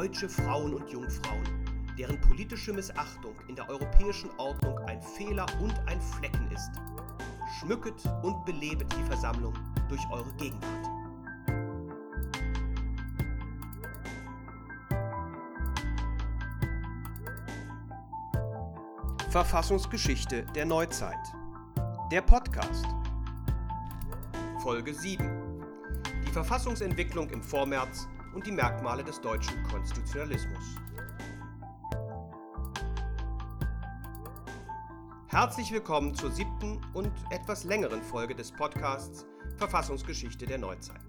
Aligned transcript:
deutsche 0.00 0.30
Frauen 0.30 0.72
und 0.72 0.88
Jungfrauen, 0.88 1.44
deren 1.98 2.18
politische 2.22 2.72
Missachtung 2.72 3.34
in 3.48 3.54
der 3.54 3.68
europäischen 3.68 4.30
Ordnung 4.38 4.78
ein 4.86 5.02
Fehler 5.02 5.44
und 5.60 5.74
ein 5.86 6.00
Flecken 6.00 6.50
ist. 6.52 6.70
Schmücket 7.58 8.02
und 8.22 8.42
belebet 8.46 8.90
die 8.96 9.02
Versammlung 9.02 9.52
durch 9.90 10.00
eure 10.10 10.32
Gegenwart. 10.38 10.86
Verfassungsgeschichte 19.28 20.46
der 20.54 20.64
Neuzeit. 20.64 21.14
Der 22.10 22.22
Podcast. 22.22 22.86
Folge 24.62 24.94
7. 24.94 25.28
Die 26.26 26.32
Verfassungsentwicklung 26.32 27.28
im 27.28 27.42
Vormärz 27.42 28.08
und 28.34 28.46
die 28.46 28.52
Merkmale 28.52 29.02
des 29.02 29.20
deutschen 29.20 29.62
Konstitutionalismus. 29.64 30.76
Herzlich 35.26 35.70
willkommen 35.72 36.14
zur 36.14 36.30
siebten 36.30 36.80
und 36.92 37.12
etwas 37.30 37.64
längeren 37.64 38.02
Folge 38.02 38.34
des 38.34 38.52
Podcasts 38.52 39.26
Verfassungsgeschichte 39.56 40.46
der 40.46 40.58
Neuzeit. 40.58 41.00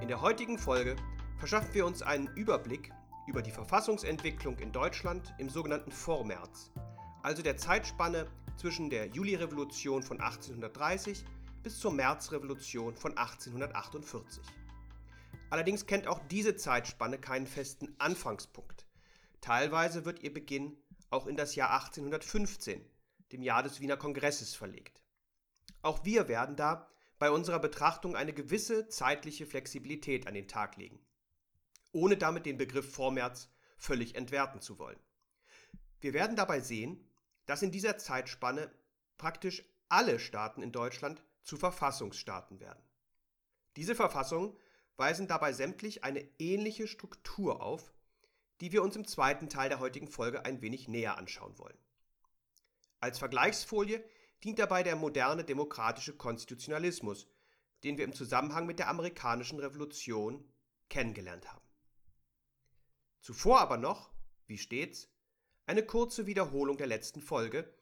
In 0.00 0.08
der 0.08 0.20
heutigen 0.20 0.58
Folge 0.58 0.96
verschaffen 1.38 1.74
wir 1.74 1.86
uns 1.86 2.02
einen 2.02 2.28
Überblick 2.36 2.92
über 3.26 3.42
die 3.42 3.50
Verfassungsentwicklung 3.50 4.58
in 4.58 4.72
Deutschland 4.72 5.32
im 5.38 5.48
sogenannten 5.48 5.92
Vormärz, 5.92 6.70
also 7.22 7.42
der 7.42 7.56
Zeitspanne 7.56 8.26
zwischen 8.56 8.90
der 8.90 9.06
Julirevolution 9.06 10.02
von 10.02 10.20
1830 10.20 11.24
bis 11.62 11.78
zur 11.78 11.92
Märzrevolution 11.92 12.96
von 12.96 13.16
1848. 13.16 14.42
Allerdings 15.52 15.84
kennt 15.84 16.06
auch 16.06 16.18
diese 16.30 16.56
Zeitspanne 16.56 17.18
keinen 17.18 17.46
festen 17.46 17.94
Anfangspunkt. 17.98 18.86
Teilweise 19.42 20.06
wird 20.06 20.22
ihr 20.22 20.32
Beginn 20.32 20.78
auch 21.10 21.26
in 21.26 21.36
das 21.36 21.56
Jahr 21.56 21.74
1815, 21.74 22.82
dem 23.32 23.42
Jahr 23.42 23.62
des 23.62 23.78
Wiener 23.78 23.98
Kongresses, 23.98 24.54
verlegt. 24.54 25.02
Auch 25.82 26.06
wir 26.06 26.26
werden 26.26 26.56
da 26.56 26.88
bei 27.18 27.30
unserer 27.30 27.58
Betrachtung 27.58 28.16
eine 28.16 28.32
gewisse 28.32 28.88
zeitliche 28.88 29.44
Flexibilität 29.44 30.26
an 30.26 30.32
den 30.32 30.48
Tag 30.48 30.78
legen, 30.78 31.04
ohne 31.92 32.16
damit 32.16 32.46
den 32.46 32.56
Begriff 32.56 32.90
Vormärz 32.90 33.50
völlig 33.76 34.14
entwerten 34.14 34.62
zu 34.62 34.78
wollen. 34.78 35.00
Wir 36.00 36.14
werden 36.14 36.34
dabei 36.34 36.60
sehen, 36.60 37.06
dass 37.44 37.60
in 37.60 37.72
dieser 37.72 37.98
Zeitspanne 37.98 38.72
praktisch 39.18 39.62
alle 39.90 40.18
Staaten 40.18 40.62
in 40.62 40.72
Deutschland 40.72 41.22
zu 41.42 41.58
Verfassungsstaaten 41.58 42.58
werden. 42.58 42.82
Diese 43.76 43.94
Verfassungen 43.94 44.56
weisen 44.96 45.28
dabei 45.28 45.52
sämtlich 45.52 46.04
eine 46.04 46.26
ähnliche 46.38 46.86
Struktur 46.86 47.62
auf, 47.62 47.92
die 48.60 48.72
wir 48.72 48.82
uns 48.82 48.96
im 48.96 49.06
zweiten 49.06 49.48
Teil 49.48 49.68
der 49.68 49.80
heutigen 49.80 50.08
Folge 50.08 50.44
ein 50.44 50.62
wenig 50.62 50.88
näher 50.88 51.18
anschauen 51.18 51.58
wollen. 51.58 51.78
Als 53.00 53.18
Vergleichsfolie 53.18 54.04
dient 54.44 54.58
dabei 54.58 54.82
der 54.82 54.96
moderne 54.96 55.44
demokratische 55.44 56.16
Konstitutionalismus, 56.16 57.26
den 57.84 57.98
wir 57.98 58.04
im 58.04 58.12
Zusammenhang 58.12 58.66
mit 58.66 58.78
der 58.78 58.88
amerikanischen 58.88 59.58
Revolution 59.58 60.44
kennengelernt 60.88 61.52
haben. 61.52 61.66
Zuvor 63.20 63.60
aber 63.60 63.76
noch, 63.76 64.12
wie 64.46 64.58
stets, 64.58 65.08
eine 65.66 65.84
kurze 65.84 66.26
Wiederholung 66.26 66.76
der 66.76 66.86
letzten 66.86 67.20
Folge, 67.20 67.72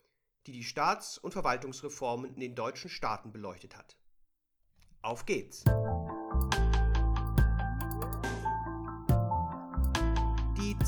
die 0.46 0.52
die 0.52 0.64
Staats- 0.64 1.18
und 1.18 1.32
Verwaltungsreformen 1.32 2.34
in 2.34 2.40
den 2.40 2.54
deutschen 2.54 2.88
Staaten 2.90 3.32
beleuchtet 3.32 3.76
hat. 3.76 3.98
Auf 5.02 5.26
geht's! 5.26 5.64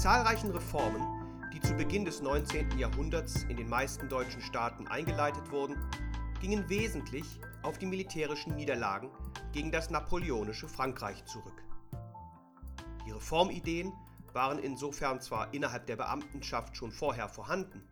Zahlreichen 0.02 0.50
Reformen, 0.50 1.00
die 1.52 1.60
zu 1.60 1.74
Beginn 1.74 2.04
des 2.04 2.22
19. 2.22 2.76
Jahrhunderts 2.76 3.44
in 3.44 3.56
den 3.56 3.68
meisten 3.68 4.08
deutschen 4.08 4.40
Staaten 4.40 4.88
eingeleitet 4.88 5.52
wurden, 5.52 5.76
gingen 6.40 6.68
wesentlich 6.68 7.38
auf 7.62 7.78
die 7.78 7.86
militärischen 7.86 8.56
Niederlagen 8.56 9.12
gegen 9.52 9.70
das 9.70 9.90
napoleonische 9.90 10.66
Frankreich 10.66 11.24
zurück. 11.26 11.62
Die 13.06 13.12
Reformideen 13.12 13.92
waren 14.32 14.58
insofern 14.58 15.20
zwar 15.20 15.54
innerhalb 15.54 15.86
der 15.86 15.94
Beamtenschaft 15.94 16.76
schon 16.76 16.90
vorher 16.90 17.28
vorhanden. 17.28 17.88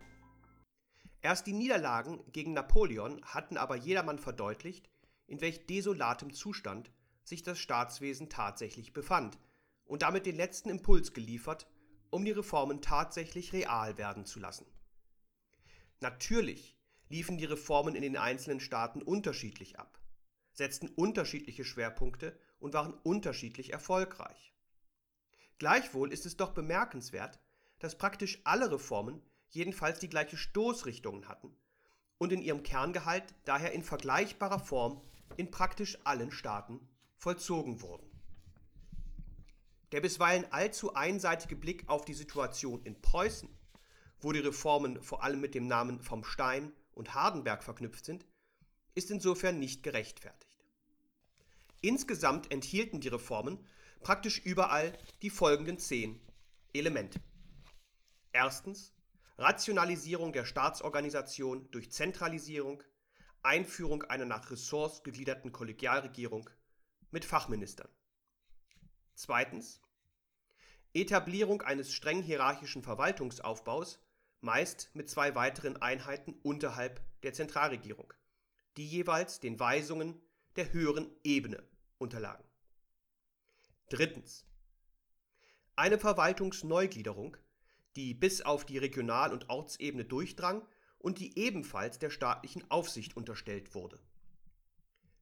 Erst 1.23 1.47
die 1.47 1.53
Niederlagen 1.53 2.19
gegen 2.33 2.55
Napoleon 2.55 3.25
hatten 3.25 3.57
aber 3.57 3.77
jedermann 3.77 4.19
verdeutlicht, 4.19 4.91
in 5.29 5.41
welch 5.41 5.65
desolatem 5.67 6.33
Zustand 6.33 6.91
sich 7.23 7.45
das 7.45 7.61
Staatswesen 7.61 8.29
tatsächlich 8.29 8.93
befand 8.93 9.39
und 9.85 10.03
damit 10.03 10.27
den 10.27 10.35
letzten 10.35 10.71
Impuls 10.71 11.13
geliefert, 11.13 11.69
um 12.11 12.25
die 12.25 12.33
Reformen 12.33 12.83
tatsächlich 12.83 13.53
real 13.53 13.99
werden 13.99 14.27
zu 14.27 14.41
lassen. 14.41 14.67
Natürlich 16.01 16.77
liefen 17.09 17.39
die 17.39 17.45
Reformen 17.45 17.95
in 17.95 18.03
den 18.03 18.17
einzelnen 18.17 18.61
Staaten 18.61 19.03
unterschiedlich 19.03 19.79
ab, 19.79 19.99
setzten 20.53 20.89
unterschiedliche 20.89 21.65
Schwerpunkte 21.65 22.39
und 22.59 22.75
waren 22.75 22.95
unterschiedlich 22.95 23.73
erfolgreich. 23.73 24.55
Gleichwohl 25.59 26.13
ist 26.13 26.27
es 26.27 26.37
doch 26.37 26.53
bemerkenswert, 26.53 27.39
dass 27.81 27.99
praktisch 27.99 28.41
alle 28.45 28.71
Reformen 28.71 29.23
jedenfalls 29.49 29.99
die 29.99 30.09
gleiche 30.09 30.37
Stoßrichtung 30.37 31.29
hatten 31.29 31.55
und 32.19 32.33
in 32.33 32.43
ihrem 32.43 32.63
Kerngehalt 32.63 33.35
daher 33.45 33.73
in 33.73 33.83
vergleichbarer 33.83 34.61
Form 34.61 35.03
in 35.37 35.51
praktisch 35.51 35.99
allen 36.05 36.31
Staaten 36.31 36.89
vollzogen 37.17 37.83
wurden. 37.83 38.10
Der 39.93 40.01
bisweilen 40.01 40.51
allzu 40.53 40.95
einseitige 40.95 41.57
Blick 41.57 41.89
auf 41.89 42.05
die 42.05 42.15
Situation 42.15 42.83
in 42.85 43.01
Preußen, 43.01 43.49
wo 44.21 44.33
die 44.33 44.39
Reformen 44.39 45.03
vor 45.03 45.25
allem 45.25 45.41
mit 45.41 45.55
dem 45.55 45.67
Namen 45.67 46.01
vom 46.01 46.25
Stein 46.25 46.73
und 46.93 47.15
Hardenberg 47.15 47.65
verknüpft 47.65 48.05
sind, 48.05 48.27
ist 48.95 49.11
insofern 49.11 49.59
nicht 49.59 49.83
gerechtfertigt. 49.83 50.65
Insgesamt 51.81 52.53
enthielten 52.53 53.01
die 53.01 53.09
Reformen 53.09 53.59
praktisch 54.03 54.39
überall 54.39 54.97
die 55.23 55.31
folgenden 55.31 55.79
zehn 55.79 56.21
Elemente. 56.73 57.21
Erstens 58.33 58.93
Rationalisierung 59.39 60.33
der 60.33 60.45
Staatsorganisation 60.45 61.71
durch 61.71 61.91
Zentralisierung, 61.91 62.83
Einführung 63.43 64.03
einer 64.05 64.27
nach 64.27 64.51
Ressorts 64.51 65.03
gegliederten 65.03 65.51
Kollegialregierung 65.51 66.51
mit 67.11 67.25
Fachministern. 67.25 67.89
Zweitens 69.23 69.83
Etablierung 70.95 71.61
eines 71.61 71.93
streng 71.93 72.23
hierarchischen 72.23 72.83
Verwaltungsaufbaus, 72.83 74.01
meist 74.41 74.89
mit 74.95 75.11
zwei 75.11 75.35
weiteren 75.35 75.77
Einheiten 75.77 76.33
unterhalb 76.43 77.03
der 77.23 77.35
Zentralregierung, 77.35 78.15
die 78.79 78.87
jeweils 78.87 79.39
den 79.39 79.61
Weisungen 79.61 80.19
der 80.57 80.73
höheren 80.73 81.11
Ebene 81.23 81.63
unterlagen. 81.99 82.43
Drittens. 83.91 84.47
Eine 85.77 85.99
Verwaltungsneugliederung, 85.99 87.37
die 87.97 88.15
bis 88.15 88.41
auf 88.41 88.65
die 88.65 88.79
Regional- 88.79 89.35
und 89.35 89.51
Ortsebene 89.51 90.07
durchdrang 90.07 90.67
und 90.99 91.19
die 91.19 91.39
ebenfalls 91.39 91.99
der 91.99 92.09
staatlichen 92.09 92.71
Aufsicht 92.71 93.19
unterstellt 93.19 93.75
wurde. 93.75 94.01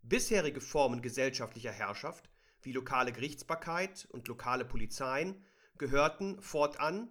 Bisherige 0.02 0.60
Formen 0.60 1.02
gesellschaftlicher 1.02 1.72
Herrschaft, 1.72 2.30
wie 2.62 2.72
lokale 2.72 3.12
Gerichtsbarkeit 3.12 4.06
und 4.10 4.28
lokale 4.28 4.64
Polizeien, 4.64 5.44
gehörten 5.76 6.40
fortan, 6.42 7.08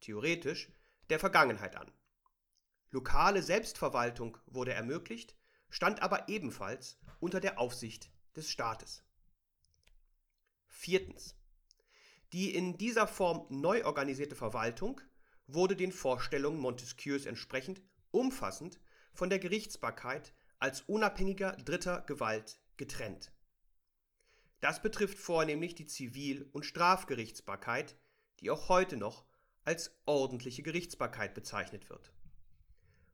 theoretisch, 0.00 0.70
der 1.08 1.18
Vergangenheit 1.18 1.76
an. 1.76 1.90
Lokale 2.90 3.42
Selbstverwaltung 3.42 4.38
wurde 4.46 4.72
ermöglicht, 4.72 5.36
stand 5.68 6.02
aber 6.02 6.28
ebenfalls 6.28 6.98
unter 7.20 7.40
der 7.40 7.58
Aufsicht 7.58 8.10
des 8.36 8.50
Staates. 8.50 9.04
Viertens. 10.66 11.36
Die 12.32 12.54
in 12.54 12.78
dieser 12.78 13.06
Form 13.06 13.46
neu 13.48 13.84
organisierte 13.84 14.36
Verwaltung 14.36 15.00
wurde 15.46 15.76
den 15.76 15.92
Vorstellungen 15.92 16.60
Montesquieus 16.60 17.26
entsprechend 17.26 17.82
umfassend 18.10 18.80
von 19.12 19.30
der 19.30 19.38
Gerichtsbarkeit 19.38 20.32
als 20.58 20.82
unabhängiger 20.82 21.52
dritter 21.52 22.02
Gewalt 22.02 22.60
getrennt. 22.76 23.32
Das 24.60 24.82
betrifft 24.82 25.18
vornehmlich 25.18 25.74
die 25.74 25.86
Zivil- 25.86 26.48
und 26.52 26.66
Strafgerichtsbarkeit, 26.66 27.96
die 28.40 28.50
auch 28.50 28.68
heute 28.68 28.96
noch 28.96 29.24
als 29.64 29.98
ordentliche 30.06 30.62
Gerichtsbarkeit 30.62 31.34
bezeichnet 31.34 31.88
wird. 31.90 32.12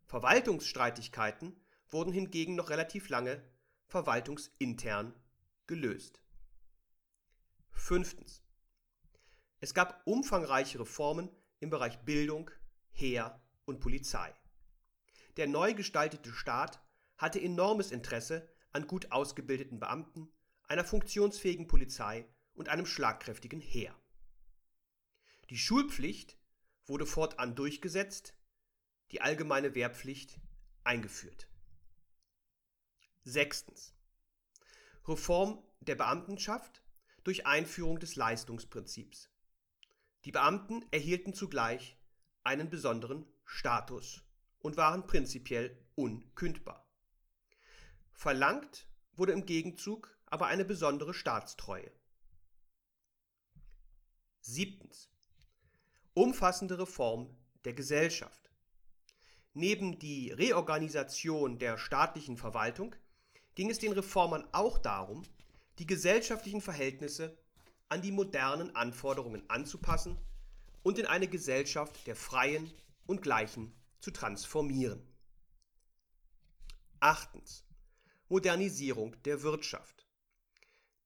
Verwaltungsstreitigkeiten 0.06 1.60
wurden 1.88 2.12
hingegen 2.12 2.54
noch 2.54 2.70
relativ 2.70 3.08
lange 3.08 3.42
verwaltungsintern 3.86 5.14
gelöst. 5.66 6.20
Fünftens. 7.70 8.42
Es 9.60 9.74
gab 9.74 10.02
umfangreiche 10.04 10.80
Reformen 10.80 11.30
im 11.60 11.70
Bereich 11.70 11.98
Bildung, 12.00 12.50
Heer 12.90 13.40
und 13.64 13.80
Polizei. 13.80 14.34
Der 15.36 15.46
neu 15.46 15.74
gestaltete 15.74 16.32
Staat 16.32 16.80
hatte 17.16 17.40
enormes 17.40 17.90
Interesse 17.90 18.48
an 18.72 18.86
gut 18.86 19.12
ausgebildeten 19.12 19.80
Beamten, 19.80 20.32
einer 20.66 20.84
funktionsfähigen 20.84 21.66
Polizei 21.66 22.26
und 22.54 22.68
einem 22.68 22.86
schlagkräftigen 22.86 23.60
Heer. 23.60 23.94
Die 25.50 25.58
Schulpflicht 25.58 26.38
wurde 26.86 27.06
fortan 27.06 27.54
durchgesetzt, 27.54 28.34
die 29.10 29.20
allgemeine 29.20 29.74
Wehrpflicht 29.74 30.40
eingeführt. 30.84 31.48
Sechstens. 33.22 33.94
Reform 35.06 35.62
der 35.80 35.94
Beamtenschaft 35.94 36.82
durch 37.22 37.46
Einführung 37.46 37.98
des 38.00 38.16
Leistungsprinzips. 38.16 39.30
Die 40.24 40.32
Beamten 40.32 40.84
erhielten 40.90 41.34
zugleich 41.34 41.96
einen 42.42 42.70
besonderen 42.70 43.26
Status 43.44 44.24
und 44.58 44.76
waren 44.76 45.06
prinzipiell 45.06 45.76
unkündbar. 45.94 46.88
Verlangt 48.12 48.88
wurde 49.12 49.32
im 49.32 49.46
Gegenzug 49.46 50.15
aber 50.26 50.46
eine 50.46 50.64
besondere 50.64 51.14
Staatstreue. 51.14 51.90
Siebtens. 54.40 55.08
Umfassende 56.14 56.78
Reform 56.78 57.36
der 57.64 57.72
Gesellschaft. 57.72 58.50
Neben 59.54 59.98
die 59.98 60.30
Reorganisation 60.30 61.58
der 61.58 61.78
staatlichen 61.78 62.36
Verwaltung 62.36 62.94
ging 63.54 63.70
es 63.70 63.78
den 63.78 63.92
Reformern 63.92 64.46
auch 64.52 64.78
darum, 64.78 65.22
die 65.78 65.86
gesellschaftlichen 65.86 66.60
Verhältnisse 66.60 67.36
an 67.88 68.02
die 68.02 68.12
modernen 68.12 68.74
Anforderungen 68.76 69.48
anzupassen 69.48 70.18
und 70.82 70.98
in 70.98 71.06
eine 71.06 71.28
Gesellschaft 71.28 72.06
der 72.06 72.16
Freien 72.16 72.72
und 73.06 73.22
Gleichen 73.22 73.72
zu 74.00 74.10
transformieren. 74.10 75.02
Achtens. 77.00 77.64
Modernisierung 78.28 79.20
der 79.22 79.42
Wirtschaft. 79.42 79.95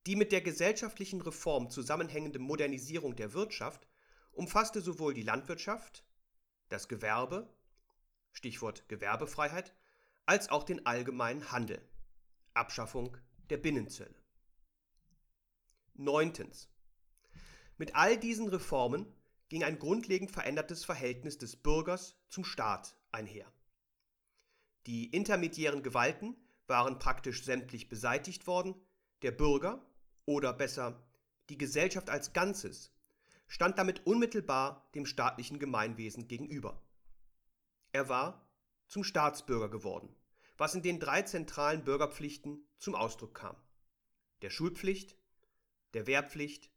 Die 0.06 0.16
mit 0.16 0.32
der 0.32 0.40
gesellschaftlichen 0.40 1.20
Reform 1.20 1.70
zusammenhängende 1.70 2.38
Modernisierung 2.38 3.16
der 3.16 3.34
Wirtschaft 3.34 3.86
umfasste 4.32 4.80
sowohl 4.80 5.12
die 5.12 5.22
Landwirtschaft, 5.22 6.04
das 6.68 6.88
Gewerbe, 6.88 7.52
Stichwort 8.32 8.88
Gewerbefreiheit, 8.88 9.74
als 10.24 10.48
auch 10.48 10.62
den 10.62 10.86
allgemeinen 10.86 11.52
Handel, 11.52 11.82
Abschaffung 12.54 13.16
der 13.50 13.58
Binnenzölle. 13.58 14.14
Neuntens. 15.94 16.70
Mit 17.76 17.94
all 17.94 18.16
diesen 18.16 18.48
Reformen 18.48 19.12
ging 19.48 19.64
ein 19.64 19.78
grundlegend 19.78 20.30
verändertes 20.30 20.84
Verhältnis 20.84 21.36
des 21.36 21.56
Bürgers 21.56 22.16
zum 22.28 22.44
Staat 22.44 22.96
einher. 23.10 23.52
Die 24.86 25.06
intermediären 25.06 25.82
Gewalten 25.82 26.36
waren 26.66 26.98
praktisch 26.98 27.44
sämtlich 27.44 27.88
beseitigt 27.88 28.46
worden, 28.46 28.74
der 29.22 29.32
Bürger, 29.32 29.84
oder 30.30 30.52
besser 30.52 31.02
die 31.48 31.58
Gesellschaft 31.58 32.08
als 32.08 32.32
Ganzes, 32.32 32.92
stand 33.48 33.78
damit 33.78 34.06
unmittelbar 34.06 34.88
dem 34.94 35.04
staatlichen 35.04 35.58
Gemeinwesen 35.58 36.28
gegenüber. 36.28 36.80
Er 37.90 38.08
war 38.08 38.48
zum 38.86 39.02
Staatsbürger 39.02 39.68
geworden, 39.68 40.14
was 40.56 40.76
in 40.76 40.82
den 40.82 41.00
drei 41.00 41.22
zentralen 41.22 41.82
Bürgerpflichten 41.82 42.64
zum 42.78 42.94
Ausdruck 42.94 43.34
kam. 43.34 43.56
Der 44.42 44.50
Schulpflicht, 44.50 45.16
der 45.94 46.06
Wehrpflicht 46.06 46.70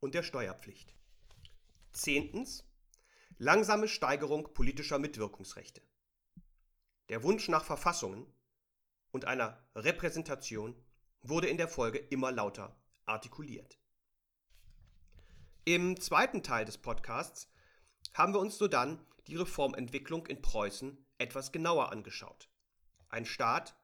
und 0.00 0.14
der 0.14 0.22
Steuerpflicht. 0.22 0.94
Zehntens. 1.92 2.64
Langsame 3.38 3.88
Steigerung 3.88 4.52
politischer 4.52 4.98
Mitwirkungsrechte. 4.98 5.80
Der 7.08 7.22
Wunsch 7.22 7.48
nach 7.48 7.64
Verfassungen 7.64 8.26
und 9.10 9.24
einer 9.24 9.58
Repräsentation 9.74 10.76
wurde 11.24 11.48
in 11.48 11.56
der 11.56 11.68
Folge 11.68 11.98
immer 11.98 12.30
lauter 12.30 12.76
artikuliert. 13.06 13.78
Im 15.64 15.98
zweiten 15.98 16.42
Teil 16.42 16.66
des 16.66 16.76
Podcasts 16.76 17.48
haben 18.12 18.34
wir 18.34 18.40
uns 18.40 18.58
sodann 18.58 19.00
die 19.26 19.36
Reformentwicklung 19.36 20.26
in 20.26 20.42
Preußen 20.42 20.98
etwas 21.16 21.52
genauer 21.52 21.90
angeschaut. 21.90 22.50
Ein 23.08 23.24
Staat, 23.24 23.74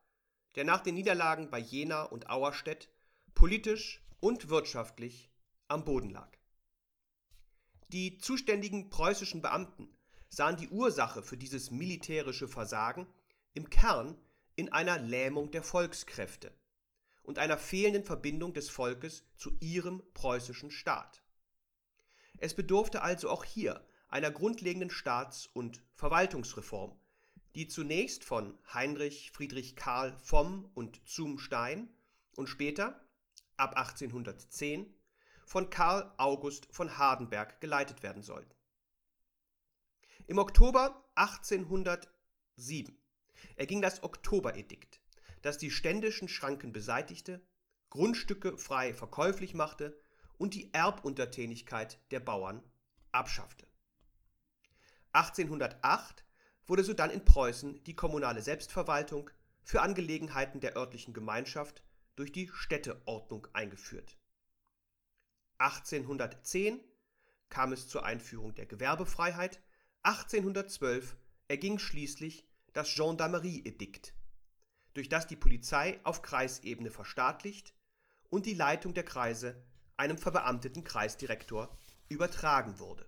der 0.54 0.64
nach 0.64 0.80
den 0.80 0.94
Niederlagen 0.94 1.50
bei 1.50 1.58
Jena 1.58 2.02
und 2.02 2.28
Auerstedt 2.28 2.90
politisch 3.34 4.04
und 4.20 4.50
wirtschaftlich 4.50 5.30
am 5.68 5.84
Boden 5.84 6.10
lag. 6.10 6.30
Die 7.88 8.18
zuständigen 8.18 8.90
preußischen 8.90 9.40
Beamten 9.40 9.96
sahen 10.28 10.56
die 10.56 10.68
Ursache 10.68 11.22
für 11.22 11.38
dieses 11.38 11.70
militärische 11.70 12.48
Versagen 12.48 13.06
im 13.54 13.70
Kern 13.70 14.20
in 14.54 14.70
einer 14.70 14.98
Lähmung 14.98 15.50
der 15.50 15.62
Volkskräfte 15.62 16.52
und 17.30 17.38
einer 17.38 17.58
fehlenden 17.58 18.02
Verbindung 18.02 18.54
des 18.54 18.70
Volkes 18.70 19.22
zu 19.36 19.56
ihrem 19.60 20.02
preußischen 20.14 20.72
Staat. 20.72 21.22
Es 22.38 22.54
bedurfte 22.54 23.02
also 23.02 23.30
auch 23.30 23.44
hier 23.44 23.86
einer 24.08 24.32
grundlegenden 24.32 24.90
Staats- 24.90 25.46
und 25.46 25.80
Verwaltungsreform, 25.94 26.98
die 27.54 27.68
zunächst 27.68 28.24
von 28.24 28.58
Heinrich 28.74 29.30
Friedrich 29.30 29.76
Karl 29.76 30.12
vom 30.18 30.64
und 30.74 31.08
zum 31.08 31.38
Stein 31.38 31.88
und 32.34 32.48
später 32.48 33.00
ab 33.56 33.76
1810 33.76 34.92
von 35.46 35.70
Karl 35.70 36.12
August 36.16 36.66
von 36.72 36.98
Hardenberg 36.98 37.60
geleitet 37.60 38.02
werden 38.02 38.24
sollten. 38.24 38.56
Im 40.26 40.38
Oktober 40.38 41.08
1807 41.14 42.98
erging 43.54 43.82
das 43.82 44.02
Oktoberedikt, 44.02 44.99
das 45.42 45.58
die 45.58 45.70
ständischen 45.70 46.28
Schranken 46.28 46.72
beseitigte, 46.72 47.40
Grundstücke 47.90 48.56
frei 48.56 48.94
verkäuflich 48.94 49.54
machte 49.54 49.98
und 50.38 50.54
die 50.54 50.72
Erbuntertänigkeit 50.72 52.00
der 52.10 52.20
Bauern 52.20 52.62
abschaffte. 53.12 53.66
1808 55.12 56.24
wurde 56.66 56.84
sodann 56.84 57.10
in 57.10 57.24
Preußen 57.24 57.82
die 57.84 57.96
kommunale 57.96 58.42
Selbstverwaltung 58.42 59.30
für 59.62 59.82
Angelegenheiten 59.82 60.60
der 60.60 60.76
örtlichen 60.76 61.12
Gemeinschaft 61.12 61.82
durch 62.14 62.32
die 62.32 62.48
Städteordnung 62.52 63.48
eingeführt. 63.52 64.18
1810 65.58 66.80
kam 67.48 67.72
es 67.72 67.88
zur 67.88 68.04
Einführung 68.04 68.54
der 68.54 68.66
Gewerbefreiheit, 68.66 69.60
1812 70.02 71.16
erging 71.48 71.78
schließlich 71.78 72.48
das 72.72 72.94
Gendarmerie-Edikt, 72.94 74.14
durch 74.94 75.08
das 75.08 75.26
die 75.26 75.36
Polizei 75.36 76.00
auf 76.04 76.22
Kreisebene 76.22 76.90
verstaatlicht 76.90 77.74
und 78.28 78.46
die 78.46 78.54
Leitung 78.54 78.94
der 78.94 79.04
Kreise 79.04 79.62
einem 79.96 80.18
verbeamteten 80.18 80.84
Kreisdirektor 80.84 81.76
übertragen 82.08 82.78
wurde. 82.78 83.06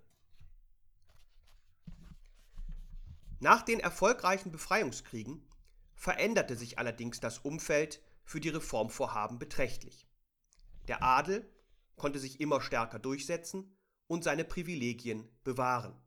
Nach 3.41 3.63
den 3.63 3.81
erfolgreichen 3.81 4.53
Befreiungskriegen 4.53 5.45
veränderte 5.95 6.57
sich 6.57 6.79
allerdings 6.79 7.19
das 7.19 7.39
Umfeld 7.39 8.01
für 8.25 8.41
die 8.41 8.51
Reformvorhaben 8.51 9.39
beträchtlich. 9.39 10.07
Der 10.87 11.03
Adel 11.03 11.49
konnte 11.97 12.19
sich 12.19 12.41
immer 12.41 12.61
stärker 12.61 12.99
durchsetzen 12.99 13.77
und 14.07 14.23
seine 14.23 14.45
Privilegien 14.45 15.29
bewahren. 15.43 16.01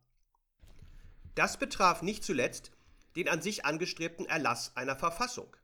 Das 1.34 1.58
betraf 1.58 2.02
nicht 2.02 2.24
zuletzt 2.24 2.72
den 3.16 3.30
an 3.30 3.42
sich 3.42 3.66
angestrebten 3.66 4.26
Erlass 4.26 4.76
einer 4.76 4.96
Verfassung, 4.96 5.56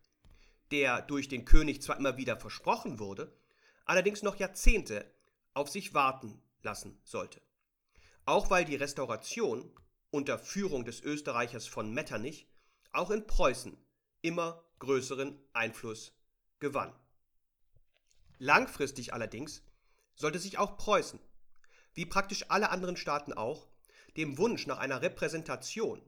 der 0.71 1.01
durch 1.01 1.27
den 1.27 1.45
König 1.45 1.81
zwar 1.81 1.97
immer 1.97 2.17
wieder 2.17 2.37
versprochen 2.37 2.99
wurde, 2.99 3.33
allerdings 3.85 4.23
noch 4.23 4.37
Jahrzehnte 4.37 5.05
auf 5.53 5.69
sich 5.69 5.93
warten 5.93 6.41
lassen 6.61 6.99
sollte. 7.03 7.41
Auch 8.25 8.49
weil 8.49 8.65
die 8.65 8.75
Restauration 8.75 9.71
unter 10.11 10.37
Führung 10.37 10.85
des 10.85 11.01
Österreichers 11.01 11.67
von 11.67 11.93
Metternich 11.93 12.47
auch 12.91 13.11
in 13.11 13.25
Preußen 13.25 13.77
immer 14.21 14.63
größeren 14.79 15.39
Einfluss 15.53 16.13
gewann. 16.59 16.93
Langfristig 18.37 19.13
allerdings 19.13 19.63
sollte 20.15 20.39
sich 20.39 20.57
auch 20.57 20.77
Preußen, 20.77 21.19
wie 21.93 22.05
praktisch 22.05 22.45
alle 22.49 22.69
anderen 22.69 22.97
Staaten 22.97 23.33
auch, 23.33 23.67
dem 24.17 24.37
Wunsch 24.37 24.67
nach 24.67 24.77
einer 24.77 25.01
Repräsentation 25.01 26.01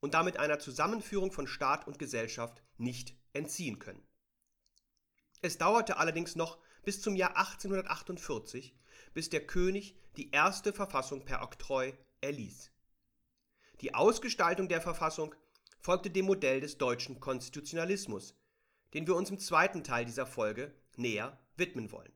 und 0.00 0.14
damit 0.14 0.38
einer 0.38 0.58
Zusammenführung 0.58 1.30
von 1.30 1.46
Staat 1.46 1.86
und 1.86 1.98
Gesellschaft 1.98 2.62
nicht 2.78 3.14
entziehen 3.32 3.78
können. 3.78 4.02
Es 5.42 5.58
dauerte 5.58 5.96
allerdings 5.96 6.36
noch 6.36 6.58
bis 6.84 7.00
zum 7.00 7.16
Jahr 7.16 7.36
1848, 7.36 8.74
bis 9.14 9.30
der 9.30 9.46
König 9.46 9.96
die 10.16 10.30
erste 10.30 10.72
Verfassung 10.72 11.24
per 11.24 11.42
Oktroi 11.42 11.94
erließ. 12.20 12.70
Die 13.80 13.94
Ausgestaltung 13.94 14.68
der 14.68 14.82
Verfassung 14.82 15.34
folgte 15.80 16.10
dem 16.10 16.26
Modell 16.26 16.60
des 16.60 16.76
deutschen 16.76 17.20
Konstitutionalismus, 17.20 18.34
den 18.92 19.06
wir 19.06 19.16
uns 19.16 19.30
im 19.30 19.38
zweiten 19.38 19.82
Teil 19.82 20.04
dieser 20.04 20.26
Folge 20.26 20.74
näher 20.96 21.38
widmen 21.56 21.90
wollen. 21.90 22.12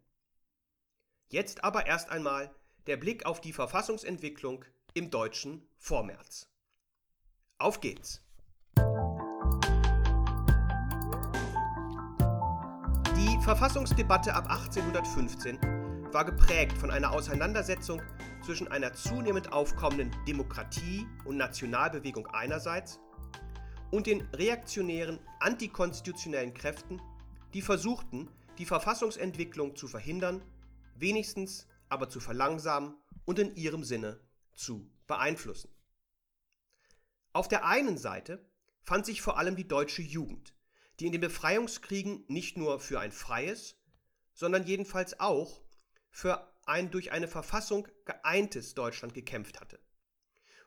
Jetzt 1.28 1.64
aber 1.64 1.86
erst 1.86 2.10
einmal 2.10 2.54
der 2.86 2.98
Blick 2.98 3.24
auf 3.24 3.40
die 3.40 3.52
Verfassungsentwicklung 3.52 4.64
im 4.92 5.10
deutschen 5.10 5.66
Vormärz. 5.78 6.48
Auf 7.56 7.80
geht's! 7.80 8.23
Verfassungsdebatte 13.44 14.32
ab 14.32 14.48
1815 14.48 15.58
war 16.14 16.24
geprägt 16.24 16.78
von 16.78 16.90
einer 16.90 17.12
Auseinandersetzung 17.12 18.00
zwischen 18.42 18.68
einer 18.68 18.94
zunehmend 18.94 19.52
aufkommenden 19.52 20.10
Demokratie- 20.26 21.06
und 21.26 21.36
Nationalbewegung 21.36 22.26
einerseits 22.28 23.00
und 23.90 24.06
den 24.06 24.22
reaktionären 24.32 25.18
antikonstitutionellen 25.40 26.54
Kräften, 26.54 27.02
die 27.52 27.60
versuchten, 27.60 28.30
die 28.56 28.64
Verfassungsentwicklung 28.64 29.76
zu 29.76 29.88
verhindern, 29.88 30.40
wenigstens 30.94 31.68
aber 31.90 32.08
zu 32.08 32.20
verlangsamen 32.20 32.94
und 33.26 33.38
in 33.38 33.54
ihrem 33.56 33.84
Sinne 33.84 34.20
zu 34.54 34.90
beeinflussen. 35.06 35.68
Auf 37.34 37.48
der 37.48 37.66
einen 37.66 37.98
Seite 37.98 38.42
fand 38.84 39.04
sich 39.04 39.20
vor 39.20 39.36
allem 39.36 39.54
die 39.54 39.68
deutsche 39.68 40.00
Jugend, 40.00 40.54
die 41.00 41.06
in 41.06 41.12
den 41.12 41.20
Befreiungskriegen 41.20 42.24
nicht 42.28 42.56
nur 42.56 42.80
für 42.80 43.00
ein 43.00 43.12
freies, 43.12 43.76
sondern 44.32 44.64
jedenfalls 44.64 45.18
auch 45.20 45.62
für 46.10 46.52
ein 46.66 46.90
durch 46.90 47.12
eine 47.12 47.28
Verfassung 47.28 47.88
geeintes 48.04 48.74
Deutschland 48.74 49.14
gekämpft 49.14 49.60
hatte 49.60 49.78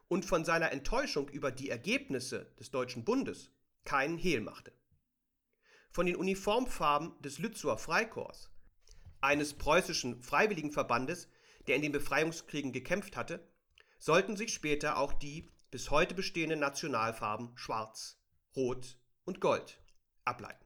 und 0.08 0.26
von 0.26 0.46
seiner 0.46 0.72
Enttäuschung 0.72 1.30
über 1.30 1.52
die 1.52 1.70
Ergebnisse 1.70 2.54
des 2.60 2.72
Deutschen 2.72 3.04
Bundes 3.04 3.52
keinen 3.84 4.18
Hehl 4.18 4.42
machte. 4.42 4.74
Von 5.92 6.06
den 6.06 6.16
Uniformfarben 6.16 7.20
des 7.22 7.40
Lützower 7.40 7.78
Freikorps, 7.78 8.52
eines 9.22 9.54
preußischen 9.54 10.22
Freiwilligenverbandes, 10.22 11.30
der 11.66 11.76
in 11.76 11.82
den 11.82 11.92
Befreiungskriegen 11.92 12.72
gekämpft 12.72 13.18
hatte, 13.18 13.46
sollten 13.98 14.38
sich 14.38 14.54
später 14.54 14.98
auch 14.98 15.14
die 15.14 15.52
bis 15.72 15.90
heute 15.90 16.14
bestehenden 16.14 16.60
Nationalfarben 16.60 17.58
Schwarz, 17.58 18.22
Rot 18.56 19.00
und 19.26 19.42
Gold 19.42 19.82
ableiten. 20.28 20.66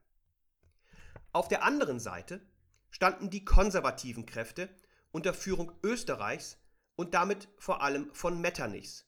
Auf 1.32 1.48
der 1.48 1.63
anderen 1.63 2.00
Seite 2.00 2.41
standen 2.89 3.30
die 3.30 3.46
konservativen 3.46 4.25
Kräfte 4.25 4.70
unter 5.12 5.34
Führung 5.34 5.72
Österreichs 5.84 6.58
und 6.96 7.13
damit 7.13 7.48
vor 7.58 7.82
allem 7.82 8.13
von 8.13 8.41
Metternichs, 8.41 9.08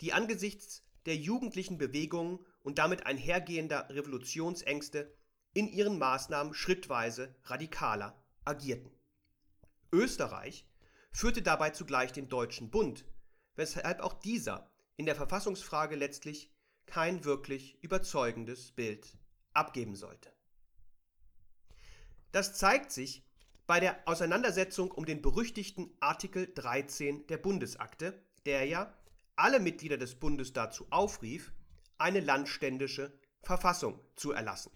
die 0.00 0.12
angesichts 0.12 0.84
der 1.06 1.16
jugendlichen 1.16 1.78
Bewegungen 1.78 2.44
und 2.62 2.78
damit 2.78 3.06
einhergehender 3.06 3.88
Revolutionsängste 3.90 5.12
in 5.52 5.68
ihren 5.68 5.98
Maßnahmen 5.98 6.54
schrittweise 6.54 7.34
radikaler 7.44 8.22
agierten. 8.44 8.92
Österreich 9.92 10.66
führte 11.10 11.42
dabei 11.42 11.70
zugleich 11.70 12.12
den 12.12 12.28
Deutschen 12.28 12.70
Bund, 12.70 13.04
weshalb 13.56 14.00
auch 14.00 14.14
dieser 14.14 14.70
in 14.96 15.06
der 15.06 15.16
Verfassungsfrage 15.16 15.96
letztlich 15.96 16.52
kein 16.86 17.24
wirklich 17.24 17.82
überzeugendes 17.82 18.72
Bild 18.72 19.17
abgeben 19.58 19.96
sollte. 19.96 20.32
Das 22.32 22.56
zeigt 22.56 22.92
sich 22.92 23.22
bei 23.66 23.80
der 23.80 23.98
Auseinandersetzung 24.06 24.90
um 24.90 25.04
den 25.04 25.20
berüchtigten 25.20 25.90
Artikel 26.00 26.50
13 26.54 27.26
der 27.26 27.36
Bundesakte, 27.36 28.22
der 28.46 28.64
ja 28.64 28.94
alle 29.36 29.60
Mitglieder 29.60 29.98
des 29.98 30.14
Bundes 30.14 30.52
dazu 30.52 30.86
aufrief, 30.90 31.52
eine 31.98 32.20
landständische 32.20 33.12
Verfassung 33.42 34.00
zu 34.16 34.32
erlassen. 34.32 34.72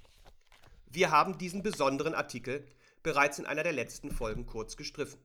Wir 0.87 1.11
haben 1.11 1.39
diesen 1.39 1.63
besonderen 1.63 2.15
Artikel 2.15 2.67
bereits 3.03 3.39
in 3.39 3.47
einer 3.47 3.63
der 3.63 3.73
letzten 3.73 4.11
Folgen 4.11 4.47
kurz 4.47 4.77
gestriffen. 4.77 5.21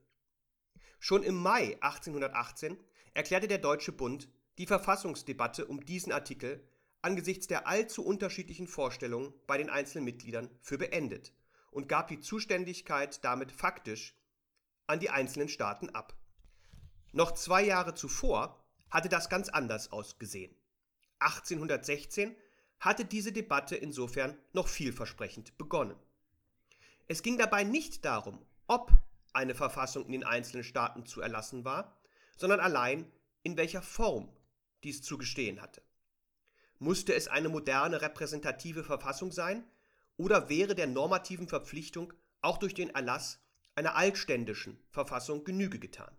Schon 0.99 1.23
im 1.23 1.35
Mai 1.35 1.77
1818 1.81 2.77
erklärte 3.13 3.47
der 3.47 3.57
Deutsche 3.57 3.91
Bund 3.91 4.29
die 4.57 4.65
Verfassungsdebatte 4.65 5.65
um 5.65 5.85
diesen 5.85 6.11
Artikel 6.11 6.63
angesichts 7.01 7.47
der 7.47 7.67
allzu 7.67 8.03
unterschiedlichen 8.05 8.67
Vorstellungen 8.67 9.33
bei 9.45 9.57
den 9.57 9.69
einzelnen 9.69 10.05
Mitgliedern 10.05 10.49
für 10.61 10.77
beendet 10.77 11.33
und 11.71 11.87
gab 11.87 12.07
die 12.07 12.19
Zuständigkeit 12.19 13.23
damit 13.23 13.51
faktisch 13.51 14.15
an 14.87 14.99
die 14.99 15.09
einzelnen 15.09 15.49
Staaten 15.49 15.89
ab. 15.89 16.15
Noch 17.11 17.33
zwei 17.33 17.63
Jahre 17.63 17.93
zuvor 17.95 18.63
hatte 18.89 19.09
das 19.09 19.29
ganz 19.29 19.49
anders 19.49 19.91
ausgesehen. 19.91 20.55
1816 21.19 22.35
hatte 22.79 23.05
diese 23.05 23.31
Debatte 23.31 23.75
insofern 23.75 24.37
noch 24.53 24.67
vielversprechend 24.67 25.57
begonnen. 25.57 25.95
Es 27.07 27.23
ging 27.23 27.37
dabei 27.37 27.63
nicht 27.63 28.05
darum, 28.05 28.45
ob 28.67 28.91
eine 29.33 29.55
Verfassung 29.55 30.05
in 30.05 30.11
den 30.11 30.23
einzelnen 30.23 30.63
Staaten 30.63 31.05
zu 31.05 31.21
erlassen 31.21 31.63
war, 31.63 31.99
sondern 32.35 32.59
allein 32.59 33.11
in 33.43 33.57
welcher 33.57 33.81
Form 33.81 34.29
dies 34.83 35.01
zu 35.01 35.17
gestehen 35.17 35.61
hatte. 35.61 35.81
Musste 36.79 37.13
es 37.13 37.27
eine 37.27 37.49
moderne 37.49 38.01
repräsentative 38.01 38.83
Verfassung 38.83 39.31
sein 39.31 39.65
oder 40.15 40.49
wäre 40.49 40.75
der 40.75 40.87
normativen 40.87 41.47
Verpflichtung 41.47 42.13
auch 42.41 42.57
durch 42.57 42.73
den 42.73 42.89
Erlass 42.89 43.39
einer 43.75 43.95
altständischen 43.95 44.79
Verfassung 44.89 45.43
Genüge 45.43 45.79
getan? 45.79 46.15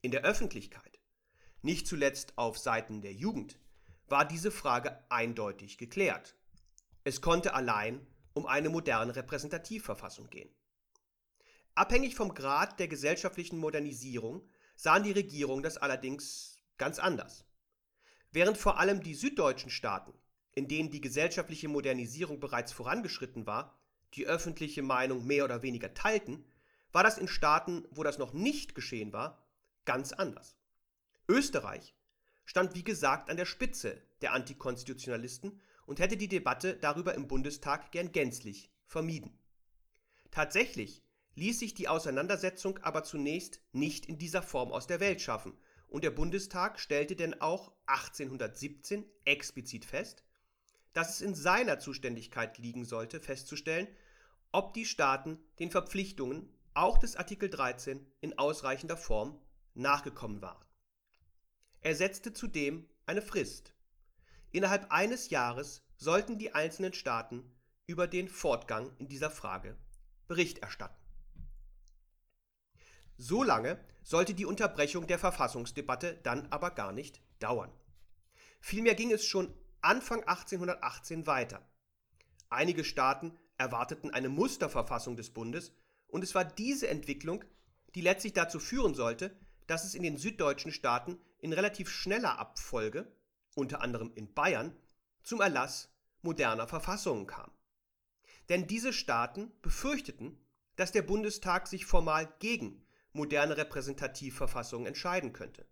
In 0.00 0.10
der 0.10 0.24
Öffentlichkeit 0.24 0.98
nicht 1.62 1.86
zuletzt 1.86 2.38
auf 2.38 2.58
Seiten 2.58 3.00
der 3.02 3.12
Jugend, 3.12 3.58
war 4.06 4.24
diese 4.24 4.50
Frage 4.50 5.04
eindeutig 5.10 5.76
geklärt. 5.76 6.36
Es 7.04 7.20
konnte 7.20 7.54
allein 7.54 8.06
um 8.32 8.46
eine 8.46 8.70
moderne 8.70 9.16
Repräsentativverfassung 9.16 10.30
gehen. 10.30 10.48
Abhängig 11.74 12.14
vom 12.14 12.34
Grad 12.34 12.78
der 12.80 12.88
gesellschaftlichen 12.88 13.58
Modernisierung 13.58 14.48
sahen 14.76 15.02
die 15.02 15.12
Regierungen 15.12 15.62
das 15.62 15.76
allerdings 15.76 16.58
ganz 16.76 16.98
anders. 16.98 17.44
Während 18.30 18.58
vor 18.58 18.78
allem 18.78 19.02
die 19.02 19.14
süddeutschen 19.14 19.70
Staaten, 19.70 20.12
in 20.54 20.68
denen 20.68 20.90
die 20.90 21.00
gesellschaftliche 21.00 21.68
Modernisierung 21.68 22.40
bereits 22.40 22.72
vorangeschritten 22.72 23.46
war, 23.46 23.78
die 24.14 24.26
öffentliche 24.26 24.82
Meinung 24.82 25.26
mehr 25.26 25.44
oder 25.44 25.62
weniger 25.62 25.94
teilten, 25.94 26.44
war 26.92 27.02
das 27.02 27.18
in 27.18 27.28
Staaten, 27.28 27.86
wo 27.90 28.02
das 28.02 28.18
noch 28.18 28.32
nicht 28.32 28.74
geschehen 28.74 29.12
war, 29.12 29.46
ganz 29.84 30.12
anders. 30.12 30.56
Österreich 31.28 31.94
stand 32.44 32.74
wie 32.74 32.84
gesagt 32.84 33.30
an 33.30 33.36
der 33.36 33.44
Spitze 33.44 34.02
der 34.22 34.32
Antikonstitutionalisten 34.32 35.60
und 35.86 36.00
hätte 36.00 36.16
die 36.16 36.28
Debatte 36.28 36.74
darüber 36.74 37.14
im 37.14 37.28
Bundestag 37.28 37.92
gern 37.92 38.12
gänzlich 38.12 38.70
vermieden. 38.86 39.38
Tatsächlich 40.30 41.02
ließ 41.34 41.58
sich 41.58 41.74
die 41.74 41.88
Auseinandersetzung 41.88 42.78
aber 42.78 43.04
zunächst 43.04 43.60
nicht 43.72 44.06
in 44.06 44.18
dieser 44.18 44.42
Form 44.42 44.72
aus 44.72 44.86
der 44.86 45.00
Welt 45.00 45.20
schaffen, 45.20 45.56
und 45.88 46.04
der 46.04 46.10
Bundestag 46.10 46.78
stellte 46.78 47.16
denn 47.16 47.40
auch 47.40 47.72
1817 47.86 49.04
explizit 49.24 49.84
fest, 49.84 50.24
dass 50.92 51.10
es 51.10 51.20
in 51.20 51.34
seiner 51.34 51.78
Zuständigkeit 51.78 52.58
liegen 52.58 52.84
sollte, 52.84 53.20
festzustellen, 53.20 53.88
ob 54.52 54.74
die 54.74 54.84
Staaten 54.84 55.38
den 55.58 55.70
Verpflichtungen 55.70 56.48
auch 56.74 56.98
des 56.98 57.16
Artikel 57.16 57.50
13 57.50 58.06
in 58.20 58.38
ausreichender 58.38 58.96
Form 58.96 59.40
nachgekommen 59.74 60.42
waren. 60.42 60.64
Er 61.80 61.94
setzte 61.94 62.32
zudem 62.32 62.88
eine 63.06 63.22
Frist. 63.22 63.74
Innerhalb 64.50 64.90
eines 64.90 65.30
Jahres 65.30 65.82
sollten 65.96 66.38
die 66.38 66.54
einzelnen 66.54 66.92
Staaten 66.92 67.44
über 67.86 68.06
den 68.06 68.28
Fortgang 68.28 68.94
in 68.98 69.08
dieser 69.08 69.30
Frage 69.30 69.76
Bericht 70.26 70.58
erstatten. 70.58 71.07
So 73.20 73.42
lange 73.42 73.78
sollte 74.04 74.32
die 74.32 74.46
Unterbrechung 74.46 75.08
der 75.08 75.18
Verfassungsdebatte 75.18 76.20
dann 76.22 76.46
aber 76.52 76.70
gar 76.70 76.92
nicht 76.92 77.20
dauern. 77.40 77.72
Vielmehr 78.60 78.94
ging 78.94 79.12
es 79.12 79.26
schon 79.26 79.52
Anfang 79.80 80.22
1818 80.22 81.26
weiter. 81.26 81.68
Einige 82.48 82.84
Staaten 82.84 83.36
erwarteten 83.58 84.10
eine 84.10 84.28
Musterverfassung 84.28 85.16
des 85.16 85.30
Bundes 85.30 85.72
und 86.06 86.22
es 86.22 86.34
war 86.36 86.44
diese 86.44 86.88
Entwicklung, 86.88 87.44
die 87.96 88.00
letztlich 88.00 88.34
dazu 88.34 88.60
führen 88.60 88.94
sollte, 88.94 89.36
dass 89.66 89.84
es 89.84 89.96
in 89.96 90.04
den 90.04 90.16
süddeutschen 90.16 90.72
Staaten 90.72 91.18
in 91.40 91.52
relativ 91.52 91.90
schneller 91.90 92.38
Abfolge, 92.38 93.12
unter 93.54 93.82
anderem 93.82 94.12
in 94.14 94.32
Bayern, 94.32 94.76
zum 95.22 95.40
Erlass 95.40 95.92
moderner 96.22 96.68
Verfassungen 96.68 97.26
kam. 97.26 97.50
Denn 98.48 98.68
diese 98.68 98.92
Staaten 98.92 99.50
befürchteten, 99.60 100.38
dass 100.76 100.92
der 100.92 101.02
Bundestag 101.02 101.66
sich 101.66 101.84
formal 101.84 102.32
gegen 102.38 102.84
moderne 103.18 103.56
Repräsentativverfassungen 103.56 104.86
entscheiden 104.86 105.32
könnte. 105.32 105.66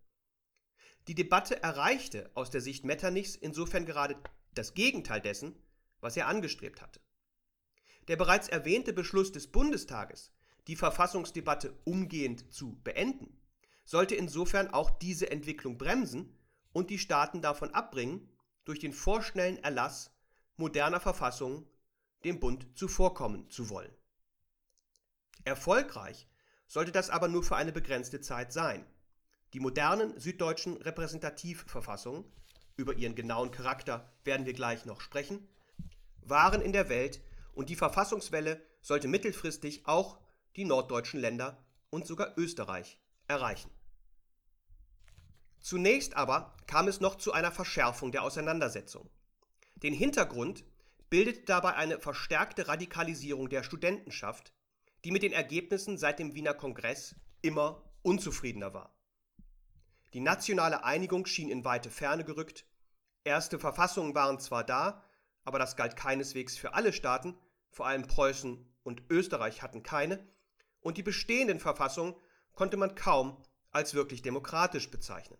Die 1.08 1.14
Debatte 1.14 1.62
erreichte 1.62 2.30
aus 2.34 2.50
der 2.50 2.60
Sicht 2.60 2.84
Metternichs 2.84 3.36
insofern 3.36 3.86
gerade 3.86 4.16
das 4.52 4.74
Gegenteil 4.74 5.20
dessen, 5.20 5.56
was 6.00 6.16
er 6.16 6.26
angestrebt 6.26 6.82
hatte. 6.82 7.00
Der 8.08 8.16
bereits 8.16 8.48
erwähnte 8.48 8.92
Beschluss 8.92 9.32
des 9.32 9.46
Bundestages, 9.50 10.32
die 10.66 10.76
Verfassungsdebatte 10.76 11.78
umgehend 11.84 12.52
zu 12.52 12.80
beenden, 12.82 13.40
sollte 13.84 14.16
insofern 14.16 14.68
auch 14.68 14.90
diese 14.90 15.30
Entwicklung 15.30 15.78
bremsen 15.78 16.36
und 16.72 16.90
die 16.90 16.98
Staaten 16.98 17.40
davon 17.40 17.72
abbringen, 17.72 18.28
durch 18.64 18.80
den 18.80 18.92
vorschnellen 18.92 19.58
Erlass 19.58 20.10
moderner 20.56 20.98
Verfassungen 20.98 21.68
dem 22.24 22.40
Bund 22.40 22.66
zuvorkommen 22.74 23.48
zu 23.48 23.70
wollen. 23.70 23.94
Erfolgreich 25.44 26.26
sollte 26.66 26.92
das 26.92 27.10
aber 27.10 27.28
nur 27.28 27.42
für 27.42 27.56
eine 27.56 27.72
begrenzte 27.72 28.20
Zeit 28.20 28.52
sein. 28.52 28.84
Die 29.52 29.60
modernen 29.60 30.18
süddeutschen 30.18 30.76
Repräsentativverfassungen, 30.76 32.24
über 32.76 32.94
ihren 32.94 33.14
genauen 33.14 33.50
Charakter 33.50 34.12
werden 34.24 34.44
wir 34.44 34.52
gleich 34.52 34.84
noch 34.84 35.00
sprechen, 35.00 35.48
waren 36.20 36.60
in 36.60 36.72
der 36.72 36.88
Welt 36.88 37.20
und 37.54 37.70
die 37.70 37.76
Verfassungswelle 37.76 38.60
sollte 38.82 39.08
mittelfristig 39.08 39.86
auch 39.86 40.18
die 40.56 40.64
norddeutschen 40.64 41.20
Länder 41.20 41.64
und 41.90 42.06
sogar 42.06 42.36
Österreich 42.36 42.98
erreichen. 43.28 43.70
Zunächst 45.60 46.16
aber 46.16 46.56
kam 46.66 46.86
es 46.86 47.00
noch 47.00 47.16
zu 47.16 47.32
einer 47.32 47.50
Verschärfung 47.50 48.12
der 48.12 48.22
Auseinandersetzung. 48.22 49.08
Den 49.76 49.94
Hintergrund 49.94 50.64
bildete 51.10 51.42
dabei 51.44 51.74
eine 51.74 51.98
verstärkte 51.98 52.68
Radikalisierung 52.68 53.48
der 53.48 53.62
Studentenschaft, 53.62 54.52
die 55.06 55.12
mit 55.12 55.22
den 55.22 55.32
Ergebnissen 55.32 55.98
seit 55.98 56.18
dem 56.18 56.34
Wiener 56.34 56.52
Kongress 56.52 57.14
immer 57.40 57.80
unzufriedener 58.02 58.74
war. 58.74 58.92
Die 60.14 60.18
nationale 60.18 60.82
Einigung 60.82 61.26
schien 61.26 61.48
in 61.48 61.64
weite 61.64 61.90
Ferne 61.90 62.24
gerückt, 62.24 62.66
erste 63.22 63.60
Verfassungen 63.60 64.16
waren 64.16 64.40
zwar 64.40 64.64
da, 64.64 65.04
aber 65.44 65.60
das 65.60 65.76
galt 65.76 65.94
keineswegs 65.94 66.58
für 66.58 66.74
alle 66.74 66.92
Staaten, 66.92 67.38
vor 67.70 67.86
allem 67.86 68.08
Preußen 68.08 68.68
und 68.82 69.04
Österreich 69.08 69.62
hatten 69.62 69.84
keine, 69.84 70.26
und 70.80 70.96
die 70.96 71.04
bestehenden 71.04 71.60
Verfassungen 71.60 72.16
konnte 72.54 72.76
man 72.76 72.96
kaum 72.96 73.40
als 73.70 73.94
wirklich 73.94 74.22
demokratisch 74.22 74.90
bezeichnen. 74.90 75.38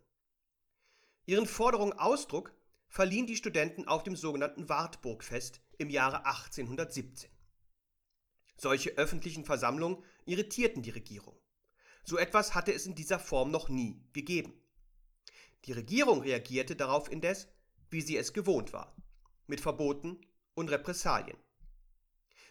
Ihren 1.24 1.46
Forderungen 1.46 1.98
Ausdruck 1.98 2.54
verliehen 2.86 3.26
die 3.26 3.34
Studenten 3.34 3.88
auf 3.88 4.04
dem 4.04 4.14
sogenannten 4.14 4.68
Wartburgfest 4.68 5.60
im 5.76 5.90
Jahre 5.90 6.24
1817. 6.24 7.35
Solche 8.56 8.90
öffentlichen 8.90 9.44
Versammlungen 9.44 10.02
irritierten 10.24 10.82
die 10.82 10.90
Regierung. 10.90 11.38
So 12.04 12.18
etwas 12.18 12.54
hatte 12.54 12.72
es 12.72 12.86
in 12.86 12.94
dieser 12.94 13.18
Form 13.18 13.50
noch 13.50 13.68
nie 13.68 14.00
gegeben. 14.12 14.54
Die 15.64 15.72
Regierung 15.72 16.22
reagierte 16.22 16.76
darauf 16.76 17.10
indes, 17.10 17.48
wie 17.90 18.00
sie 18.00 18.16
es 18.16 18.32
gewohnt 18.32 18.72
war, 18.72 18.96
mit 19.46 19.60
Verboten 19.60 20.20
und 20.54 20.70
Repressalien. 20.70 21.36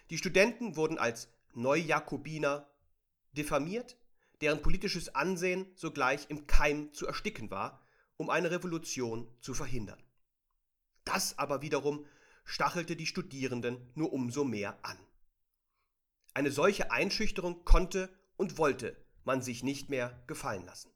Die 0.09 0.17
Studenten 0.17 0.75
wurden 0.75 0.97
als 0.97 1.29
Neujakobiner 1.53 2.69
diffamiert, 3.31 3.97
deren 4.41 4.61
politisches 4.61 5.15
Ansehen 5.15 5.71
sogleich 5.75 6.29
im 6.29 6.45
Keim 6.47 6.93
zu 6.93 7.07
ersticken 7.07 7.49
war, 7.49 7.81
um 8.17 8.29
eine 8.29 8.51
Revolution 8.51 9.27
zu 9.41 9.53
verhindern. 9.53 10.01
Das 11.05 11.37
aber 11.37 11.61
wiederum 11.61 12.05
stachelte 12.43 12.95
die 12.95 13.05
Studierenden 13.05 13.91
nur 13.95 14.13
umso 14.13 14.43
mehr 14.43 14.77
an. 14.83 14.97
Eine 16.35 16.51
solche 16.51 16.91
Einschüchterung 16.91 17.63
konnte 17.63 18.09
und 18.35 18.57
wollte 18.57 18.97
man 19.23 19.41
sich 19.41 19.63
nicht 19.63 19.89
mehr 19.89 20.21
gefallen 20.27 20.65
lassen. 20.65 20.91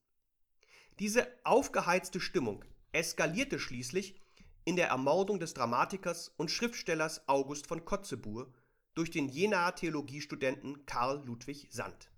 Diese 1.00 1.26
aufgeheizte 1.46 2.20
Stimmung 2.20 2.66
eskalierte 2.92 3.58
schließlich 3.58 4.20
in 4.66 4.76
der 4.76 4.90
Ermordung 4.90 5.40
des 5.40 5.54
Dramatikers 5.54 6.34
und 6.36 6.52
Schriftstellers 6.52 7.30
August 7.30 7.68
von 7.68 7.86
Kotzebue 7.86 8.52
durch 8.96 9.12
den 9.12 9.30
Jenaer 9.30 9.76
Theologiestudenten 9.76 10.86
Karl 10.86 11.26
Ludwig 11.26 11.70
Sand. 11.72 12.12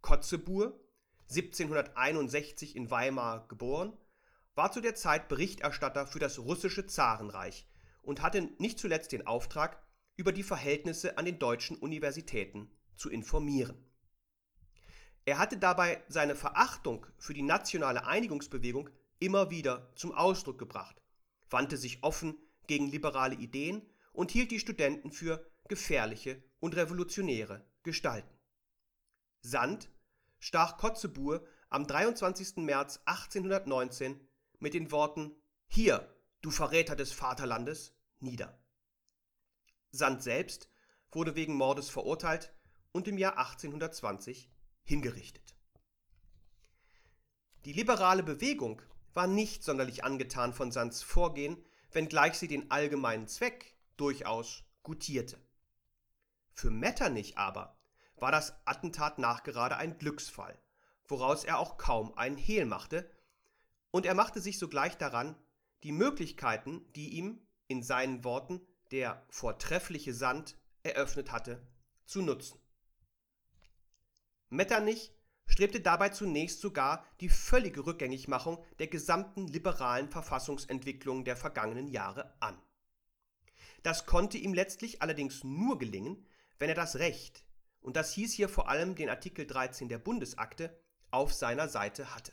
Kotzebue, 0.00 0.78
1761 1.28 2.76
in 2.76 2.88
Weimar 2.92 3.48
geboren, 3.48 3.96
war 4.54 4.70
zu 4.70 4.80
der 4.80 4.94
Zeit 4.94 5.28
Berichterstatter 5.28 6.06
für 6.06 6.20
das 6.20 6.38
russische 6.38 6.86
Zarenreich 6.86 7.66
und 8.02 8.22
hatte 8.22 8.42
nicht 8.58 8.78
zuletzt 8.78 9.10
den 9.10 9.26
Auftrag, 9.26 9.82
über 10.20 10.32
die 10.32 10.42
Verhältnisse 10.42 11.16
an 11.16 11.24
den 11.24 11.38
deutschen 11.38 11.78
Universitäten 11.78 12.70
zu 12.94 13.08
informieren. 13.08 13.82
Er 15.24 15.38
hatte 15.38 15.56
dabei 15.56 16.04
seine 16.08 16.36
Verachtung 16.36 17.06
für 17.16 17.32
die 17.32 17.40
nationale 17.40 18.04
Einigungsbewegung 18.04 18.90
immer 19.18 19.50
wieder 19.50 19.90
zum 19.94 20.12
Ausdruck 20.12 20.58
gebracht, 20.58 21.00
wandte 21.48 21.78
sich 21.78 22.02
offen 22.02 22.36
gegen 22.66 22.90
liberale 22.90 23.34
Ideen 23.34 23.80
und 24.12 24.30
hielt 24.30 24.50
die 24.50 24.60
Studenten 24.60 25.10
für 25.10 25.50
gefährliche 25.68 26.44
und 26.58 26.76
revolutionäre 26.76 27.64
Gestalten. 27.82 28.38
Sand 29.40 29.88
stach 30.38 30.76
Kotzebue 30.76 31.42
am 31.70 31.86
23. 31.86 32.58
März 32.58 33.00
1819 33.06 34.20
mit 34.58 34.74
den 34.74 34.90
Worten 34.90 35.34
Hier, 35.66 36.14
du 36.42 36.50
Verräter 36.50 36.94
des 36.94 37.10
Vaterlandes, 37.10 37.94
nieder. 38.18 38.59
Sand 39.92 40.22
selbst 40.22 40.68
wurde 41.12 41.34
wegen 41.34 41.54
Mordes 41.54 41.90
verurteilt 41.90 42.52
und 42.92 43.08
im 43.08 43.18
Jahr 43.18 43.38
1820 43.38 44.50
hingerichtet. 44.82 45.54
Die 47.64 47.72
liberale 47.72 48.22
Bewegung 48.22 48.80
war 49.12 49.26
nicht 49.26 49.64
sonderlich 49.64 50.04
angetan 50.04 50.52
von 50.52 50.72
Sands 50.72 51.02
Vorgehen, 51.02 51.62
wenngleich 51.92 52.34
sie 52.34 52.48
den 52.48 52.70
allgemeinen 52.70 53.26
Zweck 53.26 53.76
durchaus 53.96 54.64
gutierte. 54.82 55.38
Für 56.52 56.70
Metternich 56.70 57.36
aber 57.36 57.78
war 58.16 58.32
das 58.32 58.54
Attentat 58.66 59.18
nachgerade 59.18 59.76
ein 59.76 59.98
Glücksfall, 59.98 60.58
woraus 61.06 61.44
er 61.44 61.58
auch 61.58 61.76
kaum 61.76 62.16
einen 62.16 62.36
Hehl 62.36 62.66
machte, 62.66 63.10
und 63.90 64.06
er 64.06 64.14
machte 64.14 64.40
sich 64.40 64.58
sogleich 64.58 64.96
daran, 64.96 65.34
die 65.82 65.92
Möglichkeiten, 65.92 66.90
die 66.94 67.10
ihm, 67.10 67.40
in 67.66 67.82
seinen 67.82 68.24
Worten, 68.24 68.60
der 68.90 69.24
vortreffliche 69.28 70.14
Sand 70.14 70.56
eröffnet 70.82 71.32
hatte, 71.32 71.66
zu 72.04 72.22
nutzen. 72.22 72.58
Metternich 74.48 75.12
strebte 75.46 75.80
dabei 75.80 76.08
zunächst 76.08 76.60
sogar 76.60 77.04
die 77.20 77.28
völlige 77.28 77.86
Rückgängigmachung 77.86 78.64
der 78.78 78.86
gesamten 78.86 79.46
liberalen 79.46 80.08
Verfassungsentwicklung 80.08 81.24
der 81.24 81.36
vergangenen 81.36 81.88
Jahre 81.88 82.34
an. 82.40 82.60
Das 83.82 84.06
konnte 84.06 84.38
ihm 84.38 84.54
letztlich 84.54 85.02
allerdings 85.02 85.44
nur 85.44 85.78
gelingen, 85.78 86.26
wenn 86.58 86.68
er 86.68 86.74
das 86.74 86.96
Recht, 86.96 87.44
und 87.80 87.96
das 87.96 88.12
hieß 88.12 88.32
hier 88.32 88.48
vor 88.48 88.68
allem 88.68 88.94
den 88.94 89.08
Artikel 89.08 89.46
13 89.46 89.88
der 89.88 89.98
Bundesakte, 89.98 90.78
auf 91.10 91.32
seiner 91.32 91.68
Seite 91.68 92.14
hatte. 92.14 92.32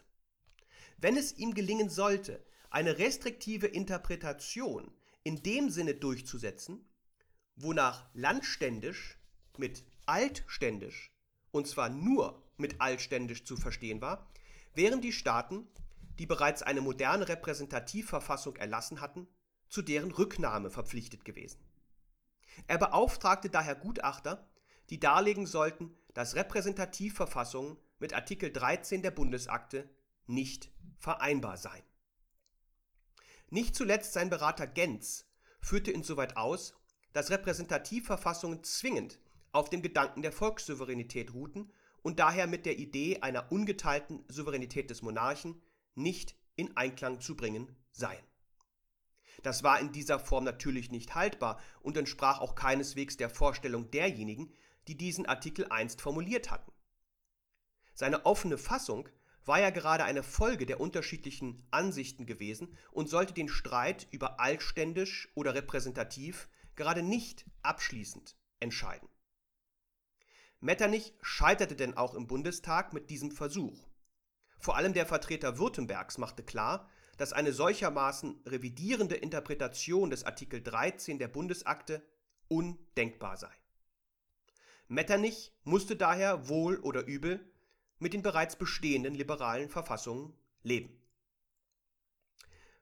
Wenn 0.98 1.18
es 1.18 1.34
ihm 1.38 1.54
gelingen 1.54 1.90
sollte, 1.90 2.46
eine 2.70 2.98
restriktive 2.98 3.68
Interpretation 3.68 4.92
in 5.28 5.44
dem 5.44 5.70
Sinne 5.70 5.94
durchzusetzen, 5.94 6.90
wonach 7.58 8.06
landständisch 8.14 9.20
mit 9.58 9.84
altständisch, 10.06 11.12
und 11.52 11.68
zwar 11.68 11.90
nur 11.90 12.42
mit 12.56 12.80
altständisch 12.80 13.44
zu 13.44 13.58
verstehen 13.58 14.00
war, 14.00 14.32
wären 14.74 15.02
die 15.02 15.12
Staaten, 15.12 15.68
die 16.18 16.28
bereits 16.28 16.64
eine 16.64 16.80
moderne 16.80 17.28
Repräsentativverfassung 17.28 18.56
erlassen 18.56 19.02
hatten, 19.02 19.28
zu 19.68 19.82
deren 19.82 20.12
Rücknahme 20.12 20.70
verpflichtet 20.70 21.26
gewesen. 21.26 21.60
Er 22.68 22.78
beauftragte 22.78 23.50
daher 23.50 23.76
Gutachter, 23.76 24.50
die 24.90 25.02
darlegen 25.02 25.46
sollten, 25.46 25.94
dass 26.14 26.36
Repräsentativverfassungen 26.36 27.76
mit 28.00 28.14
Artikel 28.14 28.50
13 28.50 29.02
der 29.02 29.12
Bundesakte 29.12 29.90
nicht 30.26 30.72
vereinbar 31.00 31.58
seien. 31.58 31.84
Nicht 33.50 33.76
zuletzt 33.76 34.14
sein 34.14 34.30
Berater 34.30 34.68
Genz 34.68 35.26
führte 35.62 35.92
insoweit 35.92 36.36
aus, 36.36 36.74
dass 37.14 37.32
Repräsentativverfassungen 37.32 38.64
zwingend 38.64 39.20
auf 39.52 39.70
dem 39.70 39.82
Gedanken 39.82 40.22
der 40.22 40.34
Volkssouveränität 40.34 41.34
ruhten 41.34 41.72
und 42.04 42.20
daher 42.20 42.48
mit 42.48 42.66
der 42.66 42.78
Idee 42.78 43.22
einer 43.22 43.52
ungeteilten 43.52 44.24
Souveränität 44.28 44.90
des 44.90 45.02
Monarchen 45.02 45.62
nicht 45.96 46.36
in 46.56 46.76
Einklang 46.76 47.22
zu 47.22 47.36
bringen 47.36 47.76
seien. 47.92 48.24
Das 49.44 49.64
war 49.64 49.80
in 49.80 49.92
dieser 49.92 50.20
Form 50.20 50.44
natürlich 50.44 50.92
nicht 50.92 51.16
haltbar 51.16 51.60
und 51.82 51.96
entsprach 51.96 52.40
auch 52.40 52.56
keineswegs 52.56 53.18
der 53.18 53.30
Vorstellung 53.30 53.92
derjenigen, 53.92 54.54
die 54.88 54.98
diesen 54.98 55.26
Artikel 55.26 55.68
einst 55.70 56.02
formuliert 56.02 56.52
hatten. 56.52 56.72
Seine 57.94 58.26
offene 58.26 58.58
Fassung 58.58 59.08
war 59.48 59.60
ja 59.60 59.70
gerade 59.70 60.04
eine 60.04 60.24
Folge 60.24 60.66
der 60.66 60.82
unterschiedlichen 60.82 61.64
Ansichten 61.72 62.26
gewesen 62.26 62.78
und 62.92 63.10
sollte 63.10 63.34
den 63.34 63.48
Streit 63.48 64.08
über 64.12 64.40
altständisch 64.40 65.30
oder 65.36 65.56
repräsentativ 65.56 66.50
gerade 66.76 67.02
nicht 67.02 67.46
abschließend 67.64 68.36
entscheiden. 68.60 69.08
Metternich 70.60 71.14
scheiterte 71.22 71.76
denn 71.76 71.96
auch 71.96 72.14
im 72.14 72.28
Bundestag 72.28 72.94
mit 72.94 73.10
diesem 73.10 73.32
Versuch. 73.32 73.88
Vor 74.60 74.76
allem 74.76 74.94
der 74.94 75.06
Vertreter 75.06 75.58
Württembergs 75.58 76.18
machte 76.18 76.44
klar, 76.44 76.90
dass 77.18 77.32
eine 77.32 77.54
solchermaßen 77.54 78.42
revidierende 78.46 79.16
Interpretation 79.16 80.10
des 80.10 80.26
Artikel 80.26 80.62
13 80.62 81.20
der 81.20 81.28
Bundesakte 81.28 82.02
undenkbar 82.48 83.38
sei. 83.38 83.52
Metternich 84.88 85.54
musste 85.64 85.96
daher 85.96 86.50
wohl 86.50 86.78
oder 86.80 87.06
übel 87.06 87.52
mit 88.00 88.14
den 88.14 88.22
bereits 88.22 88.56
bestehenden 88.56 89.14
liberalen 89.14 89.70
Verfassungen 89.70 90.34
leben. 90.64 91.02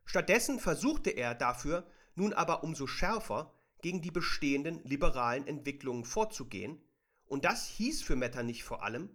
Stattdessen 0.06 0.60
versuchte 0.60 1.10
er 1.10 1.36
dafür 1.36 1.88
nun 2.16 2.34
aber 2.34 2.64
umso 2.64 2.88
schärfer 2.88 3.54
gegen 3.82 4.02
die 4.02 4.12
bestehenden 4.12 4.84
liberalen 4.84 5.48
Entwicklungen 5.48 6.06
vorzugehen, 6.06 6.82
und 7.28 7.44
das 7.44 7.68
hieß 7.68 8.04
für 8.04 8.16
Metternich 8.16 8.64
vor 8.64 8.84
allem 8.84 9.10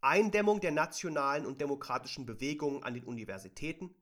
Eindämmung 0.00 0.60
der 0.60 0.70
nationalen 0.70 1.46
und 1.46 1.60
demokratischen 1.60 2.26
Bewegungen 2.26 2.84
an 2.84 2.94
den 2.94 3.04
Universitäten 3.04 3.94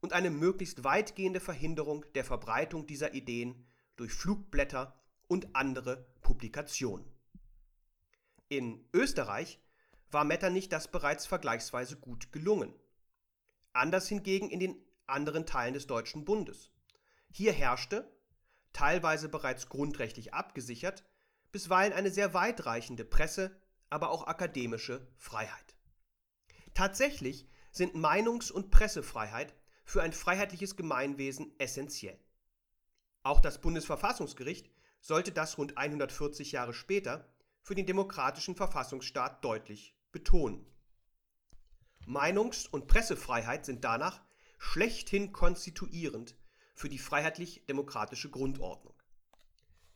und 0.00 0.12
eine 0.12 0.30
möglichst 0.30 0.84
weitgehende 0.84 1.40
Verhinderung 1.40 2.04
der 2.14 2.24
Verbreitung 2.24 2.86
dieser 2.86 3.14
Ideen 3.14 3.66
durch 3.96 4.12
Flugblätter 4.12 4.98
und 5.28 5.54
andere 5.54 6.06
Publikationen. 6.20 7.06
In 8.48 8.84
Österreich 8.92 9.60
war 10.10 10.24
Metternich 10.24 10.68
das 10.68 10.88
bereits 10.88 11.26
vergleichsweise 11.26 11.96
gut 11.96 12.32
gelungen. 12.32 12.74
anders 13.72 14.08
hingegen 14.08 14.50
in 14.50 14.60
den 14.60 14.76
anderen 15.06 15.46
Teilen 15.46 15.74
des 15.74 15.86
Deutschen 15.86 16.24
Bundes. 16.24 16.70
Hier 17.30 17.52
herrschte, 17.52 18.08
teilweise 18.72 19.28
bereits 19.28 19.68
grundrechtlich 19.68 20.32
abgesichert, 20.32 21.04
bisweilen 21.50 21.92
eine 21.92 22.10
sehr 22.10 22.34
weitreichende 22.34 23.04
Presse, 23.04 23.60
aber 23.90 24.10
auch 24.10 24.26
akademische 24.26 25.06
Freiheit. 25.16 25.74
Tatsächlich 26.74 27.48
sind 27.70 27.94
Meinungs- 27.94 28.52
und 28.52 28.70
Pressefreiheit 28.70 29.54
für 29.84 30.02
ein 30.02 30.12
freiheitliches 30.12 30.76
Gemeinwesen 30.76 31.52
essentiell. 31.58 32.18
Auch 33.22 33.40
das 33.40 33.60
Bundesverfassungsgericht 33.60 34.70
sollte 35.00 35.32
das 35.32 35.58
rund 35.58 35.76
140 35.76 36.52
Jahre 36.52 36.74
später 36.74 37.33
für 37.64 37.74
den 37.74 37.86
demokratischen 37.86 38.54
Verfassungsstaat 38.54 39.42
deutlich 39.42 39.96
betonen. 40.12 40.64
Meinungs- 42.06 42.68
und 42.68 42.86
Pressefreiheit 42.86 43.64
sind 43.64 43.82
danach 43.84 44.20
schlechthin 44.58 45.32
konstituierend 45.32 46.36
für 46.74 46.90
die 46.90 46.98
freiheitlich-demokratische 46.98 48.30
Grundordnung. 48.30 48.94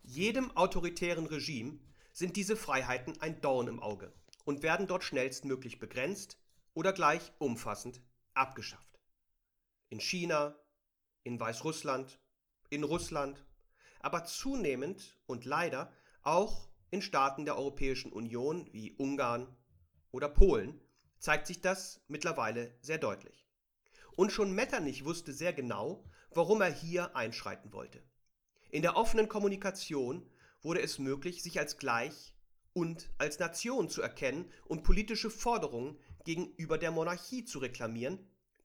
Jedem 0.02 0.50
autoritären 0.56 1.26
Regime 1.26 1.78
sind 2.14 2.36
diese 2.36 2.56
Freiheiten 2.56 3.20
ein 3.20 3.42
Dorn 3.42 3.68
im 3.68 3.80
Auge 3.80 4.14
und 4.46 4.62
werden 4.62 4.86
dort 4.86 5.04
schnellstmöglich 5.04 5.78
begrenzt 5.78 6.38
oder 6.72 6.94
gleich 6.94 7.32
umfassend 7.38 8.00
abgeschafft. 8.32 8.98
In 9.90 10.00
China, 10.00 10.56
in 11.22 11.38
Weißrussland, 11.38 12.18
in 12.70 12.84
Russland, 12.84 13.44
aber 14.00 14.24
zunehmend 14.24 15.18
und 15.26 15.44
leider 15.44 15.92
auch 16.22 16.68
in 16.90 17.02
Staaten 17.02 17.44
der 17.44 17.56
Europäischen 17.56 18.12
Union 18.12 18.68
wie 18.72 18.92
Ungarn 18.92 19.46
oder 20.10 20.28
Polen 20.28 20.80
zeigt 21.18 21.46
sich 21.46 21.60
das 21.60 22.00
mittlerweile 22.08 22.74
sehr 22.80 22.98
deutlich. 22.98 23.46
Und 24.16 24.32
schon 24.32 24.52
Metternich 24.52 25.04
wusste 25.04 25.32
sehr 25.32 25.52
genau, 25.52 26.04
warum 26.30 26.60
er 26.60 26.72
hier 26.72 27.14
einschreiten 27.16 27.72
wollte. 27.72 28.02
In 28.70 28.82
der 28.82 28.96
offenen 28.96 29.28
Kommunikation 29.28 30.28
wurde 30.60 30.82
es 30.82 30.98
möglich, 30.98 31.42
sich 31.42 31.58
als 31.58 31.78
gleich 31.78 32.34
und 32.72 33.10
als 33.18 33.38
Nation 33.38 33.88
zu 33.88 34.02
erkennen 34.02 34.50
und 34.66 34.82
politische 34.82 35.30
Forderungen 35.30 35.98
gegenüber 36.24 36.78
der 36.78 36.90
Monarchie 36.90 37.44
zu 37.44 37.58
reklamieren, 37.58 38.18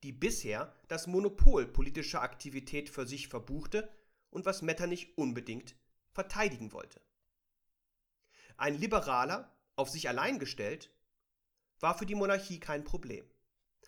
die 0.04 0.12
bisher 0.12 0.76
das 0.88 1.08
Monopol 1.08 1.66
politischer 1.66 2.22
Aktivität 2.22 2.90
für 2.90 3.08
sich 3.08 3.28
verbuchte 3.28 3.90
und 4.30 4.46
was 4.46 4.62
Metternich 4.62 5.18
unbedingt 5.18 5.76
verteidigen 6.12 6.74
wollte. 6.74 7.00
Ein 8.64 8.80
Liberaler, 8.80 9.54
auf 9.76 9.90
sich 9.90 10.08
allein 10.08 10.40
gestellt, 10.40 10.90
war 11.82 11.98
für 11.98 12.06
die 12.06 12.16
Monarchie 12.16 12.62
kein 12.62 12.86
Problem. 12.86 13.30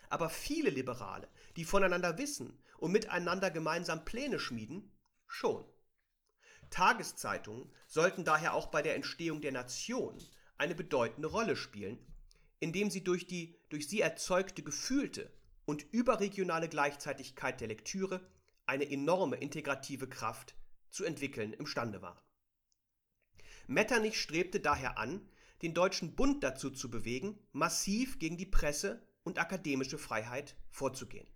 Aber 0.09 0.29
viele 0.29 0.69
Liberale, 0.69 1.29
die 1.55 1.63
voneinander 1.63 2.17
wissen 2.17 2.61
und 2.77 2.91
miteinander 2.91 3.51
gemeinsam 3.51 4.03
Pläne 4.03 4.37
schmieden, 4.37 4.91
schon. 5.27 5.63
Tageszeitungen 6.71 7.71
sollten 7.87 8.25
daher 8.25 8.53
auch 8.53 8.67
bei 8.67 8.81
der 8.81 8.95
Entstehung 8.95 9.39
der 9.39 9.53
Nation 9.53 10.21
eine 10.57 10.75
bedeutende 10.75 11.29
Rolle 11.29 11.55
spielen, 11.55 11.97
indem 12.59 12.91
sie 12.91 13.05
durch 13.05 13.27
die 13.27 13.57
durch 13.69 13.87
sie 13.87 14.01
erzeugte 14.01 14.61
gefühlte 14.61 15.31
und 15.63 15.83
überregionale 15.93 16.67
Gleichzeitigkeit 16.67 17.61
der 17.61 17.69
Lektüre 17.69 18.29
eine 18.65 18.91
enorme 18.91 19.37
integrative 19.37 20.09
Kraft 20.09 20.53
zu 20.89 21.05
entwickeln 21.05 21.53
imstande 21.53 22.01
waren. 22.01 22.24
Metternich 23.67 24.21
strebte 24.21 24.59
daher 24.59 24.97
an, 24.97 25.27
den 25.61 25.73
Deutschen 25.73 26.15
Bund 26.15 26.43
dazu 26.43 26.69
zu 26.69 26.89
bewegen, 26.89 27.39
massiv 27.51 28.19
gegen 28.19 28.37
die 28.37 28.45
Presse 28.45 29.01
und 29.23 29.39
akademische 29.39 29.97
Freiheit 29.97 30.55
vorzugehen. 30.69 31.27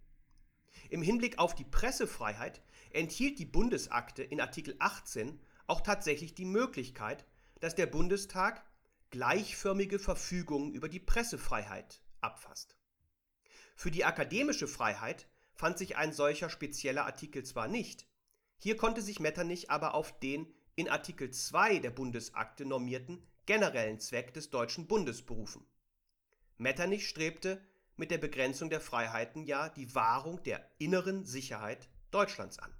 Im 0.89 1.01
Hinblick 1.01 1.39
auf 1.39 1.55
die 1.55 1.65
Pressefreiheit 1.65 2.61
enthielt 2.91 3.39
die 3.39 3.45
Bundesakte 3.45 4.23
in 4.23 4.41
Artikel 4.41 4.75
18 4.79 5.39
auch 5.67 5.81
tatsächlich 5.81 6.33
die 6.33 6.45
Möglichkeit, 6.45 7.25
dass 7.59 7.75
der 7.75 7.85
Bundestag 7.85 8.65
gleichförmige 9.09 9.99
Verfügungen 9.99 10.73
über 10.73 10.89
die 10.89 10.99
Pressefreiheit 10.99 12.01
abfasst. 12.21 12.77
Für 13.75 13.91
die 13.91 14.05
akademische 14.05 14.67
Freiheit 14.67 15.27
fand 15.53 15.77
sich 15.77 15.97
ein 15.97 16.13
solcher 16.13 16.49
spezieller 16.49 17.05
Artikel 17.05 17.43
zwar 17.43 17.67
nicht, 17.67 18.07
hier 18.57 18.75
konnte 18.75 19.01
sich 19.01 19.19
Metternich 19.19 19.71
aber 19.71 19.93
auf 19.93 20.19
den 20.19 20.53
in 20.79 20.87
Artikel 20.87 21.29
2 21.29 21.79
der 21.79 21.89
Bundesakte 21.89 22.63
normierten 22.63 23.21
generellen 23.45 23.99
Zweck 23.99 24.33
des 24.33 24.49
Deutschen 24.49 24.87
Bundes 24.87 25.21
berufen. 25.21 25.67
Metternich 26.57 27.09
strebte 27.09 27.61
mit 27.97 28.11
der 28.11 28.17
Begrenzung 28.17 28.69
der 28.69 28.79
Freiheiten 28.79 29.43
ja 29.43 29.67
die 29.67 29.93
Wahrung 29.93 30.41
der 30.43 30.65
inneren 30.77 31.25
Sicherheit 31.25 31.89
Deutschlands 32.11 32.59
an. 32.59 32.73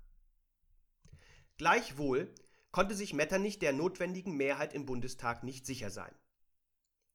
Gleichwohl 1.57 2.33
konnte 2.71 2.95
sich 2.95 3.13
Metternich 3.13 3.59
der 3.59 3.73
notwendigen 3.73 4.38
Mehrheit 4.38 4.73
im 4.73 4.85
Bundestag 4.85 5.43
nicht 5.43 5.65
sicher 5.65 5.89
sein. 5.89 6.15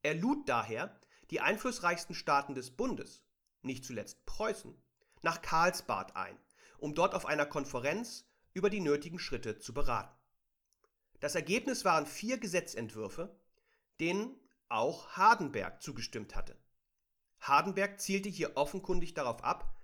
Er 0.02 0.14
lud 0.14 0.46
daher 0.50 1.00
die 1.30 1.40
einflussreichsten 1.40 2.14
Staaten 2.14 2.54
des 2.54 2.72
Bundes, 2.72 3.22
nicht 3.62 3.86
zuletzt 3.86 4.26
Preußen, 4.26 4.76
nach 5.22 5.40
Karlsbad 5.40 6.14
ein, 6.14 6.36
um 6.76 6.94
dort 6.94 7.14
auf 7.14 7.24
einer 7.24 7.46
Konferenz 7.46 8.26
über 8.52 8.68
die 8.68 8.80
nötigen 8.80 9.18
Schritte 9.18 9.58
zu 9.58 9.72
beraten. 9.72 10.14
Das 11.24 11.34
Ergebnis 11.34 11.86
waren 11.86 12.04
vier 12.04 12.36
Gesetzentwürfe, 12.36 13.34
denen 13.98 14.38
auch 14.68 15.08
Hardenberg 15.12 15.80
zugestimmt 15.80 16.36
hatte. 16.36 16.54
Hardenberg 17.40 17.98
zielte 17.98 18.28
hier 18.28 18.58
offenkundig 18.58 19.14
darauf 19.14 19.42
ab, 19.42 19.74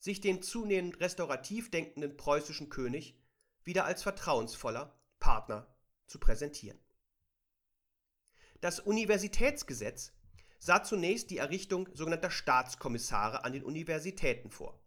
sich 0.00 0.20
den 0.20 0.42
zunehmend 0.42 0.98
restaurativ 0.98 1.70
denkenden 1.70 2.16
preußischen 2.16 2.68
König 2.68 3.16
wieder 3.62 3.84
als 3.84 4.02
vertrauensvoller 4.02 5.00
Partner 5.20 5.72
zu 6.08 6.18
präsentieren. 6.18 6.80
Das 8.60 8.80
Universitätsgesetz 8.80 10.10
sah 10.58 10.82
zunächst 10.82 11.30
die 11.30 11.38
Errichtung 11.38 11.88
sogenannter 11.94 12.32
Staatskommissare 12.32 13.44
an 13.44 13.52
den 13.52 13.62
Universitäten 13.62 14.50
vor, 14.50 14.82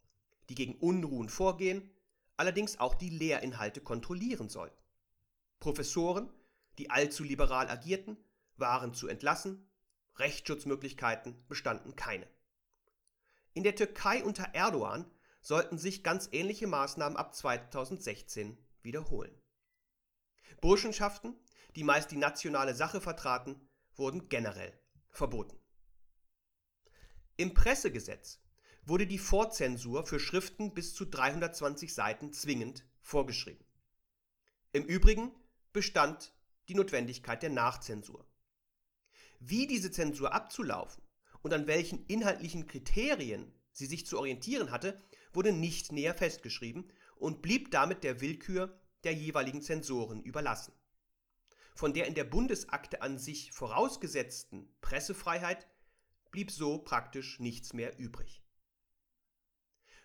die 0.50 0.56
gegen 0.56 0.76
Unruhen 0.76 1.30
vorgehen, 1.30 1.90
allerdings 2.36 2.82
auch 2.82 2.96
die 2.96 3.12
Lehrinhalte 3.12 3.80
kontrollieren 3.80 4.50
sollten. 4.50 4.81
Professoren, 5.62 6.34
die 6.80 6.90
allzu 6.90 7.24
liberal 7.24 7.70
agierten, 7.70 8.18
waren 8.58 8.94
zu 8.94 9.08
entlassen, 9.08 9.72
Rechtsschutzmöglichkeiten 10.16 11.48
bestanden 11.48 11.96
keine. 11.96 12.28
In 13.54 13.64
der 13.64 13.76
Türkei 13.76 14.24
unter 14.24 14.44
Erdogan 14.54 15.10
sollten 15.42 15.78
sich 15.78 16.04
ganz 16.04 16.28
ähnliche 16.32 16.66
Maßnahmen 16.66 17.16
ab 17.16 17.36
2016 17.36 18.58
wiederholen. 18.82 19.40
Burschenschaften, 20.62 21.36
die 21.76 21.84
meist 21.84 22.12
die 22.12 22.18
nationale 22.18 22.74
Sache 22.74 23.00
vertraten, 23.00 23.70
wurden 23.96 24.30
generell 24.30 24.74
verboten. 25.10 25.58
Im 27.38 27.54
Pressegesetz 27.54 28.42
wurde 28.84 29.06
die 29.06 29.20
Vorzensur 29.20 30.08
für 30.08 30.20
Schriften 30.20 30.74
bis 30.74 30.96
zu 30.96 31.06
320 31.06 31.94
Seiten 31.94 32.34
zwingend 32.34 32.84
vorgeschrieben. 33.02 33.64
Im 34.74 34.86
Übrigen 34.86 35.36
bestand 35.74 36.34
die 36.68 36.76
Notwendigkeit 36.76 37.42
der 37.44 37.50
Nachzensur. 37.50 38.28
Wie 39.40 39.68
diese 39.68 39.92
Zensur 39.92 40.34
abzulaufen 40.34 41.04
und 41.42 41.54
an 41.54 41.68
welchen 41.68 42.06
inhaltlichen 42.06 42.68
Kriterien 42.68 43.54
sie 43.72 43.86
sich 43.86 44.06
zu 44.06 44.18
orientieren 44.18 44.72
hatte, 44.72 45.02
wurde 45.34 45.52
nicht 45.52 45.92
näher 45.92 46.14
festgeschrieben 46.14 46.92
und 47.16 47.42
blieb 47.42 47.72
damit 47.72 48.04
der 48.04 48.22
Willkür 48.22 48.80
der 49.04 49.14
jeweiligen 49.14 49.62
Zensoren 49.62 50.22
überlassen. 50.22 50.74
Von 51.74 51.94
der 51.94 52.08
in 52.08 52.16
der 52.16 52.26
Bundesakte 52.26 53.02
an 53.02 53.18
sich 53.18 53.52
vorausgesetzten 53.52 54.72
Pressefreiheit 54.82 55.68
blieb 56.32 56.52
so 56.52 56.80
praktisch 56.80 57.40
nichts 57.40 57.74
mehr 57.74 57.98
übrig. 57.98 58.44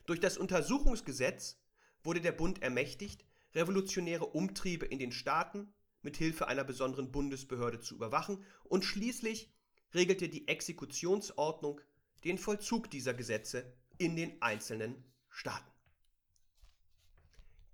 Durch 0.07 0.20
das 0.20 0.38
Untersuchungsgesetz 0.38 1.59
wurde 2.02 2.20
der 2.20 2.33
Bund 2.33 2.62
ermächtigt, 2.62 3.24
revolutionäre 3.57 4.27
Umtriebe 4.27 4.87
in 4.87 4.99
den 4.99 5.11
Staaten 5.11 5.73
mit 6.03 6.16
Hilfe 6.16 6.47
einer 6.47 6.62
besonderen 6.62 7.11
Bundesbehörde 7.11 7.81
zu 7.81 7.97
überwachen 7.97 8.45
und 8.64 8.85
schließlich 8.85 9.53
regelte 9.95 10.29
die 10.29 10.47
Exekutionsordnung 10.47 11.81
den 12.23 12.38
Vollzug 12.38 12.90
dieser 12.90 13.14
Gesetze 13.14 13.73
in 13.99 14.14
den 14.14 14.40
einzelnen 14.42 15.05
Staaten. 15.29 15.71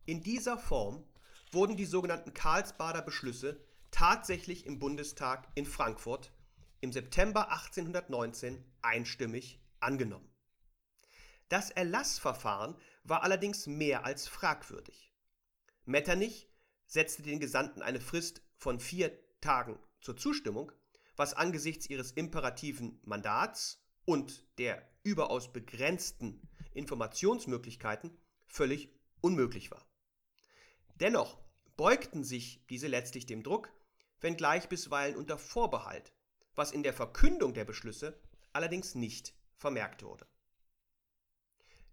In 0.06 0.22
dieser 0.22 0.56
Form 0.56 1.04
wurden 1.50 1.76
die 1.76 1.84
sogenannten 1.84 2.32
Karlsbader 2.32 3.02
Beschlüsse 3.02 3.62
tatsächlich 3.90 4.66
im 4.66 4.78
Bundestag 4.78 5.48
in 5.54 5.66
Frankfurt 5.66 6.32
im 6.80 6.92
September 6.92 7.50
1819 7.52 8.64
einstimmig 8.82 9.60
angenommen. 9.80 10.28
Das 11.48 11.70
Erlassverfahren 11.70 12.76
war 13.04 13.22
allerdings 13.22 13.66
mehr 13.66 14.04
als 14.04 14.26
fragwürdig. 14.26 15.11
Metternich 15.84 16.48
setzte 16.86 17.22
den 17.22 17.40
Gesandten 17.40 17.82
eine 17.82 18.00
Frist 18.00 18.42
von 18.56 18.78
vier 18.78 19.18
Tagen 19.40 19.78
zur 20.00 20.16
Zustimmung, 20.16 20.70
was 21.16 21.34
angesichts 21.34 21.88
ihres 21.90 22.12
imperativen 22.12 23.00
Mandats 23.04 23.82
und 24.04 24.44
der 24.58 24.88
überaus 25.02 25.52
begrenzten 25.52 26.40
Informationsmöglichkeiten 26.74 28.16
völlig 28.46 28.90
unmöglich 29.20 29.70
war. 29.70 29.86
Dennoch 30.96 31.38
beugten 31.76 32.22
sich 32.22 32.64
diese 32.68 32.86
letztlich 32.86 33.26
dem 33.26 33.42
Druck, 33.42 33.72
wenngleich 34.20 34.68
bisweilen 34.68 35.16
unter 35.16 35.38
Vorbehalt, 35.38 36.12
was 36.54 36.70
in 36.70 36.82
der 36.82 36.92
Verkündung 36.92 37.54
der 37.54 37.64
Beschlüsse 37.64 38.20
allerdings 38.52 38.94
nicht 38.94 39.34
vermerkt 39.56 40.02
wurde. 40.02 40.26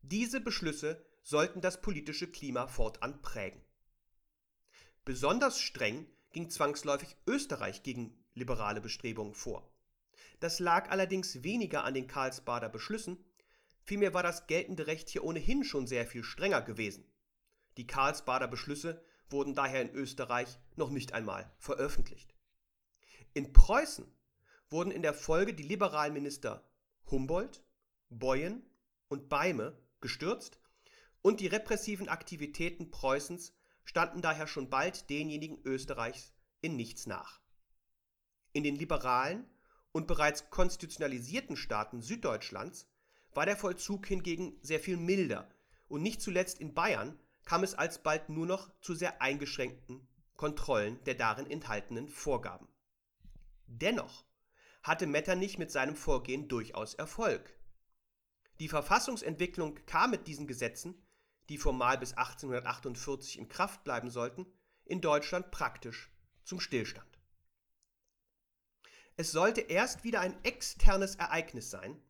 Diese 0.02 0.41
Beschlüsse 0.41 1.06
sollten 1.23 1.62
das 1.62 1.82
politische 1.82 2.30
Klima 2.32 2.67
fortan 2.67 3.21
prägen. 3.21 3.63
Besonders 5.10 5.60
streng 5.60 6.06
ging 6.34 6.52
zwangsläufig 6.52 7.17
Österreich 7.26 7.82
gegen 7.82 8.15
liberale 8.36 8.80
Bestrebungen 8.80 9.34
vor. 9.34 9.67
Das 10.39 10.60
lag 10.60 10.91
allerdings 10.91 11.41
weniger 11.41 11.84
an 11.84 11.95
den 11.95 12.06
Karlsbader 12.06 12.69
Beschlüssen, 12.69 13.17
vielmehr 13.82 14.13
war 14.13 14.22
das 14.22 14.45
geltende 14.45 14.86
Recht 14.86 15.10
hier 15.10 15.24
ohnehin 15.24 15.63
schon 15.63 15.88
sehr 15.88 16.06
viel 16.06 16.24
strenger 16.24 16.62
gewesen. 16.62 17.12
Die 17.78 17.88
Karlsbader 17.88 18.48
Beschlüsse 18.48 19.04
wurden 19.32 19.56
daher 19.56 19.82
in 19.82 19.89
Österreich 19.95 20.60
noch 20.76 20.91
nicht 20.91 21.12
einmal 21.12 21.52
veröffentlicht. 21.58 22.36
In 23.34 23.52
Preußen 23.52 24.06
wurden 24.69 24.91
in 24.91 25.02
der 25.02 25.15
Folge 25.15 25.56
die 25.56 25.63
liberalen 25.63 26.13
Minister 26.13 26.69
Humboldt, 27.10 27.63
Boyen 28.12 28.62
und 29.08 29.28
Beime 29.28 29.76
gestürzt 30.02 30.60
und 31.24 31.39
die 31.39 31.48
repressiven 31.48 32.10
Aktivitäten 32.10 32.91
Preußens 32.91 33.56
standen 33.89 34.21
daher 34.21 34.45
schon 34.45 34.69
bald 34.69 35.10
denjenigen 35.10 35.60
Österreichs 35.65 36.32
in 36.62 36.75
nichts 36.75 37.08
nach. 37.08 37.41
In 38.54 38.63
den 38.63 38.75
liberalen 38.75 39.49
und 39.91 40.06
bereits 40.06 40.52
konstitutionalisierten 40.52 41.58
Staaten 41.58 42.04
Süddeutschlands 42.04 42.88
war 43.34 43.47
der 43.47 43.58
Vollzug 43.58 44.06
hingegen 44.06 44.60
sehr 44.62 44.80
viel 44.80 44.95
milder 44.95 45.49
und 45.88 46.04
nicht 46.04 46.21
zuletzt 46.21 46.60
in 46.60 46.75
Bayern 46.75 47.19
kam 47.45 47.63
es 47.63 47.73
alsbald 47.73 48.30
nur 48.30 48.45
noch 48.45 48.69
zu 48.80 48.93
sehr 48.93 49.23
eingeschränkten 49.23 50.08
Kontrollen 50.36 51.04
der 51.06 51.15
darin 51.15 51.49
enthaltenen 51.49 52.10
Vorgaben. 52.10 52.67
Dennoch 53.65 54.23
hatte 54.84 55.08
Metternich 55.08 55.58
mit 55.58 55.71
seinem 55.71 55.95
Vorgehen 55.95 56.47
durchaus 56.47 56.93
Erfolg. 56.93 57.58
Die 58.60 58.69
Verfassungsentwicklung 58.69 59.84
kam 59.88 60.12
mit 60.12 60.28
diesen 60.28 60.45
Gesetzen, 60.45 60.93
die 61.49 61.57
formal 61.57 61.97
bis 61.97 62.13
1848 62.13 63.38
in 63.38 63.49
Kraft 63.49 63.83
bleiben 63.83 64.09
sollten, 64.09 64.45
in 64.85 65.01
Deutschland 65.01 65.51
praktisch 65.51 66.12
zum 66.43 66.59
Stillstand. 66.59 67.19
Es 69.17 69.31
sollte 69.31 69.62
erst 69.62 70.03
wieder 70.03 70.21
ein 70.21 70.41
externes 70.43 71.15
Ereignis 71.15 71.69
sein, 71.69 72.01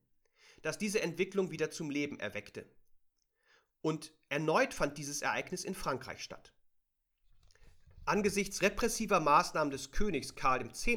das 0.62 0.78
diese 0.78 1.02
Entwicklung 1.02 1.52
wieder 1.52 1.72
zum 1.72 1.90
Leben 1.90 2.20
erweckte. 2.20 2.70
Und 3.82 4.14
erneut 4.28 4.74
fand 4.74 4.98
dieses 4.98 5.22
Ereignis 5.22 5.64
in 5.64 5.74
Frankreich 5.74 6.22
statt. 6.22 6.54
Angesichts 8.06 8.62
repressiver 8.62 9.20
Maßnahmen 9.20 9.72
des 9.72 9.92
Königs 9.92 10.36
Karl 10.36 10.66
X. 10.66 10.88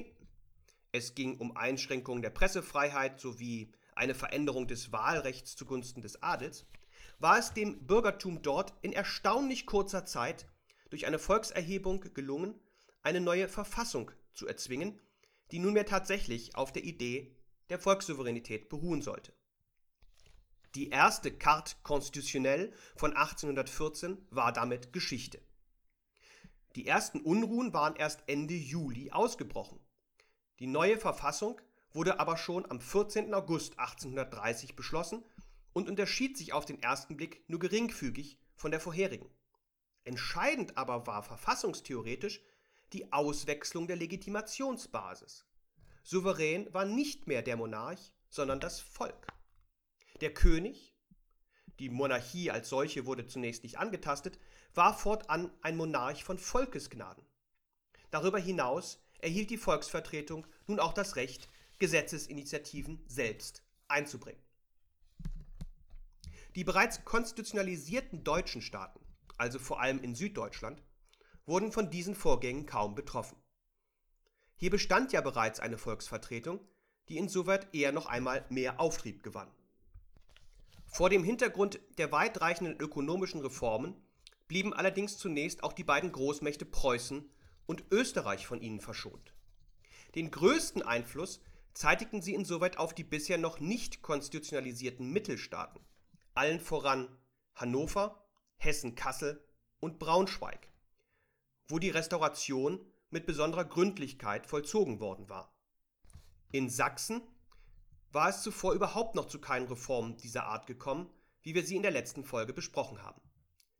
Es 0.91 1.15
ging 1.15 1.39
um 1.39 1.57
Einschränkungen 1.57 2.23
der 2.23 2.31
Pressefreiheit 2.31 3.21
sowie 3.21 3.73
eine 3.95 4.15
Veränderung 4.15 4.67
des 4.67 4.93
Wahlrechts 4.93 5.57
zugunsten 5.57 6.03
des 6.03 6.23
Adels, 6.23 6.67
war 7.19 7.39
es 7.39 7.53
dem 7.53 7.87
Bürgertum 7.87 8.43
dort 8.43 8.75
in 8.83 8.93
erstaunlich 8.93 9.67
kurzer 9.67 10.05
Zeit 10.05 10.47
durch 10.91 11.07
eine 11.07 11.19
Volkserhebung 11.19 12.01
gelungen, 12.15 12.61
eine 13.03 13.21
neue 13.21 13.49
Verfassung 13.49 14.11
zu 14.35 14.47
erzwingen, 14.47 15.01
die 15.51 15.59
nunmehr 15.59 15.87
tatsächlich 15.87 16.57
auf 16.57 16.73
der 16.73 16.85
Idee 16.85 17.37
der 17.69 17.79
Volkssouveränität 17.79 18.69
beruhen 18.69 19.03
sollte. 19.03 19.33
Die 20.75 20.89
erste 20.89 21.31
Carte 21.37 21.75
constitutionnelle 21.83 22.73
von 22.97 23.15
1814 23.15 24.27
war 24.31 24.53
damit 24.53 24.93
Geschichte. 24.93 25.41
Die 26.77 26.87
ersten 26.87 27.21
Unruhen 27.21 27.75
waren 27.75 27.97
erst 27.97 28.23
Ende 28.27 28.55
Juli 28.55 29.11
ausgebrochen. 29.11 29.79
Die 30.59 30.67
neue 30.67 30.99
Verfassung 30.99 31.61
wurde 31.93 32.19
aber 32.21 32.39
schon 32.39 32.71
am 32.71 32.81
14. 32.81 33.35
August 33.35 33.79
1830 33.79 34.75
beschlossen 34.75 35.23
und 35.73 35.89
unterschied 35.89 36.37
sich 36.37 36.53
auf 36.53 36.65
den 36.65 36.83
ersten 36.83 37.17
Blick 37.17 37.43
nur 37.49 37.61
geringfügig 37.61 38.39
von 38.55 38.71
der 38.71 38.81
vorherigen. 38.81 39.31
Entscheidend 40.05 40.77
aber 40.77 41.07
war 41.07 41.23
verfassungstheoretisch 41.23 42.41
die 42.93 43.13
Auswechslung 43.13 43.87
der 43.87 43.97
Legitimationsbasis. 43.97 45.47
Souverän 46.03 46.73
war 46.75 46.85
nicht 46.85 47.27
mehr 47.27 47.43
der 47.43 47.57
Monarch, 47.57 48.13
sondern 48.29 48.61
das 48.61 48.81
Volk. 48.81 49.29
Der 50.21 50.35
König, 50.35 50.95
die 51.79 51.89
Monarchie 51.89 52.51
als 52.51 52.69
solche 52.69 53.07
wurde 53.07 53.27
zunächst 53.27 53.63
nicht 53.63 53.79
angetastet, 53.79 54.39
war 54.75 54.97
fortan 54.97 55.51
ein 55.63 55.77
Monarch 55.77 56.25
von 56.25 56.39
Volkesgnaden. 56.39 57.25
Darüber 58.11 58.39
hinaus 58.39 59.03
erhielt 59.21 59.51
die 59.51 59.57
Volksvertretung 59.57 60.47
nun 60.67 60.81
auch 60.81 60.93
das 60.93 61.17
Recht, 61.17 61.49
Gesetzesinitiativen 61.79 63.03
selbst 63.07 63.63
einzubringen. 63.89 64.41
Die 66.55 66.65
bereits 66.65 67.05
konstitutionalisierten 67.05 68.25
deutschen 68.25 68.61
Staaten, 68.61 69.01
also 69.39 69.59
vor 69.59 69.81
allem 69.81 70.03
in 70.03 70.15
Süddeutschland, 70.15 70.83
wurden 71.47 71.73
von 71.73 71.91
diesen 71.91 72.15
Vorgängen 72.15 72.67
kaum 72.67 72.95
betroffen. 72.95 73.37
Hier 74.57 74.71
bestand 74.71 75.13
ja 75.13 75.21
bereits 75.21 75.61
eine 75.61 75.79
Volksvertretung, 75.79 76.61
die 77.09 77.17
insoweit 77.17 77.75
eher 77.75 77.93
noch 77.93 78.07
einmal 78.07 78.45
mehr 78.49 78.81
Auftrieb 78.81 79.23
gewann. 79.23 79.51
Vor 80.87 81.09
dem 81.09 81.25
Hintergrund 81.25 81.81
der 81.97 82.13
weitreichenden 82.13 82.79
ökonomischen 82.79 83.41
Reformen 83.41 83.97
blieben 84.47 84.75
allerdings 84.75 85.17
zunächst 85.17 85.65
auch 85.65 85.73
die 85.73 85.85
beiden 85.85 86.13
Großmächte 86.13 86.67
Preußen 86.67 87.31
und 87.65 87.85
Österreich 87.91 88.47
von 88.47 88.61
ihnen 88.61 88.81
verschont. 88.81 89.35
Den 90.15 90.31
größten 90.31 90.83
Einfluss 90.83 91.41
zeitigten 91.73 92.21
sie 92.21 92.35
insoweit 92.35 92.77
auf 92.77 92.95
die 92.95 93.05
bisher 93.05 93.39
noch 93.39 93.61
nicht 93.61 94.03
konstitutionalisierten 94.03 95.11
Mittelstaaten, 95.11 95.81
allen 96.35 96.61
voran 96.61 97.09
Hannover, 97.55 98.25
Hessen-Kassel 98.57 99.45
und 99.81 99.99
Braunschweig, 99.99 100.69
wo 101.67 101.79
die 101.79 101.91
Restauration 101.91 102.85
mit 103.11 103.27
besonderer 103.27 103.65
Gründlichkeit 103.65 104.47
vollzogen 104.47 105.01
worden 105.01 105.29
war. 105.29 105.55
In 106.51 106.71
Sachsen 106.71 107.23
war 108.11 108.29
es 108.29 108.43
zuvor 108.43 108.75
überhaupt 108.75 109.15
noch 109.15 109.27
zu 109.27 109.41
keinen 109.41 109.67
Reformen 109.67 110.17
dieser 110.17 110.45
Art 110.45 110.67
gekommen, 110.67 111.11
wie 111.43 111.55
wir 111.55 111.65
sie 111.65 111.77
in 111.77 111.83
der 111.83 111.91
letzten 111.91 112.25
Folge 112.25 112.53
besprochen 112.53 113.03
haben. 113.03 113.21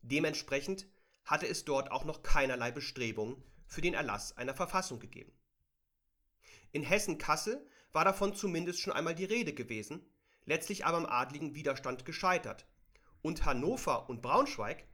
Dementsprechend 0.01 0.87
hatte 1.25 1.47
es 1.47 1.65
dort 1.65 1.91
auch 1.91 2.03
noch 2.03 2.23
keinerlei 2.23 2.71
Bestrebungen 2.71 3.41
für 3.67 3.81
den 3.81 3.93
Erlass 3.93 4.35
einer 4.37 4.53
Verfassung 4.53 4.99
gegeben. 4.99 5.31
In 6.71 6.83
Hessen-Kassel 6.83 7.65
war 7.91 8.03
davon 8.03 8.35
zumindest 8.35 8.79
schon 8.79 8.93
einmal 8.93 9.15
die 9.15 9.25
Rede 9.25 9.53
gewesen, 9.53 10.05
letztlich 10.45 10.85
aber 10.85 10.97
am 10.97 11.05
adligen 11.05 11.55
Widerstand 11.55 12.05
gescheitert, 12.05 12.65
und 13.21 13.45
Hannover 13.45 14.09
und 14.09 14.21
Braunschweig 14.21 14.85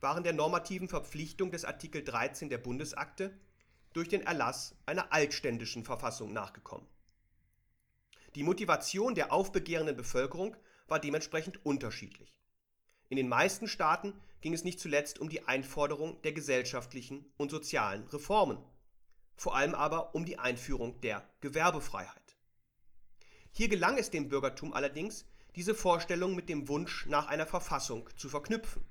waren 0.00 0.24
der 0.24 0.32
normativen 0.32 0.88
Verpflichtung 0.88 1.50
des 1.50 1.64
Artikel 1.64 2.02
13 2.02 2.48
der 2.48 2.58
Bundesakte 2.58 3.32
durch 3.92 4.08
den 4.08 4.22
Erlass 4.22 4.74
einer 4.86 5.12
altständischen 5.12 5.84
Verfassung 5.84 6.32
nachgekommen. 6.32 6.86
Die 8.34 8.42
Motivation 8.42 9.14
der 9.14 9.32
aufbegehrenden 9.32 9.96
Bevölkerung 9.96 10.56
war 10.86 11.00
dementsprechend 11.00 11.64
unterschiedlich. 11.64 12.38
In 13.08 13.16
den 13.16 13.28
meisten 13.28 13.68
Staaten 13.68 14.12
ging 14.40 14.52
es 14.52 14.64
nicht 14.64 14.80
zuletzt 14.80 15.18
um 15.18 15.28
die 15.28 15.46
Einforderung 15.48 16.20
der 16.22 16.32
gesellschaftlichen 16.32 17.24
und 17.36 17.50
sozialen 17.50 18.06
Reformen, 18.08 18.58
vor 19.36 19.56
allem 19.56 19.74
aber 19.74 20.14
um 20.14 20.24
die 20.24 20.38
Einführung 20.38 21.00
der 21.00 21.28
Gewerbefreiheit. 21.40 22.27
Hier 23.58 23.68
gelang 23.68 23.98
es 23.98 24.08
dem 24.10 24.28
Bürgertum 24.28 24.72
allerdings, 24.72 25.24
diese 25.56 25.74
Vorstellung 25.74 26.36
mit 26.36 26.48
dem 26.48 26.68
Wunsch 26.68 27.06
nach 27.06 27.26
einer 27.26 27.44
Verfassung 27.44 28.08
zu 28.16 28.28
verknüpfen. 28.28 28.84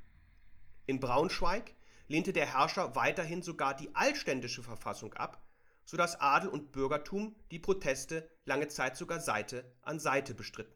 In 0.87 0.99
Braunschweig 0.99 1.73
lehnte 2.09 2.33
der 2.33 2.47
Herrscher 2.47 2.93
weiterhin 2.93 3.41
sogar 3.41 3.77
die 3.77 3.95
altständische 3.95 4.63
Verfassung 4.63 5.13
ab, 5.13 5.41
sodass 5.85 6.19
Adel 6.19 6.49
und 6.49 6.73
Bürgertum 6.73 7.33
die 7.49 7.59
Proteste 7.59 8.29
lange 8.43 8.67
Zeit 8.67 8.97
sogar 8.97 9.21
Seite 9.21 9.73
an 9.83 10.01
Seite 10.01 10.33
bestritten. 10.33 10.75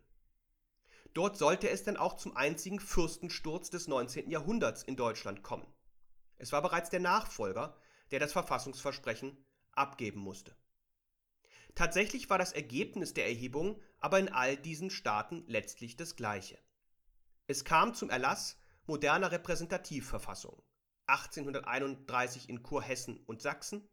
Dort 1.14 1.38
sollte 1.38 1.70
es 1.70 1.84
dann 1.84 1.98
auch 1.98 2.16
zum 2.16 2.38
einzigen 2.38 2.80
Fürstensturz 2.80 3.72
des 3.72 3.90
19. 3.90 4.30
Jahrhunderts 4.30 4.84
in 4.84 4.96
Deutschland 4.96 5.44
kommen. 5.44 5.68
Es 6.38 6.54
war 6.54 6.62
bereits 6.62 6.92
der 6.92 7.02
Nachfolger, 7.02 7.76
der 8.12 8.22
das 8.22 8.32
Verfassungsversprechen 8.32 9.36
abgeben 9.74 10.22
musste. 10.22 10.56
Tatsächlich 11.76 12.30
war 12.30 12.38
das 12.38 12.52
Ergebnis 12.52 13.14
der 13.14 13.28
Erhebung 13.28 13.82
aber 14.02 14.20
in 14.20 14.30
all 14.30 14.58
diesen 14.58 14.90
Staaten 14.90 15.44
letztlich 15.48 15.96
das 15.96 16.16
gleiche. 16.16 16.60
Es 17.48 17.64
kam 17.64 17.94
zum 17.94 18.10
Erlass 18.10 18.60
moderner 18.88 19.32
Repräsentativverfassungen, 19.32 20.62
1831 21.06 22.50
in 22.50 22.64
Kurhessen 22.64 23.18
und 23.26 23.42
Sachsen, 23.42 23.88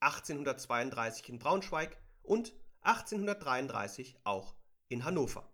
1832 0.00 1.28
in 1.30 1.38
Braunschweig 1.38 2.00
und 2.22 2.52
1833 2.82 4.18
auch 4.24 4.54
in 4.88 5.04
Hannover. 5.04 5.50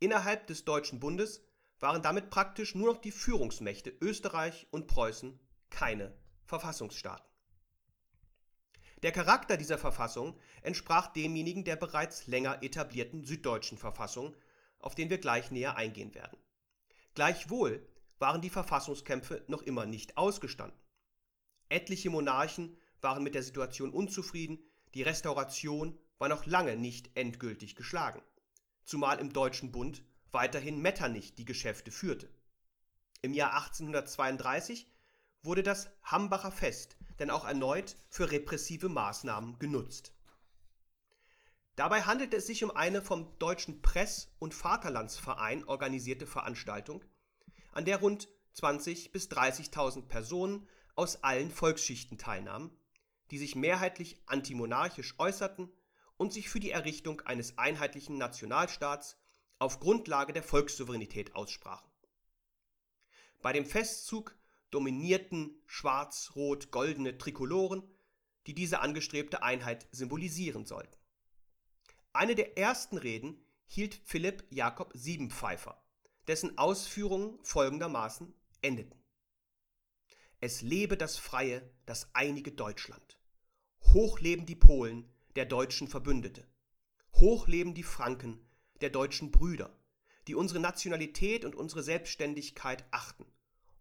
Innerhalb 0.00 0.46
des 0.48 0.64
Deutschen 0.64 1.00
Bundes 1.00 1.42
waren 1.78 2.02
damit 2.02 2.30
praktisch 2.30 2.74
nur 2.74 2.92
noch 2.92 3.00
die 3.00 3.12
Führungsmächte 3.12 3.90
Österreich 4.00 4.66
und 4.70 4.86
Preußen 4.88 5.38
keine 5.70 6.16
Verfassungsstaaten. 6.44 7.33
Der 9.04 9.12
Charakter 9.12 9.58
dieser 9.58 9.76
Verfassung 9.76 10.34
entsprach 10.62 11.08
demjenigen 11.08 11.62
der 11.62 11.76
bereits 11.76 12.26
länger 12.26 12.62
etablierten 12.62 13.22
süddeutschen 13.22 13.76
Verfassung, 13.76 14.34
auf 14.78 14.94
den 14.94 15.10
wir 15.10 15.18
gleich 15.18 15.50
näher 15.50 15.76
eingehen 15.76 16.14
werden. 16.14 16.38
Gleichwohl 17.12 17.86
waren 18.18 18.40
die 18.40 18.48
Verfassungskämpfe 18.48 19.44
noch 19.46 19.60
immer 19.60 19.84
nicht 19.84 20.16
ausgestanden. 20.16 20.80
Etliche 21.68 22.08
Monarchen 22.08 22.78
waren 23.02 23.22
mit 23.22 23.34
der 23.34 23.42
Situation 23.42 23.92
unzufrieden, 23.92 24.58
die 24.94 25.02
Restauration 25.02 25.98
war 26.16 26.30
noch 26.30 26.46
lange 26.46 26.74
nicht 26.74 27.14
endgültig 27.14 27.76
geschlagen, 27.76 28.22
zumal 28.84 29.18
im 29.18 29.34
Deutschen 29.34 29.70
Bund 29.70 30.02
weiterhin 30.32 30.80
Metternich 30.80 31.34
die 31.34 31.44
Geschäfte 31.44 31.90
führte. 31.90 32.30
Im 33.20 33.34
Jahr 33.34 33.52
1832 33.52 34.90
wurde 35.42 35.62
das 35.62 35.90
Hambacher 36.04 36.50
Fest 36.50 36.96
denn 37.18 37.30
auch 37.30 37.44
erneut 37.44 37.96
für 38.08 38.30
repressive 38.30 38.88
Maßnahmen 38.88 39.58
genutzt. 39.58 40.12
Dabei 41.76 42.02
handelte 42.02 42.36
es 42.36 42.46
sich 42.46 42.62
um 42.62 42.70
eine 42.70 43.02
vom 43.02 43.36
Deutschen 43.38 43.82
Press- 43.82 44.32
und 44.38 44.54
Vaterlandsverein 44.54 45.64
organisierte 45.64 46.26
Veranstaltung, 46.26 47.04
an 47.72 47.84
der 47.84 47.98
rund 47.98 48.28
20.000 48.56 49.10
bis 49.10 49.28
30.000 49.28 50.06
Personen 50.06 50.68
aus 50.94 51.24
allen 51.24 51.50
Volksschichten 51.50 52.18
teilnahmen, 52.18 52.70
die 53.32 53.38
sich 53.38 53.56
mehrheitlich 53.56 54.22
antimonarchisch 54.26 55.14
äußerten 55.18 55.72
und 56.16 56.32
sich 56.32 56.48
für 56.48 56.60
die 56.60 56.70
Errichtung 56.70 57.20
eines 57.22 57.58
einheitlichen 57.58 58.18
Nationalstaats 58.18 59.16
auf 59.58 59.80
Grundlage 59.80 60.32
der 60.32 60.44
Volkssouveränität 60.44 61.34
aussprachen. 61.34 61.90
Bei 63.42 63.52
dem 63.52 63.66
Festzug 63.66 64.36
dominierten 64.74 65.62
schwarz-rot-goldene 65.66 67.16
Trikoloren, 67.16 67.82
die 68.46 68.54
diese 68.54 68.80
angestrebte 68.80 69.42
Einheit 69.42 69.86
symbolisieren 69.92 70.66
sollten. 70.66 70.96
Eine 72.12 72.34
der 72.34 72.58
ersten 72.58 72.98
Reden 72.98 73.44
hielt 73.66 74.00
Philipp 74.04 74.44
Jakob 74.50 74.90
Siebenpfeifer, 74.94 75.80
dessen 76.26 76.58
Ausführungen 76.58 77.38
folgendermaßen 77.42 78.34
endeten. 78.62 79.00
Es 80.40 80.60
lebe 80.60 80.96
das 80.96 81.16
freie, 81.16 81.70
das 81.86 82.08
einige 82.12 82.52
Deutschland. 82.52 83.18
Hoch 83.92 84.20
leben 84.20 84.44
die 84.44 84.56
Polen, 84.56 85.08
der 85.36 85.46
deutschen 85.46 85.88
Verbündete. 85.88 86.46
Hoch 87.14 87.46
leben 87.46 87.74
die 87.74 87.82
Franken, 87.82 88.44
der 88.80 88.90
deutschen 88.90 89.30
Brüder, 89.30 89.78
die 90.26 90.34
unsere 90.34 90.60
Nationalität 90.60 91.44
und 91.44 91.54
unsere 91.54 91.82
Selbstständigkeit 91.82 92.84
achten. 92.90 93.24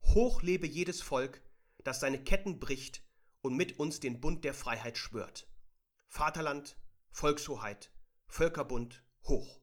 Hoch 0.05 0.41
lebe 0.41 0.67
jedes 0.67 1.01
Volk, 1.01 1.41
das 1.83 1.99
seine 1.99 2.23
Ketten 2.23 2.59
bricht 2.59 3.03
und 3.41 3.55
mit 3.55 3.79
uns 3.79 3.99
den 3.99 4.21
Bund 4.21 4.43
der 4.43 4.53
Freiheit 4.53 4.97
schwört. 4.97 5.47
Vaterland, 6.07 6.77
Volkshoheit, 7.11 7.91
Völkerbund, 8.27 9.03
hoch. 9.23 9.59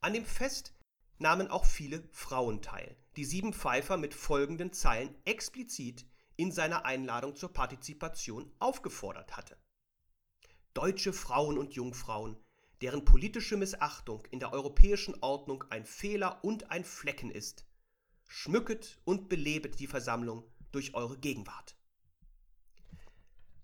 An 0.00 0.12
dem 0.12 0.26
Fest 0.26 0.74
nahmen 1.18 1.48
auch 1.48 1.64
viele 1.64 2.06
Frauen 2.12 2.60
teil, 2.60 2.96
die 3.16 3.24
sieben 3.24 3.52
Pfeifer 3.52 3.96
mit 3.96 4.14
folgenden 4.14 4.72
Zeilen 4.72 5.14
explizit 5.24 6.06
in 6.36 6.52
seiner 6.52 6.84
Einladung 6.84 7.36
zur 7.36 7.52
Partizipation 7.52 8.52
aufgefordert 8.58 9.36
hatte. 9.36 9.56
Deutsche 10.74 11.12
Frauen 11.12 11.58
und 11.58 11.74
Jungfrauen, 11.74 12.36
deren 12.80 13.04
politische 13.04 13.56
Missachtung 13.56 14.26
in 14.30 14.40
der 14.40 14.52
europäischen 14.52 15.14
Ordnung 15.22 15.64
ein 15.70 15.84
Fehler 15.86 16.42
und 16.42 16.70
ein 16.70 16.84
Flecken 16.84 17.30
ist, 17.30 17.64
schmücket 18.32 18.98
und 19.04 19.28
belebet 19.28 19.78
die 19.78 19.86
Versammlung 19.86 20.42
durch 20.72 20.94
eure 20.94 21.18
Gegenwart. 21.18 21.76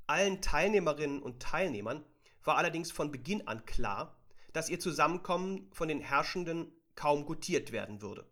Allen 0.07 0.43
Teilnehmerinnen 0.43 1.23
und 1.23 1.41
Teilnehmern 1.41 2.05
war 2.45 2.59
allerdings 2.59 2.93
von 2.93 3.11
Beginn 3.11 3.47
an 3.49 3.65
klar, 3.65 4.21
dass 4.53 4.69
ihr 4.69 4.79
Zusammenkommen 4.79 5.71
von 5.73 5.89
den 5.89 6.01
Herrschenden 6.01 6.71
kaum 6.95 7.25
gutiert 7.25 7.73
werden 7.73 8.03
würde. 8.03 8.31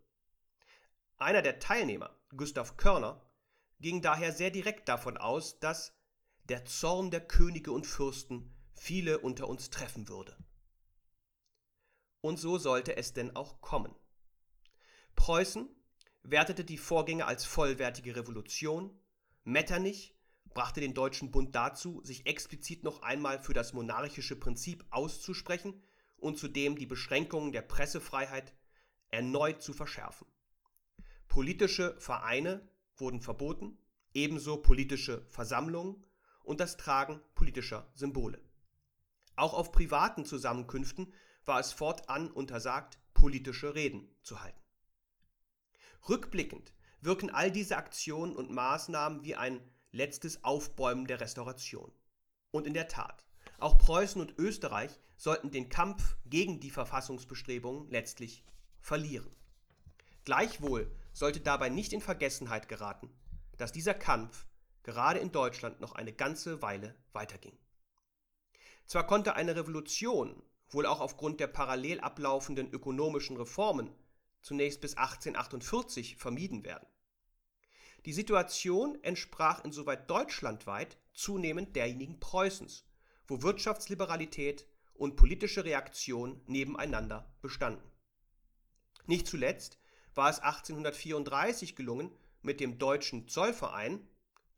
Einer 1.16 1.40
der 1.40 1.58
Teilnehmer, 1.58 2.14
Gustav 2.36 2.76
Körner, 2.76 3.22
ging 3.80 4.02
daher 4.02 4.32
sehr 4.32 4.50
direkt 4.50 4.88
davon 4.90 5.16
aus, 5.16 5.58
dass 5.58 5.94
der 6.44 6.66
Zorn 6.66 7.10
der 7.10 7.26
Könige 7.26 7.72
und 7.72 7.86
Fürsten 7.86 8.54
viele 8.74 9.18
unter 9.20 9.48
uns 9.48 9.70
treffen 9.70 10.08
würde. 10.08 10.36
Und 12.20 12.38
so 12.38 12.58
sollte 12.58 12.96
es 12.96 13.14
denn 13.14 13.34
auch 13.36 13.60
kommen. 13.62 13.94
Preußen 15.14 15.75
wertete 16.30 16.64
die 16.64 16.78
Vorgänge 16.78 17.26
als 17.26 17.44
vollwertige 17.44 18.16
Revolution, 18.16 18.90
Metternich 19.44 20.16
brachte 20.54 20.80
den 20.80 20.94
Deutschen 20.94 21.30
Bund 21.30 21.54
dazu, 21.54 22.00
sich 22.02 22.26
explizit 22.26 22.82
noch 22.82 23.02
einmal 23.02 23.38
für 23.38 23.54
das 23.54 23.72
monarchische 23.72 24.36
Prinzip 24.36 24.84
auszusprechen 24.90 25.82
und 26.16 26.38
zudem 26.38 26.76
die 26.76 26.86
Beschränkungen 26.86 27.52
der 27.52 27.62
Pressefreiheit 27.62 28.54
erneut 29.10 29.62
zu 29.62 29.72
verschärfen. 29.72 30.26
Politische 31.28 31.94
Vereine 32.00 32.66
wurden 32.96 33.20
verboten, 33.20 33.78
ebenso 34.14 34.56
politische 34.56 35.26
Versammlungen 35.28 36.04
und 36.42 36.60
das 36.60 36.76
Tragen 36.76 37.20
politischer 37.34 37.90
Symbole. 37.94 38.40
Auch 39.36 39.52
auf 39.52 39.72
privaten 39.72 40.24
Zusammenkünften 40.24 41.12
war 41.44 41.60
es 41.60 41.72
fortan 41.72 42.30
untersagt, 42.30 42.98
politische 43.12 43.74
Reden 43.74 44.08
zu 44.22 44.42
halten. 44.42 44.65
Rückblickend 46.08 46.72
wirken 47.00 47.30
all 47.30 47.50
diese 47.50 47.76
Aktionen 47.76 48.36
und 48.36 48.50
Maßnahmen 48.50 49.24
wie 49.24 49.36
ein 49.36 49.60
letztes 49.92 50.44
Aufbäumen 50.44 51.06
der 51.06 51.20
Restauration. 51.20 51.92
Und 52.50 52.66
in 52.66 52.74
der 52.74 52.88
Tat, 52.88 53.24
auch 53.58 53.78
Preußen 53.78 54.20
und 54.20 54.38
Österreich 54.38 55.00
sollten 55.16 55.50
den 55.50 55.68
Kampf 55.68 56.16
gegen 56.26 56.60
die 56.60 56.70
Verfassungsbestrebungen 56.70 57.90
letztlich 57.90 58.44
verlieren. 58.80 59.34
Gleichwohl 60.24 60.90
sollte 61.12 61.40
dabei 61.40 61.68
nicht 61.68 61.92
in 61.92 62.00
Vergessenheit 62.00 62.68
geraten, 62.68 63.10
dass 63.56 63.72
dieser 63.72 63.94
Kampf 63.94 64.46
gerade 64.82 65.18
in 65.18 65.32
Deutschland 65.32 65.80
noch 65.80 65.94
eine 65.94 66.12
ganze 66.12 66.62
Weile 66.62 66.94
weiterging. 67.12 67.56
Zwar 68.86 69.06
konnte 69.06 69.34
eine 69.34 69.56
Revolution, 69.56 70.42
wohl 70.68 70.86
auch 70.86 71.00
aufgrund 71.00 71.40
der 71.40 71.46
parallel 71.46 72.00
ablaufenden 72.00 72.70
ökonomischen 72.70 73.36
Reformen, 73.36 73.90
zunächst 74.46 74.80
bis 74.80 74.96
1848 74.96 76.16
vermieden 76.16 76.64
werden. 76.64 76.86
Die 78.04 78.12
Situation 78.12 78.96
entsprach 79.02 79.64
insoweit 79.64 80.08
deutschlandweit 80.08 80.98
zunehmend 81.12 81.74
derjenigen 81.74 82.20
Preußens, 82.20 82.86
wo 83.26 83.42
Wirtschaftsliberalität 83.42 84.68
und 84.94 85.16
politische 85.16 85.64
Reaktion 85.64 86.40
nebeneinander 86.46 87.34
bestanden. 87.42 87.90
Nicht 89.06 89.26
zuletzt 89.26 89.80
war 90.14 90.30
es 90.30 90.38
1834 90.38 91.74
gelungen, 91.74 92.16
mit 92.40 92.60
dem 92.60 92.78
Deutschen 92.78 93.26
Zollverein, 93.26 94.06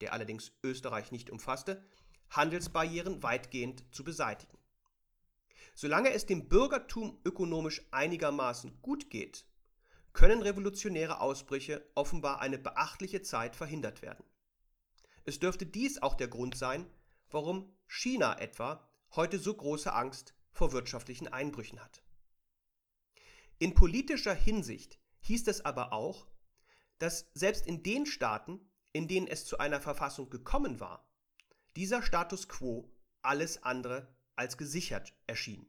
der 0.03 0.13
allerdings 0.13 0.53
Österreich 0.63 1.13
nicht 1.13 1.31
umfasste, 1.31 1.83
Handelsbarrieren 2.29 3.23
weitgehend 3.23 3.85
zu 3.91 4.05
beseitigen. 4.05 4.59
Solange 5.75 6.13
es 6.13 6.27
dem 6.27 6.47
Bürgertum 6.51 7.19
ökonomisch 7.25 7.81
einigermaßen 7.91 8.83
gut 8.83 9.09
geht, 9.09 9.48
können 10.13 10.43
revolutionäre 10.43 11.21
Ausbrüche 11.21 11.89
offenbar 11.95 12.41
eine 12.41 12.59
beachtliche 12.59 13.23
Zeit 13.23 13.57
verhindert 13.57 14.03
werden. 14.03 14.25
Es 15.25 15.39
dürfte 15.39 15.67
dies 15.67 16.01
auch 16.03 16.15
der 16.15 16.29
Grund 16.29 16.57
sein, 16.57 16.87
warum 17.31 17.73
China 17.87 18.39
etwa 18.39 18.89
heute 19.15 19.39
so 19.39 19.55
große 19.55 19.93
Angst 19.93 20.35
vor 20.51 20.73
wirtschaftlichen 20.73 21.29
Einbrüchen 21.29 21.81
hat. 21.81 22.03
In 23.59 23.75
politischer 23.75 24.35
Hinsicht 24.35 24.99
hieß 25.21 25.47
es 25.49 25.65
aber 25.65 25.93
auch, 25.93 26.27
dass 26.99 27.31
selbst 27.35 27.67
in 27.67 27.83
den 27.83 28.07
Staaten, 28.07 28.61
in 28.93 29.09
denen 29.09 29.27
es 29.27 29.45
zu 29.45 29.59
einer 29.59 29.81
Verfassung 29.81 30.31
gekommen 30.31 30.81
war, 30.81 31.09
dieser 31.77 32.03
Status 32.03 32.49
quo 32.49 32.91
alles 33.23 33.63
andere 33.63 34.15
als 34.37 34.57
gesichert 34.57 35.15
erschien. 35.27 35.67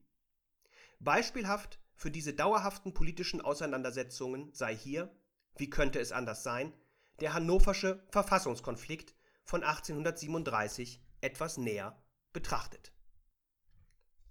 Beispielhaft 0.99 1.79
für 1.99 2.09
diese 2.09 2.33
dauerhaften 2.33 2.93
politischen 2.93 3.41
Auseinandersetzungen 3.41 4.53
sei 4.53 4.73
hier, 4.73 5.13
wie 5.57 5.69
könnte 5.69 5.99
es 5.99 6.13
anders 6.13 6.43
sein, 6.43 6.73
der 7.19 7.33
hannoversche 7.33 8.01
Verfassungskonflikt 8.09 9.13
von 9.43 9.63
1837 9.63 11.03
etwas 11.19 11.57
näher 11.57 12.01
betrachtet. 12.31 12.93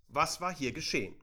Was 0.06 0.40
war 0.40 0.54
hier 0.54 0.72
geschehen? 0.72 1.20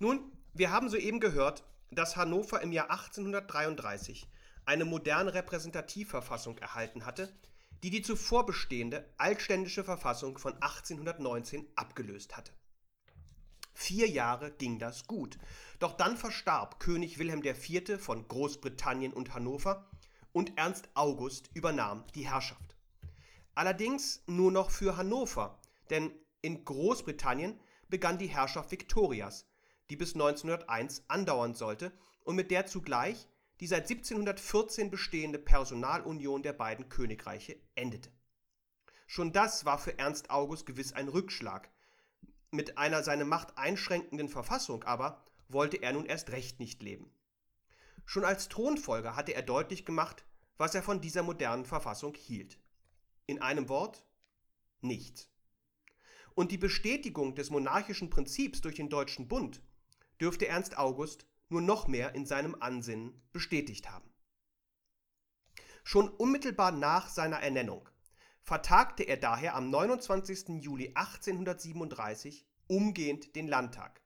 Nun, 0.00 0.32
wir 0.52 0.72
haben 0.72 0.88
soeben 0.88 1.20
gehört, 1.20 1.62
dass 1.92 2.16
Hannover 2.16 2.60
im 2.60 2.72
Jahr 2.72 2.90
1833 2.90 4.28
eine 4.64 4.84
moderne 4.84 5.32
Repräsentativverfassung 5.32 6.58
erhalten 6.58 7.06
hatte, 7.06 7.32
die 7.84 7.90
die 7.90 8.02
zuvor 8.02 8.44
bestehende 8.44 9.08
altständische 9.16 9.84
Verfassung 9.84 10.38
von 10.38 10.54
1819 10.54 11.68
abgelöst 11.76 12.36
hatte. 12.36 12.52
Vier 13.78 14.08
Jahre 14.08 14.52
ging 14.52 14.78
das 14.78 15.06
gut. 15.06 15.38
Doch 15.80 15.98
dann 15.98 16.16
verstarb 16.16 16.80
König 16.80 17.18
Wilhelm 17.18 17.42
IV. 17.44 18.00
von 18.00 18.26
Großbritannien 18.26 19.12
und 19.12 19.34
Hannover 19.34 19.86
und 20.32 20.56
Ernst 20.56 20.88
August 20.94 21.50
übernahm 21.52 22.02
die 22.14 22.26
Herrschaft. 22.26 22.74
Allerdings 23.54 24.22
nur 24.26 24.50
noch 24.50 24.70
für 24.70 24.96
Hannover, 24.96 25.60
denn 25.90 26.10
in 26.40 26.64
Großbritannien 26.64 27.60
begann 27.88 28.16
die 28.16 28.28
Herrschaft 28.28 28.70
Viktorias, 28.70 29.46
die 29.90 29.96
bis 29.96 30.14
1901 30.14 31.04
andauern 31.08 31.54
sollte 31.54 31.92
und 32.24 32.34
mit 32.34 32.50
der 32.50 32.64
zugleich 32.64 33.28
die 33.60 33.66
seit 33.66 33.90
1714 33.90 34.90
bestehende 34.90 35.38
Personalunion 35.38 36.42
der 36.42 36.54
beiden 36.54 36.88
Königreiche 36.88 37.60
endete. 37.74 38.10
Schon 39.06 39.32
das 39.32 39.66
war 39.66 39.78
für 39.78 39.98
Ernst 39.98 40.30
August 40.30 40.64
gewiss 40.64 40.94
ein 40.94 41.08
Rückschlag. 41.08 41.70
Mit 42.50 42.78
einer 42.78 43.02
seine 43.02 43.24
Macht 43.24 43.58
einschränkenden 43.58 44.28
Verfassung 44.28 44.84
aber 44.84 45.24
wollte 45.48 45.78
er 45.78 45.92
nun 45.92 46.06
erst 46.06 46.30
recht 46.30 46.60
nicht 46.60 46.82
leben. 46.82 47.10
Schon 48.04 48.24
als 48.24 48.48
Thronfolger 48.48 49.16
hatte 49.16 49.34
er 49.34 49.42
deutlich 49.42 49.84
gemacht, 49.84 50.24
was 50.56 50.74
er 50.74 50.82
von 50.82 51.00
dieser 51.00 51.22
modernen 51.22 51.64
Verfassung 51.64 52.14
hielt. 52.14 52.58
In 53.26 53.42
einem 53.42 53.68
Wort 53.68 54.04
nichts. 54.80 55.28
Und 56.34 56.52
die 56.52 56.58
Bestätigung 56.58 57.34
des 57.34 57.50
monarchischen 57.50 58.10
Prinzips 58.10 58.60
durch 58.60 58.76
den 58.76 58.88
Deutschen 58.88 59.26
Bund 59.26 59.60
dürfte 60.20 60.46
Ernst 60.46 60.78
August 60.78 61.26
nur 61.48 61.62
noch 61.62 61.88
mehr 61.88 62.14
in 62.14 62.26
seinem 62.26 62.54
Ansinnen 62.60 63.20
bestätigt 63.32 63.90
haben. 63.90 64.08
Schon 65.82 66.08
unmittelbar 66.08 66.72
nach 66.72 67.08
seiner 67.08 67.40
Ernennung 67.40 67.88
vertagte 68.46 69.02
er 69.02 69.16
daher 69.16 69.56
am 69.56 69.70
29. 69.70 70.62
Juli 70.62 70.92
1837 70.94 72.46
umgehend 72.68 73.34
den 73.34 73.48
Landtag. 73.48 74.00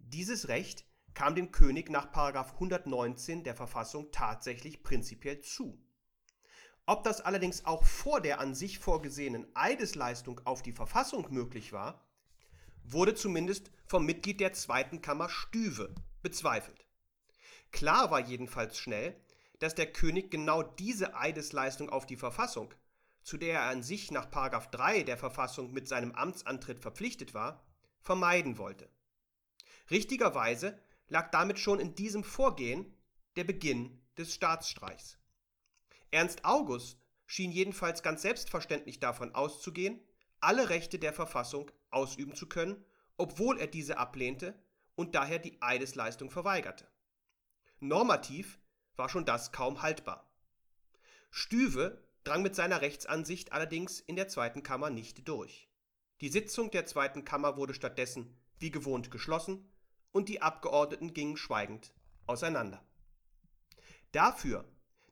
Dieses 0.00 0.48
Recht 0.48 0.84
kam 1.14 1.36
dem 1.36 1.52
König 1.52 1.88
nach 1.88 2.12
119 2.12 3.44
der 3.44 3.54
Verfassung 3.54 4.10
tatsächlich 4.10 4.82
prinzipiell 4.82 5.42
zu. 5.42 5.80
Ob 6.86 7.04
das 7.04 7.20
allerdings 7.20 7.64
auch 7.64 7.84
vor 7.84 8.20
der 8.20 8.40
an 8.40 8.56
sich 8.56 8.80
vorgesehenen 8.80 9.46
Eidesleistung 9.54 10.40
auf 10.44 10.62
die 10.62 10.72
Verfassung 10.72 11.28
möglich 11.30 11.72
war, 11.72 12.04
wurde 12.82 13.14
zumindest 13.14 13.70
vom 13.86 14.04
Mitglied 14.04 14.40
der 14.40 14.54
zweiten 14.54 15.02
Kammer 15.02 15.28
Stüwe 15.28 15.94
bezweifelt. 16.20 16.84
Klar 17.70 18.10
war 18.10 18.20
jedenfalls 18.20 18.76
schnell, 18.76 19.14
dass 19.60 19.76
der 19.76 19.92
König 19.92 20.32
genau 20.32 20.64
diese 20.64 21.16
Eidesleistung 21.16 21.90
auf 21.90 22.06
die 22.06 22.16
Verfassung, 22.16 22.74
zu 23.26 23.38
der 23.38 23.54
er 23.54 23.62
an 23.62 23.82
sich 23.82 24.12
nach 24.12 24.26
3 24.26 25.02
der 25.02 25.16
Verfassung 25.18 25.72
mit 25.72 25.88
seinem 25.88 26.12
Amtsantritt 26.12 26.78
verpflichtet 26.78 27.34
war, 27.34 27.66
vermeiden 28.00 28.56
wollte. 28.56 28.88
Richtigerweise 29.90 30.80
lag 31.08 31.32
damit 31.32 31.58
schon 31.58 31.80
in 31.80 31.96
diesem 31.96 32.22
Vorgehen 32.22 32.96
der 33.34 33.42
Beginn 33.42 34.00
des 34.16 34.32
Staatsstreichs. 34.32 35.18
Ernst 36.12 36.44
August 36.44 37.00
schien 37.26 37.50
jedenfalls 37.50 38.04
ganz 38.04 38.22
selbstverständlich 38.22 39.00
davon 39.00 39.34
auszugehen, 39.34 40.00
alle 40.38 40.68
Rechte 40.68 41.00
der 41.00 41.12
Verfassung 41.12 41.72
ausüben 41.90 42.36
zu 42.36 42.48
können, 42.48 42.84
obwohl 43.16 43.58
er 43.58 43.66
diese 43.66 43.98
ablehnte 43.98 44.56
und 44.94 45.16
daher 45.16 45.40
die 45.40 45.60
Eidesleistung 45.60 46.30
verweigerte. 46.30 46.88
Normativ 47.80 48.60
war 48.94 49.08
schon 49.08 49.24
das 49.24 49.50
kaum 49.50 49.82
haltbar. 49.82 50.32
Stüwe 51.30 52.05
drang 52.26 52.42
mit 52.42 52.56
seiner 52.56 52.80
Rechtsansicht 52.80 53.52
allerdings 53.52 54.00
in 54.00 54.16
der 54.16 54.28
zweiten 54.28 54.62
Kammer 54.62 54.90
nicht 54.90 55.28
durch. 55.28 55.68
Die 56.20 56.28
Sitzung 56.28 56.70
der 56.70 56.86
zweiten 56.86 57.24
Kammer 57.24 57.56
wurde 57.56 57.74
stattdessen 57.74 58.36
wie 58.58 58.70
gewohnt 58.70 59.10
geschlossen 59.10 59.70
und 60.12 60.28
die 60.28 60.42
Abgeordneten 60.42 61.14
gingen 61.14 61.36
schweigend 61.36 61.92
auseinander. 62.26 62.84
Dafür, 64.12 64.64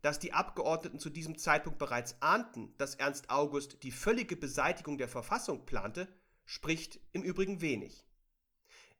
dass 0.03 0.19
die 0.19 0.33
Abgeordneten 0.33 0.99
zu 0.99 1.11
diesem 1.11 1.39
Zeitpunkt 1.39 1.79
bereits 1.79 2.21
ahnten, 2.21 2.75
dass 2.79 2.95
Ernst 2.95 3.31
August 3.31 3.83
die 3.83 3.93
völlige 3.93 4.37
Beseitigung 4.37 4.99
der 4.99 5.09
Verfassung 5.09 5.67
plante, 5.67 6.09
spricht 6.45 7.01
im 7.13 7.23
Übrigen 7.23 7.61
wenig. 7.61 8.07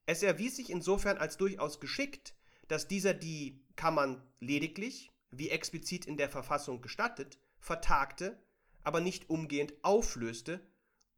Es 0.07 0.23
erwies 0.23 0.57
sich 0.57 0.71
insofern 0.71 1.19
als 1.19 1.37
durchaus 1.37 1.81
geschickt, 1.81 2.35
dass 2.69 2.87
dieser 2.87 3.15
die 3.15 3.65
Kammern 3.77 4.23
lediglich, 4.41 5.11
wie 5.31 5.51
explizit 5.51 6.07
in 6.07 6.17
der 6.17 6.31
Verfassung 6.31 6.81
gestattet, 6.81 7.39
vertagte, 7.65 8.39
aber 8.83 9.01
nicht 9.01 9.31
umgehend 9.31 9.73
auflöste 9.83 10.61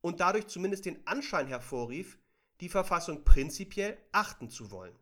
und 0.00 0.20
dadurch 0.20 0.46
zumindest 0.46 0.84
den 0.84 1.04
Anschein 1.06 1.48
hervorrief, 1.48 2.18
die 2.60 2.68
Verfassung 2.68 3.24
prinzipiell 3.24 3.98
achten 4.12 4.48
zu 4.48 4.70
wollen. 4.70 4.96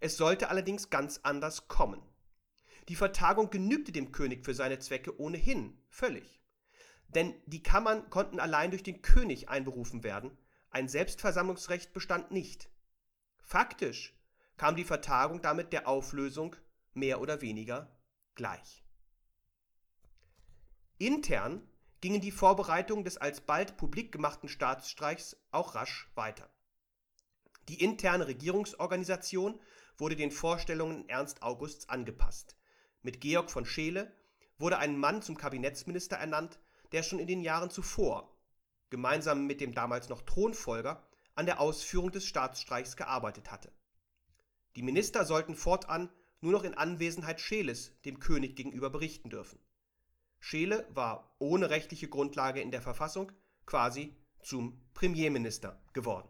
Es 0.00 0.18
sollte 0.18 0.50
allerdings 0.50 0.90
ganz 0.90 1.20
anders 1.22 1.66
kommen. 1.66 2.02
Die 2.88 2.96
Vertagung 2.96 3.48
genügte 3.48 3.90
dem 3.90 4.12
König 4.12 4.44
für 4.44 4.54
seine 4.54 4.78
Zwecke 4.78 5.18
ohnehin 5.18 5.78
völlig. 5.88 6.42
Denn 7.08 7.34
die 7.46 7.62
Kammern 7.62 8.10
konnten 8.10 8.38
allein 8.38 8.70
durch 8.70 8.82
den 8.82 9.00
König 9.00 9.48
einberufen 9.48 10.02
werden, 10.02 10.36
ein 10.68 10.88
Selbstversammlungsrecht 10.88 11.94
bestand 11.94 12.30
nicht. 12.30 12.68
Faktisch 13.38 14.14
kam 14.58 14.76
die 14.76 14.84
Vertagung 14.84 15.40
damit 15.40 15.72
der 15.72 15.88
Auflösung 15.88 16.56
mehr 16.92 17.20
oder 17.20 17.40
weniger 17.40 17.96
gleich. 18.34 18.83
Intern 20.98 21.66
gingen 22.00 22.20
die 22.20 22.30
Vorbereitungen 22.30 23.04
des 23.04 23.16
alsbald 23.16 23.76
publik 23.76 24.12
gemachten 24.12 24.48
Staatsstreichs 24.48 25.36
auch 25.50 25.74
rasch 25.74 26.08
weiter. 26.14 26.48
Die 27.68 27.82
interne 27.82 28.28
Regierungsorganisation 28.28 29.58
wurde 29.98 30.14
den 30.14 30.30
Vorstellungen 30.30 31.08
Ernst 31.08 31.42
Augusts 31.42 31.88
angepasst. 31.88 32.56
Mit 33.02 33.20
Georg 33.20 33.50
von 33.50 33.66
Scheele 33.66 34.14
wurde 34.58 34.78
ein 34.78 34.96
Mann 34.96 35.20
zum 35.20 35.36
Kabinettsminister 35.36 36.16
ernannt, 36.16 36.60
der 36.92 37.02
schon 37.02 37.18
in 37.18 37.26
den 37.26 37.40
Jahren 37.40 37.70
zuvor, 37.70 38.36
gemeinsam 38.90 39.46
mit 39.46 39.60
dem 39.60 39.74
damals 39.74 40.08
noch 40.08 40.22
Thronfolger, 40.22 41.08
an 41.34 41.46
der 41.46 41.58
Ausführung 41.58 42.12
des 42.12 42.24
Staatsstreichs 42.24 42.96
gearbeitet 42.96 43.50
hatte. 43.50 43.72
Die 44.76 44.82
Minister 44.82 45.24
sollten 45.24 45.56
fortan 45.56 46.08
nur 46.40 46.52
noch 46.52 46.62
in 46.62 46.74
Anwesenheit 46.74 47.40
Scheeles 47.40 48.00
dem 48.04 48.20
König 48.20 48.54
gegenüber 48.54 48.90
berichten 48.90 49.30
dürfen. 49.30 49.58
Scheele 50.46 50.86
war 50.90 51.34
ohne 51.38 51.70
rechtliche 51.70 52.06
Grundlage 52.06 52.60
in 52.60 52.70
der 52.70 52.82
Verfassung 52.82 53.32
quasi 53.64 54.14
zum 54.42 54.78
Premierminister 54.92 55.80
geworden. 55.94 56.28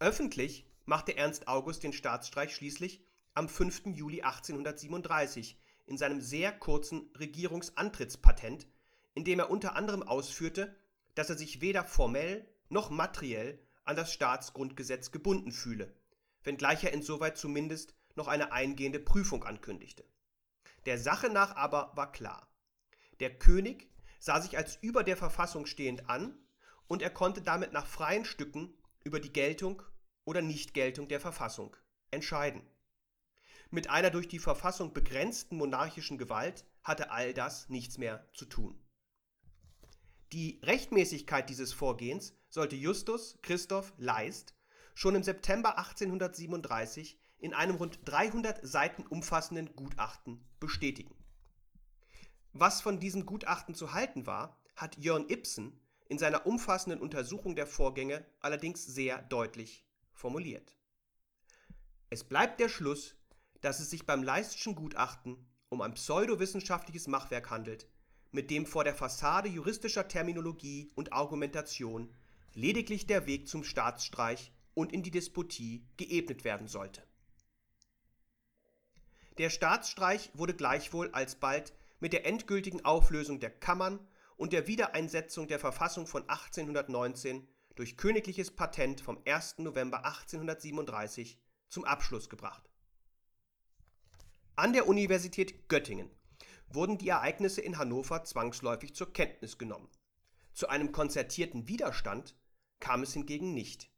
Öffentlich 0.00 0.66
machte 0.84 1.16
Ernst 1.16 1.46
August 1.46 1.84
den 1.84 1.92
Staatsstreich 1.92 2.56
schließlich 2.56 3.04
am 3.34 3.48
5. 3.48 3.86
Juli 3.94 4.22
1837 4.22 5.60
in 5.86 5.96
seinem 5.96 6.20
sehr 6.20 6.50
kurzen 6.50 7.08
Regierungsantrittspatent, 7.20 8.66
in 9.14 9.22
dem 9.22 9.38
er 9.38 9.48
unter 9.48 9.76
anderem 9.76 10.02
ausführte, 10.02 10.74
dass 11.14 11.30
er 11.30 11.38
sich 11.38 11.60
weder 11.60 11.84
formell 11.84 12.48
noch 12.68 12.90
materiell 12.90 13.60
an 13.84 13.94
das 13.94 14.12
Staatsgrundgesetz 14.12 15.12
gebunden 15.12 15.52
fühle, 15.52 15.94
wenngleich 16.42 16.82
er 16.82 16.92
insoweit 16.92 17.38
zumindest 17.38 17.94
noch 18.16 18.26
eine 18.26 18.50
eingehende 18.50 18.98
Prüfung 18.98 19.44
ankündigte. 19.44 20.04
Der 20.86 20.98
Sache 20.98 21.28
nach 21.28 21.56
aber 21.56 21.92
war 21.94 22.12
klar. 22.12 22.48
Der 23.20 23.36
König 23.38 23.90
sah 24.20 24.40
sich 24.40 24.56
als 24.56 24.76
über 24.76 25.02
der 25.02 25.16
Verfassung 25.16 25.66
stehend 25.66 26.08
an 26.08 26.38
und 26.86 27.02
er 27.02 27.10
konnte 27.10 27.42
damit 27.42 27.72
nach 27.72 27.86
freien 27.86 28.24
Stücken 28.24 28.72
über 29.04 29.20
die 29.20 29.32
Geltung 29.32 29.82
oder 30.24 30.42
Nichtgeltung 30.42 31.08
der 31.08 31.20
Verfassung 31.20 31.76
entscheiden. 32.10 32.62
Mit 33.70 33.90
einer 33.90 34.10
durch 34.10 34.28
die 34.28 34.38
Verfassung 34.38 34.92
begrenzten 34.92 35.56
monarchischen 35.56 36.18
Gewalt 36.18 36.64
hatte 36.84 37.10
all 37.10 37.34
das 37.34 37.68
nichts 37.68 37.98
mehr 37.98 38.28
zu 38.32 38.46
tun. 38.46 38.80
Die 40.32 40.60
Rechtmäßigkeit 40.62 41.50
dieses 41.50 41.72
Vorgehens 41.72 42.34
sollte 42.48 42.76
Justus 42.76 43.38
Christoph 43.42 43.92
Leist 43.96 44.54
schon 44.94 45.14
im 45.16 45.22
September 45.24 45.78
1837 45.78 47.18
in 47.46 47.54
einem 47.54 47.76
rund 47.76 48.00
300 48.04 48.66
Seiten 48.66 49.06
umfassenden 49.06 49.76
Gutachten 49.76 50.44
bestätigen. 50.58 51.14
Was 52.52 52.80
von 52.80 52.98
diesem 52.98 53.24
Gutachten 53.24 53.76
zu 53.76 53.92
halten 53.92 54.26
war, 54.26 54.60
hat 54.74 54.98
Jörn 54.98 55.28
Ibsen 55.28 55.80
in 56.08 56.18
seiner 56.18 56.44
umfassenden 56.44 57.00
Untersuchung 57.00 57.54
der 57.54 57.68
Vorgänge 57.68 58.26
allerdings 58.40 58.84
sehr 58.84 59.22
deutlich 59.22 59.86
formuliert. 60.12 60.76
Es 62.10 62.24
bleibt 62.24 62.58
der 62.58 62.68
Schluss, 62.68 63.14
dass 63.60 63.78
es 63.78 63.90
sich 63.90 64.06
beim 64.06 64.24
Leistschen 64.24 64.74
Gutachten 64.74 65.46
um 65.68 65.82
ein 65.82 65.94
pseudowissenschaftliches 65.94 67.06
Machwerk 67.06 67.50
handelt, 67.50 67.86
mit 68.32 68.50
dem 68.50 68.66
vor 68.66 68.82
der 68.82 68.94
Fassade 68.94 69.48
juristischer 69.48 70.08
Terminologie 70.08 70.90
und 70.96 71.12
Argumentation 71.12 72.12
lediglich 72.54 73.06
der 73.06 73.26
Weg 73.26 73.46
zum 73.46 73.62
Staatsstreich 73.62 74.50
und 74.74 74.92
in 74.92 75.04
die 75.04 75.12
Despotie 75.12 75.86
geebnet 75.96 76.42
werden 76.42 76.66
sollte. 76.66 77.05
Der 79.38 79.50
Staatsstreich 79.50 80.30
wurde 80.34 80.54
gleichwohl 80.54 81.10
alsbald 81.12 81.74
mit 82.00 82.12
der 82.12 82.26
endgültigen 82.26 82.84
Auflösung 82.84 83.38
der 83.38 83.50
Kammern 83.50 84.00
und 84.36 84.52
der 84.52 84.66
Wiedereinsetzung 84.66 85.46
der 85.46 85.58
Verfassung 85.58 86.06
von 86.06 86.22
1819 86.22 87.46
durch 87.74 87.96
königliches 87.96 88.50
Patent 88.50 89.00
vom 89.00 89.20
1. 89.26 89.58
November 89.58 90.04
1837 90.04 91.38
zum 91.68 91.84
Abschluss 91.84 92.28
gebracht. 92.30 92.70
An 94.56 94.72
der 94.72 94.88
Universität 94.88 95.68
Göttingen 95.68 96.10
wurden 96.68 96.96
die 96.96 97.10
Ereignisse 97.10 97.60
in 97.60 97.76
Hannover 97.76 98.24
zwangsläufig 98.24 98.94
zur 98.94 99.12
Kenntnis 99.12 99.58
genommen. 99.58 99.90
Zu 100.54 100.68
einem 100.68 100.92
konzertierten 100.92 101.68
Widerstand 101.68 102.34
kam 102.80 103.02
es 103.02 103.12
hingegen 103.12 103.52
nicht. 103.52 103.90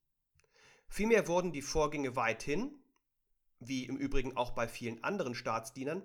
Vielmehr 0.89 1.29
wurden 1.29 1.53
die 1.53 1.63
Vorgänge 1.63 2.17
weithin, 2.17 2.83
wie 3.61 3.85
im 3.85 3.97
Übrigen 3.97 4.37
auch 4.37 4.53
bei 4.53 4.69
vielen 4.69 5.03
anderen 5.05 5.35
Staatsdienern, 5.35 6.03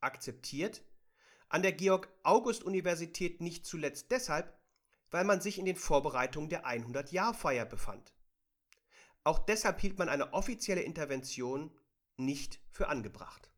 akzeptiert, 0.00 0.82
an 1.48 1.62
der 1.62 1.72
Georg-August-Universität 1.72 3.40
nicht 3.40 3.66
zuletzt 3.66 4.10
deshalb, 4.10 4.58
weil 5.10 5.24
man 5.24 5.40
sich 5.40 5.58
in 5.58 5.66
den 5.66 5.76
Vorbereitungen 5.76 6.48
der 6.48 6.66
100-Jahr-Feier 6.66 7.66
befand. 7.66 8.14
Auch 9.24 9.38
deshalb 9.38 9.80
hielt 9.80 9.98
man 9.98 10.08
eine 10.08 10.32
offizielle 10.32 10.82
Intervention 10.82 11.70
nicht 12.16 12.60
für 12.70 12.88
angebracht. 12.88 13.50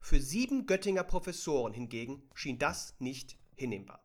Für 0.00 0.20
sieben 0.20 0.66
Göttinger 0.66 1.04
Professoren 1.04 1.72
hingegen 1.72 2.28
schien 2.34 2.58
das 2.58 2.96
nicht 2.98 3.38
hinnehmbar. 3.54 4.04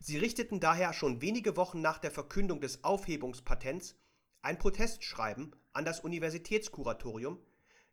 Sie 0.00 0.18
richteten 0.18 0.60
daher 0.60 0.92
schon 0.92 1.22
wenige 1.22 1.56
Wochen 1.56 1.80
nach 1.80 1.98
der 1.98 2.10
Verkündung 2.10 2.60
des 2.60 2.84
Aufhebungspatents 2.84 3.96
ein 4.44 4.58
Protestschreiben 4.58 5.56
an 5.72 5.84
das 5.84 6.00
Universitätskuratorium, 6.00 7.38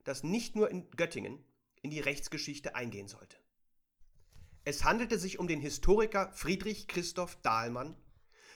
das 0.04 0.24
nicht 0.24 0.56
nur 0.56 0.70
in 0.70 0.90
Göttingen 0.92 1.44
in 1.82 1.90
die 1.90 2.00
Rechtsgeschichte 2.00 2.76
eingehen 2.76 3.08
sollte. 3.08 3.38
Es 4.64 4.84
handelte 4.84 5.18
sich 5.18 5.40
um 5.40 5.48
den 5.48 5.62
Historiker 5.62 6.32
Friedrich 6.34 6.88
Christoph 6.88 7.38
Dahlmann, 7.42 7.96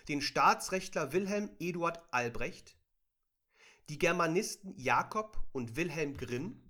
den 0.10 0.22
Staatsrechtler 0.22 1.14
Wilhelm 1.14 1.50
Eduard 1.60 2.04
Albrecht, 2.12 2.78
die 3.90 3.98
Germanisten 3.98 4.78
Jakob 4.78 5.40
und 5.52 5.76
Wilhelm 5.76 6.18
Grimm, 6.18 6.70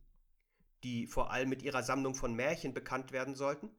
die 0.84 1.08
vor 1.08 1.32
allem 1.32 1.50
mit 1.50 1.64
ihrer 1.64 1.84
Sammlung 1.84 2.14
von 2.14 2.36
Märchen 2.36 2.74
bekannt 2.74 3.12
werden 3.12 3.36
sollten, 3.36 3.72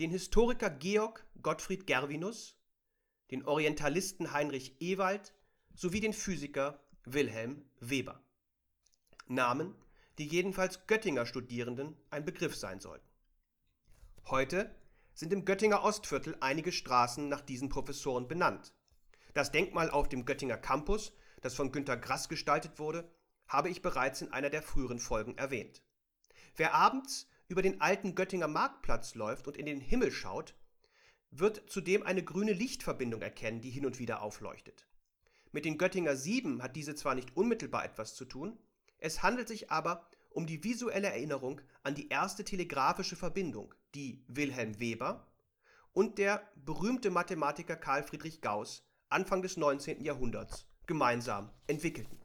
den 0.00 0.10
Historiker 0.10 0.70
Georg 0.70 1.26
Gottfried 1.42 1.86
Gervinus, 1.86 2.56
den 3.30 3.44
Orientalisten 3.44 4.32
Heinrich 4.32 4.80
Ewald 4.80 5.34
sowie 5.80 6.00
den 6.00 6.12
Physiker 6.12 6.78
Wilhelm 7.06 7.64
Weber. 7.80 8.22
Namen, 9.28 9.74
die 10.18 10.26
jedenfalls 10.26 10.86
Göttinger 10.86 11.24
Studierenden 11.24 11.96
ein 12.10 12.26
Begriff 12.26 12.54
sein 12.54 12.80
sollten. 12.80 13.08
Heute 14.26 14.74
sind 15.14 15.32
im 15.32 15.46
Göttinger 15.46 15.82
Ostviertel 15.82 16.36
einige 16.40 16.70
Straßen 16.70 17.30
nach 17.30 17.40
diesen 17.40 17.70
Professoren 17.70 18.28
benannt. 18.28 18.74
Das 19.32 19.52
Denkmal 19.52 19.88
auf 19.88 20.10
dem 20.10 20.26
Göttinger 20.26 20.58
Campus, 20.58 21.14
das 21.40 21.54
von 21.54 21.72
Günter 21.72 21.96
Grass 21.96 22.28
gestaltet 22.28 22.78
wurde, 22.78 23.10
habe 23.48 23.70
ich 23.70 23.80
bereits 23.80 24.20
in 24.20 24.34
einer 24.34 24.50
der 24.50 24.62
früheren 24.62 24.98
Folgen 24.98 25.38
erwähnt. 25.38 25.82
Wer 26.56 26.74
abends 26.74 27.26
über 27.48 27.62
den 27.62 27.80
alten 27.80 28.14
Göttinger 28.14 28.48
Marktplatz 28.48 29.14
läuft 29.14 29.48
und 29.48 29.56
in 29.56 29.64
den 29.64 29.80
Himmel 29.80 30.12
schaut, 30.12 30.54
wird 31.30 31.70
zudem 31.70 32.02
eine 32.02 32.22
grüne 32.22 32.52
Lichtverbindung 32.52 33.22
erkennen, 33.22 33.62
die 33.62 33.70
hin 33.70 33.86
und 33.86 33.98
wieder 33.98 34.20
aufleuchtet. 34.20 34.89
Mit 35.52 35.64
den 35.64 35.78
Göttinger 35.78 36.16
Sieben 36.16 36.62
hat 36.62 36.76
diese 36.76 36.94
zwar 36.94 37.14
nicht 37.14 37.36
unmittelbar 37.36 37.84
etwas 37.84 38.14
zu 38.14 38.24
tun, 38.24 38.58
es 38.98 39.22
handelt 39.22 39.48
sich 39.48 39.70
aber 39.70 40.08
um 40.30 40.46
die 40.46 40.62
visuelle 40.62 41.08
Erinnerung 41.08 41.60
an 41.82 41.94
die 41.94 42.08
erste 42.08 42.44
telegrafische 42.44 43.16
Verbindung, 43.16 43.74
die 43.94 44.24
Wilhelm 44.28 44.78
Weber 44.78 45.26
und 45.92 46.18
der 46.18 46.48
berühmte 46.54 47.10
Mathematiker 47.10 47.76
Carl 47.76 48.04
Friedrich 48.04 48.40
Gauss 48.40 48.86
Anfang 49.08 49.42
des 49.42 49.56
19. 49.56 50.04
Jahrhunderts 50.04 50.66
gemeinsam 50.86 51.50
entwickelten. 51.66 52.20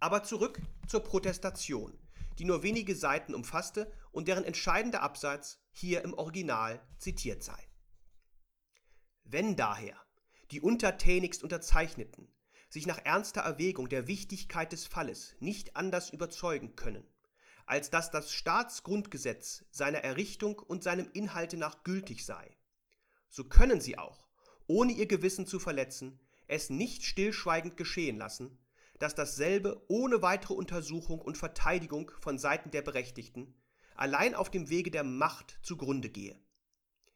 Aber 0.00 0.22
zurück 0.24 0.60
zur 0.88 1.04
Protestation, 1.04 1.98
die 2.38 2.46
nur 2.46 2.62
wenige 2.62 2.94
Seiten 2.94 3.34
umfasste 3.34 3.92
und 4.10 4.26
deren 4.26 4.44
entscheidender 4.44 5.02
Absatz 5.02 5.62
hier 5.70 6.02
im 6.02 6.14
Original 6.14 6.80
zitiert 6.98 7.42
sei. 7.42 7.68
Wenn 9.24 9.54
daher 9.54 10.01
die 10.52 10.60
untertänigst 10.60 11.42
Unterzeichneten 11.42 12.28
sich 12.68 12.86
nach 12.86 12.98
ernster 13.04 13.40
Erwägung 13.40 13.88
der 13.88 14.06
Wichtigkeit 14.06 14.70
des 14.72 14.86
Falles 14.86 15.34
nicht 15.40 15.76
anders 15.76 16.10
überzeugen 16.10 16.76
können, 16.76 17.06
als 17.64 17.88
dass 17.88 18.10
das 18.10 18.32
Staatsgrundgesetz 18.32 19.64
seiner 19.70 19.98
Errichtung 20.04 20.58
und 20.58 20.82
seinem 20.82 21.08
Inhalte 21.14 21.56
nach 21.56 21.84
gültig 21.84 22.26
sei, 22.26 22.54
so 23.30 23.44
können 23.44 23.80
sie 23.80 23.96
auch, 23.96 24.28
ohne 24.66 24.92
ihr 24.92 25.06
Gewissen 25.06 25.46
zu 25.46 25.58
verletzen, 25.58 26.20
es 26.48 26.68
nicht 26.68 27.04
stillschweigend 27.04 27.78
geschehen 27.78 28.18
lassen, 28.18 28.58
dass 28.98 29.14
dasselbe 29.14 29.82
ohne 29.88 30.20
weitere 30.20 30.52
Untersuchung 30.52 31.20
und 31.22 31.38
Verteidigung 31.38 32.10
von 32.20 32.38
Seiten 32.38 32.70
der 32.70 32.82
Berechtigten 32.82 33.54
allein 33.94 34.34
auf 34.34 34.50
dem 34.50 34.68
Wege 34.68 34.90
der 34.90 35.04
Macht 35.04 35.58
zugrunde 35.62 36.10
gehe. 36.10 36.38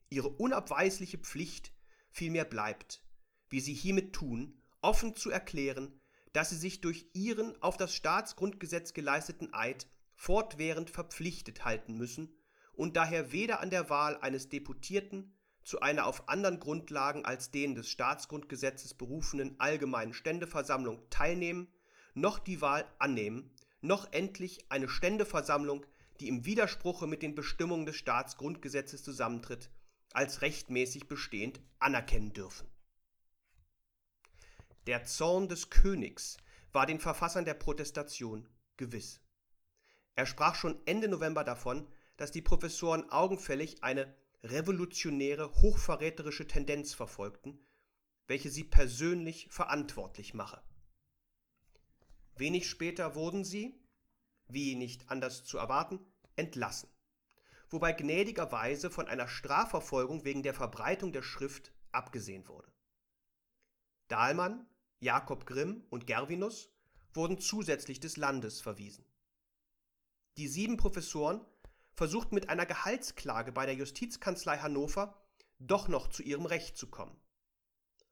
Ihre 0.09 0.28
unabweisliche 0.28 1.18
Pflicht 1.18 1.72
vielmehr 2.09 2.47
bleibt, 2.47 3.05
wie 3.49 3.61
sie 3.61 3.74
hiermit 3.74 4.12
tun, 4.12 4.62
offen 4.80 5.14
zu 5.14 5.30
erklären, 5.30 6.01
dass 6.32 6.51
sie 6.51 6.57
sich 6.57 6.80
durch 6.80 7.07
ihren 7.14 7.61
auf 7.62 7.76
das 7.76 7.94
Staatsgrundgesetz 7.94 8.92
geleisteten 8.92 9.55
Eid 9.55 9.86
fortwährend 10.14 10.90
verpflichtet 10.90 11.64
halten 11.64 11.97
müssen 11.97 12.36
und 12.72 12.97
daher 12.97 13.32
weder 13.32 13.61
an 13.61 13.70
der 13.70 13.90
Wahl 13.90 14.18
eines 14.20 14.49
Deputierten 14.49 15.34
zu 15.64 15.80
einer 15.80 16.07
auf 16.07 16.28
anderen 16.28 16.61
Grundlagen 16.61 17.24
als 17.24 17.51
denen 17.51 17.74
des 17.74 17.88
Staatsgrundgesetzes 17.88 18.94
berufenen 18.94 19.59
allgemeinen 19.59 20.14
Ständeversammlung 20.14 21.09
teilnehmen, 21.11 21.68
noch 22.14 22.38
die 22.38 22.61
Wahl 22.61 22.84
annehmen, 22.99 23.51
noch 23.80 24.12
endlich 24.12 24.70
eine 24.70 24.88
Ständeversammlung, 24.88 25.84
die 26.20 26.28
im 26.28 26.44
Widerspruche 26.44 27.07
mit 27.07 27.22
den 27.22 27.34
Bestimmungen 27.34 27.84
des 27.84 27.97
Staatsgrundgesetzes 27.97 29.03
zusammentritt, 29.03 29.70
als 30.12 30.40
rechtmäßig 30.40 31.09
bestehend 31.09 31.61
anerkennen 31.78 32.32
dürfen. 32.32 32.68
Der 34.87 35.05
Zorn 35.05 35.49
des 35.49 35.68
Königs 35.68 36.37
war 36.70 36.87
den 36.87 37.01
Verfassern 37.01 37.45
der 37.45 37.55
Protestation 37.55 38.49
gewiss. 38.76 39.20
Er 40.14 40.26
sprach 40.26 40.55
schon 40.55 40.80
Ende 40.87 41.09
November 41.09 41.43
davon, 41.43 41.89
dass 42.16 42.30
die 42.30 42.43
Professoren 42.43 43.11
augenfällig 43.11 43.82
eine 43.82 44.14
revolutionäre, 44.45 45.53
hochverräterische 45.55 46.47
Tendenz 46.47 46.95
verfolgten, 46.95 47.59
welche 48.28 48.49
sie 48.49 48.62
persönlich 48.62 49.49
verantwortlich 49.51 50.34
mache. 50.34 50.62
Wenig 52.37 52.68
später 52.68 53.16
wurden 53.16 53.45
sie, 53.45 53.82
wie 54.47 54.76
nicht 54.76 55.11
anders 55.11 55.45
zu 55.45 55.59
erwarten, 55.59 55.99
entlassen, 56.37 56.89
wobei 57.70 57.93
gnädigerweise 57.93 58.91
von 58.91 59.09
einer 59.09 59.26
Strafverfolgung 59.26 60.24
wegen 60.24 60.45
der 60.45 60.55
Verbreitung 60.55 61.12
der 61.12 61.22
Schrift 61.22 61.72
abgesehen 61.91 62.47
wurde. 62.47 62.70
Dahlmann, 64.09 64.68
Jakob 65.01 65.47
Grimm 65.47 65.84
und 65.90 66.07
Gervinus 66.07 66.70
wurden 67.12 67.38
zusätzlich 67.38 68.01
des 68.01 68.16
Landes 68.16 68.61
verwiesen. 68.61 69.05
Die 70.36 70.49
sieben 70.49 70.76
Professoren 70.76 71.40
versuchten 71.94 72.34
mit 72.34 72.49
einer 72.49 72.66
Gehaltsklage 72.66 73.53
bei 73.53 73.66
der 73.66 73.74
Justizkanzlei 73.74 74.59
Hannover 74.59 75.14
doch 75.59 75.88
noch 75.88 76.09
zu 76.09 76.22
ihrem 76.22 76.47
Recht 76.47 76.76
zu 76.76 76.88
kommen. 76.88 77.18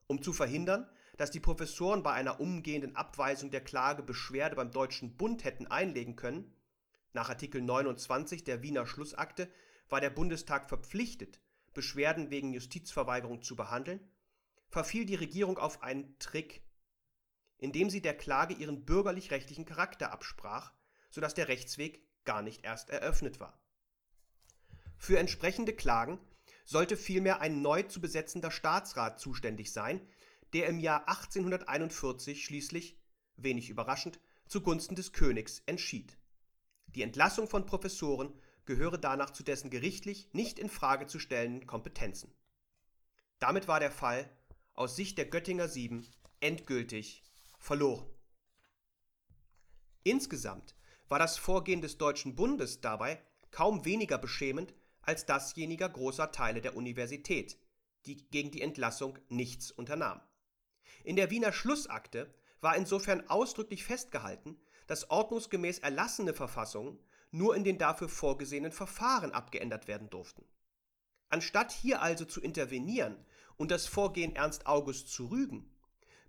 Um 0.07 0.23
zu 0.23 0.33
verhindern, 0.33 0.89
dass 1.17 1.31
die 1.31 1.41
Professoren 1.41 2.03
bei 2.03 2.13
einer 2.13 2.41
umgehenden 2.41 2.97
Abweisung 2.97 3.51
der 3.51 3.63
Klage 3.63 4.03
Beschwerde 4.03 4.57
beim 4.57 4.71
Deutschen 4.71 5.17
Bund 5.17 5.45
hätten 5.45 5.67
einlegen 5.67 6.17
können, 6.17 6.55
nach 7.13 7.29
Artikel 7.29 7.63
29 7.63 8.43
der 8.43 8.63
Wiener 8.63 8.87
Schlussakte 8.87 9.49
war 9.89 10.01
der 10.01 10.11
Bundestag 10.11 10.69
verpflichtet, 10.69 11.41
Beschwerden 11.73 12.31
wegen 12.31 12.53
Justizverweigerung 12.53 13.43
zu 13.43 13.55
behandeln, 13.55 14.01
verfiel 14.69 15.07
die 15.07 15.15
Regierung 15.15 15.57
auf 15.59 15.83
einen 15.83 16.19
Trick, 16.19 16.64
indem 17.65 17.89
sie 17.89 18.03
der 18.03 18.15
Klage 18.15 18.53
ihren 18.53 18.85
bürgerlich-rechtlichen 18.85 19.65
Charakter 19.65 20.13
absprach, 20.13 20.75
sodass 21.11 21.33
der 21.33 21.49
Rechtsweg 21.49 22.07
gar 22.27 22.43
nicht 22.43 22.63
erst 22.63 22.91
eröffnet 22.91 23.41
war. 23.41 23.59
Für 24.99 25.19
entsprechende 25.19 25.73
Klagen 25.75 26.19
sollte 26.67 26.99
vielmehr 26.99 27.41
ein 27.41 27.63
neu 27.63 27.83
zu 27.85 28.03
besetzender 28.03 28.51
Staatsrat 28.51 29.19
zuständig 29.19 29.73
sein, 29.73 30.07
der 30.53 30.67
im 30.67 30.79
Jahr 30.79 31.09
1841 31.09 32.45
schließlich, 32.45 33.01
wenig 33.37 33.71
überraschend, 33.71 34.21
zugunsten 34.47 34.95
des 34.95 35.15
Königs 35.15 35.63
entschied. 35.65 36.19
Die 36.89 37.03
Entlassung 37.03 37.49
von 37.49 37.65
Professoren 37.65 38.39
gehöre 38.67 38.99
danach 38.99 39.31
zu 39.31 39.43
dessen 39.43 39.71
gerichtlich 39.71 40.29
nicht 40.35 40.59
in 40.59 40.69
Frage 40.69 41.07
zu 41.07 41.19
stellenden 41.19 41.67
Kompetenzen. 41.67 42.31
Damit 43.39 43.69
war 43.69 43.81
der 43.81 43.91
Fall 43.91 44.31
aus 44.75 44.97
Sicht 44.97 45.17
der 45.17 45.25
Göttinger 45.25 45.69
Sieben 45.69 46.07
endgültig 46.41 47.23
verloren. 47.65 48.07
Insgesamt 50.03 50.75
war 51.09 51.19
das 51.19 51.39
Vorgehen 51.39 51.81
des 51.81 51.97
Deutschen 51.97 52.37
Bundes 52.37 52.83
dabei 52.83 53.25
kaum 53.51 53.87
weniger 53.87 54.19
beschämend 54.19 54.75
als 55.01 55.25
dasjeniger 55.25 55.89
großer 55.89 56.31
Teile 56.31 56.61
der 56.61 56.77
Universität, 56.77 57.59
die 58.05 58.29
gegen 58.29 58.51
die 58.51 58.61
Entlassung 58.61 59.19
nichts 59.31 59.71
unternahm. 59.71 60.21
In 61.05 61.17
der 61.17 61.31
Wiener 61.31 61.53
Schlussakte 61.53 62.35
war 62.61 62.77
insofern 62.77 63.31
ausdrücklich 63.31 63.85
festgehalten, 63.85 64.61
dass 64.87 65.09
ordnungsgemäß 65.09 65.79
erlassene 65.79 66.35
Verfassungen 66.35 66.99
nur 67.31 67.57
in 67.57 67.65
den 67.65 67.79
dafür 67.79 68.11
vorgesehenen 68.11 68.73
Verfahren 68.73 69.33
abgeändert 69.33 69.89
werden 69.89 70.11
durften. 70.11 70.45
Anstatt 71.31 71.73
hier 71.73 72.03
also 72.03 72.27
zu 72.27 72.43
intervenieren 72.43 73.25
und 73.57 73.71
das 73.71 73.87
Vorgehen 73.87 74.37
Ernst 74.37 74.67
August 74.67 75.09
zu 75.09 75.27
rügen, 75.27 75.74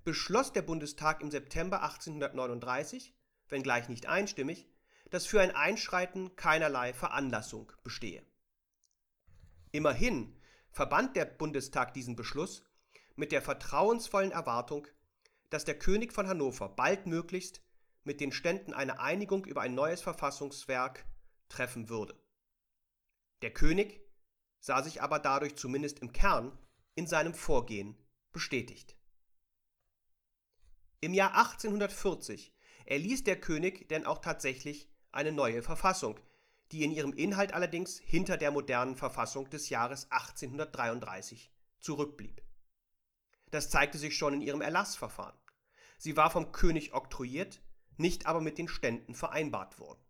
beschloss 0.06 0.54
der 0.54 0.62
Bundestag 0.62 1.22
im 1.22 1.32
September 1.32 1.82
1839, 1.82 3.14
wenngleich 3.50 3.90
nicht 3.90 4.06
einstimmig, 4.06 4.70
dass 5.10 5.26
für 5.26 5.42
ein 5.42 5.52
Einschreiten 5.52 6.36
keinerlei 6.36 6.94
Veranlassung 6.94 7.72
bestehe. 7.84 8.24
Immerhin 9.72 10.40
verband 10.72 11.16
der 11.16 11.26
Bundestag 11.26 11.94
diesen 11.94 12.16
Beschluss 12.16 12.64
mit 13.16 13.32
der 13.32 13.42
vertrauensvollen 13.42 14.32
Erwartung, 14.32 14.88
dass 15.50 15.66
der 15.66 15.80
König 15.80 16.14
von 16.14 16.28
Hannover 16.28 16.70
baldmöglichst 16.70 17.62
mit 18.04 18.22
den 18.22 18.32
Ständen 18.32 18.74
eine 18.74 19.00
Einigung 19.00 19.46
über 19.46 19.62
ein 19.62 19.74
neues 19.74 20.02
Verfassungswerk 20.02 21.06
treffen 21.50 21.90
würde. 21.90 22.16
Der 23.42 23.54
König 23.54 24.02
sah 24.60 24.84
sich 24.84 25.02
aber 25.02 25.18
dadurch 25.18 25.56
zumindest 25.56 26.00
im 26.00 26.14
Kern 26.14 26.58
in 26.94 27.08
seinem 27.08 27.34
Vorgehen 27.34 27.98
bestätigt. 28.32 28.96
Im 31.06 31.14
Jahr 31.14 31.36
1840 31.38 32.52
erließ 32.86 33.26
der 33.26 33.40
König 33.40 33.88
denn 33.90 34.08
auch 34.08 34.18
tatsächlich 34.18 34.90
eine 35.12 35.32
neue 35.32 35.62
Verfassung, 35.62 36.20
die 36.72 36.84
in 36.84 36.90
ihrem 36.90 37.14
Inhalt 37.14 37.54
allerdings 37.54 38.00
hinter 38.00 38.38
der 38.38 38.50
modernen 38.50 38.96
Verfassung 38.96 39.48
des 39.52 39.70
Jahres 39.70 40.10
1833 40.10 41.52
zurückblieb. 41.78 42.42
Das 43.52 43.70
zeigte 43.70 44.00
sich 44.00 44.18
schon 44.18 44.34
in 44.34 44.42
ihrem 44.42 44.62
Erlassverfahren. 44.62 45.38
Sie 46.00 46.18
war 46.18 46.32
vom 46.32 46.52
König 46.52 46.96
oktroyiert, 46.96 47.62
nicht 47.98 48.26
aber 48.26 48.42
mit 48.42 48.58
den 48.58 48.68
Ständen 48.68 49.14
vereinbart 49.14 49.78
worden. 49.78 50.04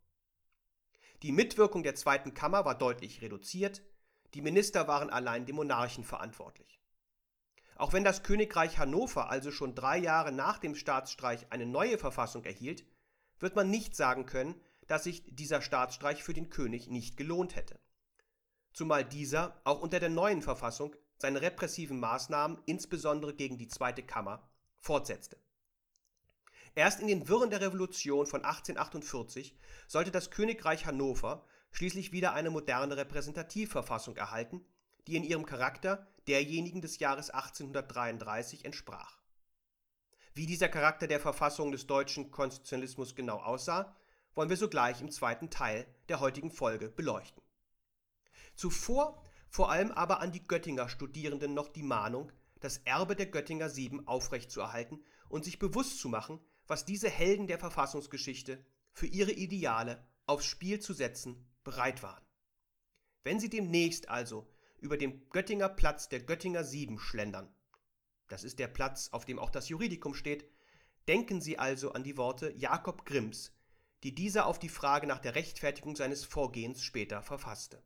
Die 1.24 1.34
Mitwirkung 1.34 1.84
der 1.84 1.96
Zweiten 1.96 2.34
Kammer 2.34 2.64
war 2.64 2.78
deutlich 2.78 3.22
reduziert, 3.22 3.82
die 4.34 4.42
Minister 4.42 4.88
waren 4.88 5.10
allein 5.10 5.46
dem 5.46 5.58
Monarchen 5.58 6.06
verantwortlich. 6.06 6.80
Auch 7.76 7.92
wenn 7.92 8.06
das 8.06 8.24
Königreich 8.24 8.78
Hannover 8.78 9.30
also 9.30 9.52
schon 9.52 9.76
drei 9.76 9.98
Jahre 9.98 10.32
nach 10.32 10.60
dem 10.60 10.76
Staatsstreich 10.76 11.48
eine 11.52 11.66
neue 11.66 11.98
Verfassung 11.98 12.46
erhielt, 12.46 12.86
wird 13.40 13.56
man 13.56 13.70
nicht 13.70 13.96
sagen 13.96 14.26
können, 14.26 14.56
dass 14.88 15.04
sich 15.04 15.24
dieser 15.28 15.62
Staatsstreich 15.62 16.24
für 16.24 16.34
den 16.34 16.50
König 16.50 16.88
nicht 16.90 17.18
gelohnt 17.18 17.56
hätte. 17.56 17.80
Zumal 18.74 19.04
dieser 19.04 19.60
auch 19.66 19.82
unter 19.82 20.00
der 20.00 20.10
neuen 20.10 20.42
Verfassung 20.42 20.96
seine 21.18 21.42
repressiven 21.42 22.00
Maßnahmen, 22.00 22.62
insbesondere 22.66 23.34
gegen 23.34 23.58
die 23.58 23.68
Zweite 23.68 24.04
Kammer, 24.04 24.50
fortsetzte. 24.78 25.38
Erst 26.76 27.00
in 27.00 27.08
den 27.08 27.28
Wirren 27.28 27.50
der 27.50 27.62
Revolution 27.62 28.26
von 28.26 28.44
1848 28.44 29.58
sollte 29.88 30.12
das 30.12 30.30
Königreich 30.30 30.86
Hannover 30.86 31.46
schließlich 31.72 32.12
wieder 32.12 32.34
eine 32.34 32.50
moderne 32.50 32.98
Repräsentativverfassung 32.98 34.18
erhalten, 34.18 34.66
die 35.08 35.16
in 35.16 35.24
ihrem 35.24 35.46
Charakter 35.46 36.08
derjenigen 36.28 36.82
des 36.82 37.00
Jahres 37.00 37.30
1833 37.30 38.66
entsprach. 38.66 39.22
Wie 40.34 40.46
dieser 40.46 40.68
Charakter 40.68 41.08
der 41.08 41.20
Verfassung 41.20 41.72
des 41.72 41.88
deutschen 41.88 42.32
Konstitutionalismus 42.32 43.16
genau 43.16 43.38
aussah, 43.38 43.96
wollen 44.34 44.50
wir 44.50 44.58
sogleich 44.58 45.00
im 45.02 45.12
zweiten 45.12 45.50
Teil 45.50 45.88
der 46.10 46.20
heutigen 46.20 46.52
Folge 46.52 46.90
beleuchten. 46.90 47.42
Zuvor 48.56 49.22
vor 49.50 49.72
allem 49.72 49.92
aber 49.92 50.20
an 50.20 50.34
die 50.34 50.46
Göttinger 50.46 50.90
Studierenden 50.90 51.54
noch 51.54 51.70
die 51.70 51.84
Mahnung, 51.84 52.32
das 52.60 52.80
Erbe 52.80 53.16
der 53.16 53.28
Göttinger 53.28 53.70
Sieben 53.70 54.06
aufrechtzuerhalten 54.08 55.04
und 55.30 55.46
sich 55.46 55.60
bewusst 55.60 56.00
zu 56.00 56.10
machen, 56.10 56.40
was 56.68 56.84
diese 56.84 57.10
Helden 57.10 57.48
der 57.48 57.60
Verfassungsgeschichte 57.60 58.66
für 58.92 59.08
ihre 59.08 59.32
Ideale 59.32 60.06
aufs 60.26 60.46
Spiel 60.46 60.80
zu 60.80 60.94
setzen 60.94 61.48
bereit 61.64 62.04
waren. 62.04 62.24
Wenn 63.24 63.40
sie 63.40 63.50
demnächst 63.50 64.10
also 64.10 64.48
über 64.86 64.98
dem 64.98 65.28
Göttinger 65.32 65.68
Platz 65.68 66.10
der 66.10 66.20
Göttinger 66.20 66.64
Sieben 66.64 67.00
schlendern, 67.00 67.52
das 68.28 68.44
ist 68.44 68.60
der 68.60 68.68
Platz, 68.68 69.10
auf 69.12 69.26
dem 69.26 69.40
auch 69.40 69.50
das 69.50 69.68
Juridikum 69.68 70.14
steht, 70.14 70.48
denken 71.08 71.42
Sie 71.42 71.58
also 71.58 71.94
an 71.94 72.04
die 72.04 72.18
Worte 72.18 72.52
Jakob 72.56 73.04
Grimms, 73.04 73.52
die 74.04 74.14
dieser 74.14 74.46
auf 74.46 74.60
die 74.60 74.70
Frage 74.70 75.08
nach 75.08 75.18
der 75.20 75.34
Rechtfertigung 75.34 75.96
seines 75.96 76.24
Vorgehens 76.24 76.84
später 76.84 77.24
verfasste. 77.24 77.82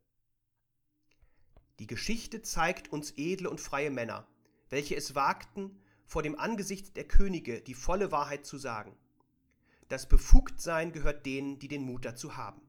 Die 1.79 1.87
Geschichte 1.87 2.41
zeigt 2.41 2.91
uns 2.91 3.13
edle 3.15 3.49
und 3.49 3.61
freie 3.61 3.91
Männer, 3.91 4.27
welche 4.69 4.97
es 4.97 5.15
wagten, 5.15 5.81
vor 6.05 6.21
dem 6.21 6.37
Angesicht 6.37 6.97
der 6.97 7.07
Könige 7.07 7.61
die 7.61 7.75
volle 7.75 8.11
Wahrheit 8.11 8.45
zu 8.45 8.57
sagen. 8.57 8.97
Das 9.87 10.09
Befugtsein 10.09 10.91
gehört 10.91 11.25
denen, 11.25 11.59
die 11.59 11.69
den 11.69 11.83
Mut 11.83 12.03
dazu 12.03 12.35
haben. 12.35 12.61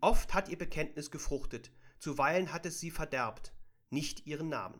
Oft 0.00 0.34
hat 0.34 0.48
ihr 0.48 0.58
Bekenntnis 0.58 1.12
gefruchtet, 1.12 1.70
zuweilen 2.04 2.52
hat 2.52 2.66
es 2.66 2.80
sie 2.80 2.90
verderbt, 2.90 3.54
nicht 3.88 4.26
ihren 4.26 4.50
Namen. 4.50 4.78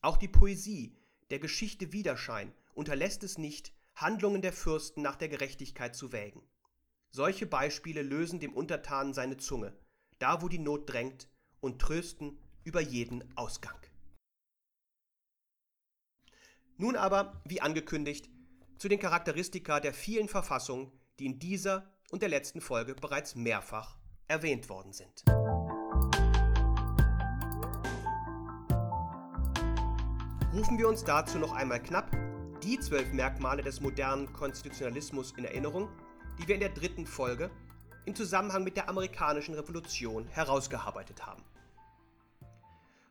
Auch 0.00 0.16
die 0.16 0.28
Poesie, 0.28 0.96
der 1.28 1.40
Geschichte 1.40 1.92
Widerschein, 1.92 2.54
unterlässt 2.72 3.22
es 3.22 3.36
nicht, 3.36 3.74
Handlungen 3.96 4.40
der 4.40 4.54
Fürsten 4.54 5.02
nach 5.02 5.16
der 5.16 5.28
Gerechtigkeit 5.28 5.94
zu 5.94 6.10
wägen. 6.10 6.42
Solche 7.10 7.44
Beispiele 7.44 8.00
lösen 8.00 8.40
dem 8.40 8.54
Untertanen 8.54 9.12
seine 9.12 9.36
Zunge, 9.36 9.76
da 10.18 10.40
wo 10.40 10.48
die 10.48 10.58
Not 10.58 10.90
drängt, 10.90 11.28
und 11.60 11.82
trösten 11.82 12.38
über 12.64 12.80
jeden 12.80 13.36
Ausgang. 13.36 13.78
Nun 16.78 16.96
aber, 16.96 17.42
wie 17.44 17.60
angekündigt, 17.60 18.30
zu 18.78 18.88
den 18.88 19.00
Charakteristika 19.00 19.80
der 19.80 19.92
vielen 19.92 20.28
Verfassungen, 20.28 20.92
die 21.18 21.26
in 21.26 21.38
dieser 21.40 21.92
und 22.10 22.22
der 22.22 22.30
letzten 22.30 22.62
Folge 22.62 22.94
bereits 22.94 23.34
mehrfach 23.34 23.98
erwähnt 24.28 24.70
worden 24.70 24.94
sind. 24.94 25.24
Rufen 30.58 30.76
wir 30.76 30.88
uns 30.88 31.04
dazu 31.04 31.38
noch 31.38 31.52
einmal 31.52 31.80
knapp 31.80 32.10
die 32.64 32.80
zwölf 32.80 33.12
Merkmale 33.12 33.62
des 33.62 33.80
modernen 33.80 34.32
Konstitutionalismus 34.32 35.30
in 35.36 35.44
Erinnerung, 35.44 35.88
die 36.36 36.48
wir 36.48 36.56
in 36.56 36.60
der 36.60 36.70
dritten 36.70 37.06
Folge 37.06 37.48
im 38.06 38.16
Zusammenhang 38.16 38.64
mit 38.64 38.76
der 38.76 38.88
amerikanischen 38.88 39.54
Revolution 39.54 40.26
herausgearbeitet 40.26 41.24
haben. 41.24 41.44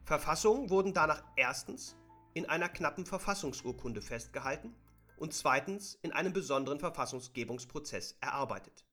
Verfassungen 0.03 0.69
wurden 0.69 0.93
danach 0.93 1.23
erstens 1.37 1.95
in 2.33 2.47
einer 2.47 2.67
knappen 2.67 3.05
Verfassungsurkunde 3.05 4.01
festgehalten 4.01 4.75
und 5.15 5.33
zweitens 5.33 5.97
in 6.01 6.11
einem 6.11 6.33
besonderen 6.33 6.81
Verfassungsgebungsprozess 6.81 8.17
erarbeitet. 8.19 8.85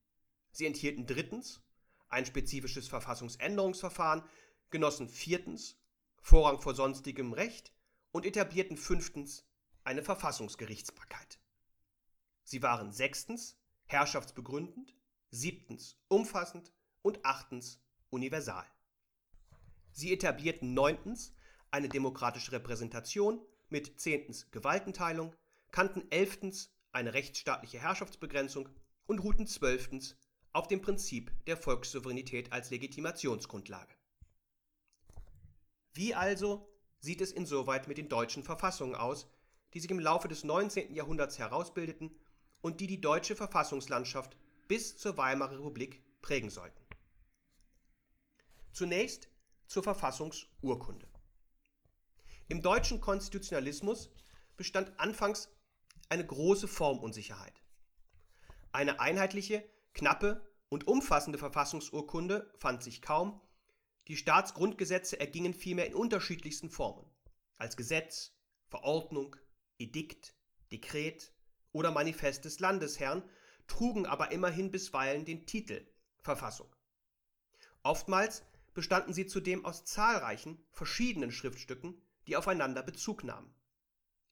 Sie 0.52 0.66
enthielten 0.66 1.06
drittens 1.06 1.60
ein 2.08 2.24
spezifisches 2.24 2.86
Verfassungsänderungsverfahren, 2.86 4.22
genossen 4.70 5.08
viertens 5.08 5.76
Vorrang 6.20 6.60
vor 6.60 6.76
sonstigem 6.76 7.32
Recht 7.32 7.74
und 8.14 8.24
etablierten 8.24 8.76
fünftens 8.76 9.44
eine 9.82 10.04
Verfassungsgerichtsbarkeit. 10.04 11.40
Sie 12.44 12.62
waren 12.62 12.92
sechstens 12.92 13.58
herrschaftsbegründend, 13.86 14.94
siebtens 15.32 15.98
umfassend 16.06 16.72
und 17.02 17.24
achtens 17.24 17.82
universal. 18.10 18.64
Sie 19.90 20.12
etablierten 20.12 20.74
neuntens 20.74 21.34
eine 21.72 21.88
demokratische 21.88 22.52
Repräsentation 22.52 23.44
mit 23.68 23.98
zehntens 24.00 24.48
Gewaltenteilung, 24.52 25.34
kannten 25.72 26.08
elftens 26.10 26.70
eine 26.92 27.14
rechtsstaatliche 27.14 27.80
Herrschaftsbegrenzung 27.80 28.68
und 29.06 29.18
ruhten 29.18 29.48
zwölftens 29.48 30.16
auf 30.52 30.68
dem 30.68 30.80
Prinzip 30.80 31.32
der 31.46 31.56
Volkssouveränität 31.56 32.52
als 32.52 32.70
Legitimationsgrundlage. 32.70 33.96
Wie 35.94 36.14
also 36.14 36.73
sieht 37.04 37.20
es 37.20 37.32
insoweit 37.32 37.86
mit 37.86 37.98
den 37.98 38.08
deutschen 38.08 38.42
Verfassungen 38.42 38.94
aus, 38.94 39.28
die 39.74 39.80
sich 39.80 39.90
im 39.90 39.98
Laufe 39.98 40.26
des 40.26 40.42
19. 40.42 40.94
Jahrhunderts 40.94 41.38
herausbildeten 41.38 42.16
und 42.62 42.80
die 42.80 42.86
die 42.86 43.00
deutsche 43.00 43.36
Verfassungslandschaft 43.36 44.36
bis 44.68 44.96
zur 44.96 45.16
Weimarer 45.18 45.58
Republik 45.58 46.02
prägen 46.22 46.48
sollten? 46.48 46.82
Zunächst 48.72 49.28
zur 49.66 49.82
Verfassungsurkunde. 49.82 51.06
Im 52.48 52.62
deutschen 52.62 53.00
Konstitutionalismus 53.00 54.10
bestand 54.56 54.98
anfangs 54.98 55.50
eine 56.08 56.26
große 56.26 56.68
Formunsicherheit. 56.68 57.62
Eine 58.72 59.00
einheitliche, 59.00 59.68
knappe 59.92 60.44
und 60.68 60.86
umfassende 60.86 61.38
Verfassungsurkunde 61.38 62.50
fand 62.56 62.82
sich 62.82 63.02
kaum, 63.02 63.40
die 64.08 64.16
Staatsgrundgesetze 64.16 65.18
ergingen 65.18 65.54
vielmehr 65.54 65.86
in 65.86 65.94
unterschiedlichsten 65.94 66.70
Formen, 66.70 67.10
als 67.56 67.76
Gesetz, 67.76 68.36
Verordnung, 68.66 69.36
Edikt, 69.78 70.34
Dekret 70.70 71.32
oder 71.72 71.90
Manifest 71.90 72.44
des 72.44 72.60
Landesherrn, 72.60 73.22
trugen 73.66 74.06
aber 74.06 74.30
immerhin 74.32 74.70
bisweilen 74.70 75.24
den 75.24 75.46
Titel 75.46 75.86
Verfassung. 76.18 76.74
Oftmals 77.82 78.44
bestanden 78.74 79.14
sie 79.14 79.26
zudem 79.26 79.64
aus 79.64 79.84
zahlreichen 79.84 80.64
verschiedenen 80.70 81.32
Schriftstücken, 81.32 82.00
die 82.26 82.36
aufeinander 82.36 82.82
Bezug 82.82 83.24
nahmen. 83.24 83.54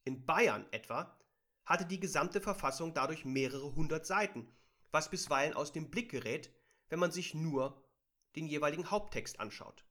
In 0.04 0.26
Bayern 0.26 0.66
etwa 0.72 1.18
hatte 1.64 1.86
die 1.86 2.00
gesamte 2.00 2.40
Verfassung 2.40 2.92
dadurch 2.92 3.24
mehrere 3.24 3.74
hundert 3.74 4.04
Seiten, 4.04 4.52
was 4.90 5.10
bisweilen 5.10 5.54
aus 5.54 5.72
dem 5.72 5.90
Blick 5.90 6.10
gerät, 6.10 6.52
wenn 6.88 6.98
man 6.98 7.12
sich 7.12 7.34
nur 7.34 7.81
den 8.36 8.46
jeweiligen 8.46 8.90
Haupttext 8.90 9.40
anschaut. 9.40 9.84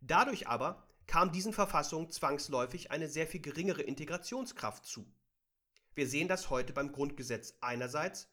Dadurch 0.00 0.48
aber 0.48 0.86
kam 1.06 1.32
diesen 1.32 1.52
Verfassungen 1.52 2.10
zwangsläufig 2.10 2.90
eine 2.90 3.08
sehr 3.08 3.26
viel 3.26 3.40
geringere 3.40 3.82
Integrationskraft 3.82 4.84
zu. 4.84 5.06
Wir 5.94 6.08
sehen 6.08 6.28
das 6.28 6.50
heute 6.50 6.72
beim 6.72 6.92
Grundgesetz 6.92 7.54
einerseits 7.60 8.28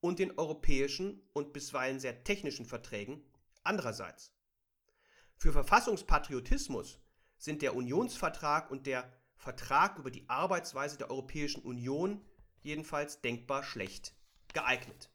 und 0.00 0.18
den 0.18 0.38
europäischen 0.38 1.22
und 1.32 1.52
bisweilen 1.52 2.00
sehr 2.00 2.24
technischen 2.24 2.64
Verträgen 2.64 3.22
andererseits. 3.62 4.32
Für 5.36 5.52
Verfassungspatriotismus 5.52 6.98
sind 7.36 7.62
der 7.62 7.76
Unionsvertrag 7.76 8.70
und 8.70 8.86
der 8.86 9.12
Vertrag 9.36 9.98
über 9.98 10.10
die 10.10 10.28
Arbeitsweise 10.28 10.96
der 10.96 11.10
Europäischen 11.10 11.62
Union 11.62 12.24
jedenfalls 12.62 13.20
denkbar 13.20 13.62
schlecht 13.62 14.14
geeignet. 14.54 15.10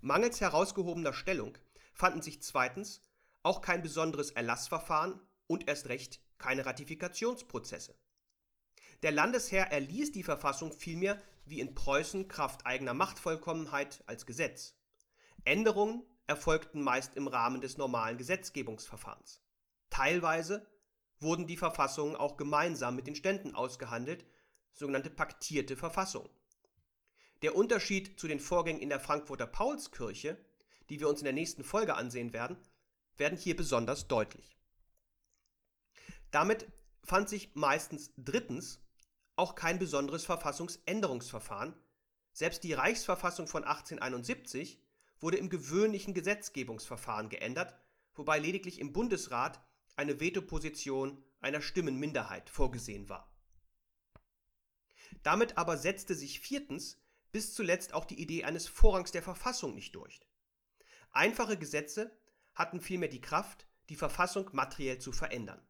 Mangels 0.00 0.40
herausgehobener 0.40 1.12
Stellung 1.12 1.56
fanden 1.94 2.22
sich 2.22 2.42
zweitens 2.42 3.02
auch 3.42 3.60
kein 3.60 3.82
besonderes 3.82 4.30
Erlassverfahren 4.30 5.20
und 5.46 5.68
erst 5.68 5.88
recht 5.88 6.20
keine 6.38 6.66
Ratifikationsprozesse. 6.66 7.96
Der 9.02 9.12
Landesherr 9.12 9.70
erließ 9.70 10.12
die 10.12 10.22
Verfassung 10.22 10.72
vielmehr 10.72 11.20
wie 11.44 11.60
in 11.60 11.74
Preußen 11.74 12.28
Kraft 12.28 12.66
eigener 12.66 12.94
Machtvollkommenheit 12.94 14.02
als 14.06 14.26
Gesetz. 14.26 14.74
Änderungen 15.44 16.02
erfolgten 16.26 16.82
meist 16.82 17.14
im 17.14 17.28
Rahmen 17.28 17.60
des 17.60 17.76
normalen 17.76 18.18
Gesetzgebungsverfahrens. 18.18 19.40
Teilweise 19.90 20.66
wurden 21.20 21.46
die 21.46 21.56
Verfassungen 21.56 22.16
auch 22.16 22.36
gemeinsam 22.36 22.96
mit 22.96 23.06
den 23.06 23.14
Ständen 23.14 23.54
ausgehandelt, 23.54 24.26
sogenannte 24.72 25.10
paktierte 25.10 25.76
Verfassungen. 25.76 26.28
Der 27.42 27.54
Unterschied 27.54 28.18
zu 28.18 28.28
den 28.28 28.40
Vorgängen 28.40 28.80
in 28.80 28.88
der 28.88 29.00
Frankfurter 29.00 29.46
Paulskirche, 29.46 30.38
die 30.88 31.00
wir 31.00 31.08
uns 31.08 31.20
in 31.20 31.24
der 31.24 31.32
nächsten 31.32 31.64
Folge 31.64 31.94
ansehen 31.94 32.32
werden, 32.32 32.56
werden 33.16 33.38
hier 33.38 33.56
besonders 33.56 34.08
deutlich. 34.08 34.56
Damit 36.30 36.66
fand 37.04 37.28
sich 37.28 37.54
meistens 37.54 38.12
drittens 38.16 38.80
auch 39.36 39.54
kein 39.54 39.78
besonderes 39.78 40.24
Verfassungsänderungsverfahren. 40.24 41.74
Selbst 42.32 42.64
die 42.64 42.72
Reichsverfassung 42.72 43.46
von 43.46 43.64
1871 43.64 44.80
wurde 45.20 45.36
im 45.36 45.48
gewöhnlichen 45.48 46.14
Gesetzgebungsverfahren 46.14 47.28
geändert, 47.28 47.74
wobei 48.14 48.38
lediglich 48.38 48.80
im 48.80 48.92
Bundesrat 48.92 49.62
eine 49.94 50.20
Vetoposition 50.20 51.22
einer 51.40 51.62
Stimmenminderheit 51.62 52.50
vorgesehen 52.50 53.08
war. 53.08 53.30
Damit 55.22 55.56
aber 55.56 55.76
setzte 55.76 56.14
sich 56.14 56.40
viertens 56.40 56.98
bis 57.36 57.52
zuletzt 57.52 57.92
auch 57.92 58.06
die 58.06 58.18
Idee 58.18 58.44
eines 58.44 58.66
Vorrangs 58.66 59.12
der 59.12 59.22
Verfassung 59.22 59.74
nicht 59.74 59.94
durch. 59.94 60.22
Einfache 61.12 61.58
Gesetze 61.58 62.10
hatten 62.54 62.80
vielmehr 62.80 63.10
die 63.10 63.20
Kraft, 63.20 63.66
die 63.90 63.94
Verfassung 63.94 64.48
materiell 64.54 64.98
zu 65.00 65.12
verändern. 65.12 65.60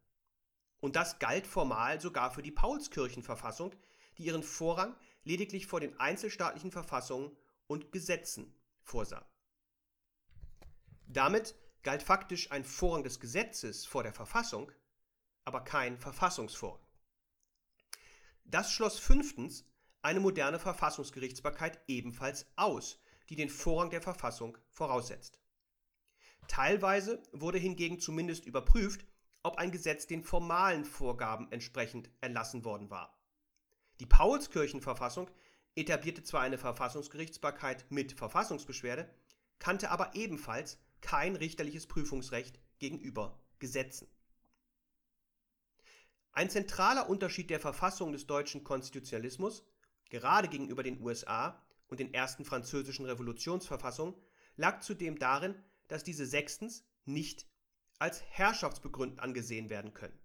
Und 0.79 0.95
das 0.95 1.19
galt 1.19 1.45
formal 1.45 2.01
sogar 2.01 2.31
für 2.31 2.43
die 2.43 2.53
Paulskirchenverfassung, 2.53 3.75
die 4.17 4.27
ihren 4.27 4.45
Vorrang 4.45 4.95
lediglich 5.25 5.67
vor 5.67 5.81
den 5.81 5.99
einzelstaatlichen 5.99 6.71
Verfassungen 6.71 7.37
und 7.67 7.91
Gesetzen 7.91 8.55
vorsah. 8.85 9.29
Damit 11.09 11.57
galt 11.83 12.05
faktisch 12.05 12.53
ein 12.53 12.63
Vorrang 12.63 13.03
des 13.03 13.19
Gesetzes 13.19 13.87
vor 13.87 14.05
der 14.05 14.13
Verfassung, 14.13 14.71
aber 15.45 15.65
kein 15.65 15.99
Verfassungsvorrang. 15.99 16.87
Das 18.45 18.71
schloss 18.71 19.01
fünftens 19.01 19.65
eine 20.07 20.21
moderne 20.21 20.61
Verfassungsgerichtsbarkeit 20.61 21.81
ebenfalls 21.89 22.47
aus, 22.55 23.01
die 23.29 23.35
den 23.35 23.49
Vorrang 23.51 23.91
der 23.91 24.01
Verfassung 24.01 24.57
voraussetzt. 24.71 25.41
Teilweise 26.47 27.21
wurde 27.33 27.59
hingegen 27.59 27.99
zumindest 27.99 28.47
überprüft, 28.47 29.05
ob 29.43 29.59
ein 29.59 29.73
Gesetz 29.73 30.07
den 30.07 30.23
formalen 30.23 30.85
Vorgaben 30.85 31.51
entsprechend 31.51 32.09
erlassen 32.21 32.65
worden 32.65 32.89
war. 32.89 33.21
Die 33.99 34.07
Paulskirchenverfassung 34.07 35.29
etablierte 35.75 36.23
zwar 36.23 36.43
eine 36.43 36.57
Verfassungsgerichtsbarkeit 36.57 37.91
mit 37.91 38.13
Verfassungsbeschwerde, 38.13 39.13
kannte 39.59 39.91
aber 39.91 40.15
ebenfalls 40.15 40.79
kein 41.01 41.35
richterliches 41.35 41.89
Prüfungsrecht 41.89 42.61
gegenüber 42.79 43.41
Gesetzen. 43.59 44.07
Ein 46.31 46.49
zentraler 46.49 47.09
Unterschied 47.09 47.51
der 47.51 47.59
Verfassung 47.59 48.13
des 48.13 48.29
deutschen 48.29 48.63
Konstitutionalismus, 48.63 49.65
gerade 50.11 50.49
gegenüber 50.49 50.83
den 50.83 51.01
USA 51.03 51.63
und 51.89 52.01
den 52.01 52.13
ersten 52.13 52.45
französischen 52.45 53.07
Revolutionsverfassungen, 53.07 54.15
lag 54.57 54.81
zudem 54.81 55.19
darin, 55.19 55.55
dass 55.89 56.05
diese 56.05 56.27
sechstens 56.27 56.85
nicht 57.05 57.47
als 57.99 58.23
herrschaftsbegründend 58.31 59.21
angesehen 59.21 59.71
werden 59.71 59.95
können. 59.95 60.19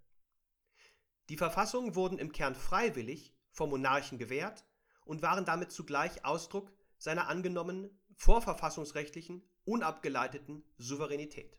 Die 1.29 1.37
Verfassungen 1.37 1.95
wurden 1.95 2.17
im 2.17 2.31
Kern 2.31 2.55
freiwillig 2.55 3.33
vom 3.51 3.69
Monarchen 3.69 4.17
gewährt 4.17 4.65
und 5.05 5.21
waren 5.21 5.45
damit 5.45 5.71
zugleich 5.71 6.25
Ausdruck 6.25 6.71
seiner 6.97 7.27
angenommenen 7.27 7.89
vorverfassungsrechtlichen, 8.15 9.43
unabgeleiteten 9.63 10.63
Souveränität. 10.77 11.57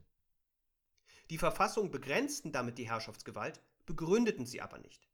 Die 1.30 1.38
Verfassungen 1.38 1.90
begrenzten 1.90 2.52
damit 2.52 2.78
die 2.78 2.88
Herrschaftsgewalt, 2.88 3.60
begründeten 3.86 4.46
sie 4.46 4.60
aber 4.60 4.78
nicht. 4.78 5.08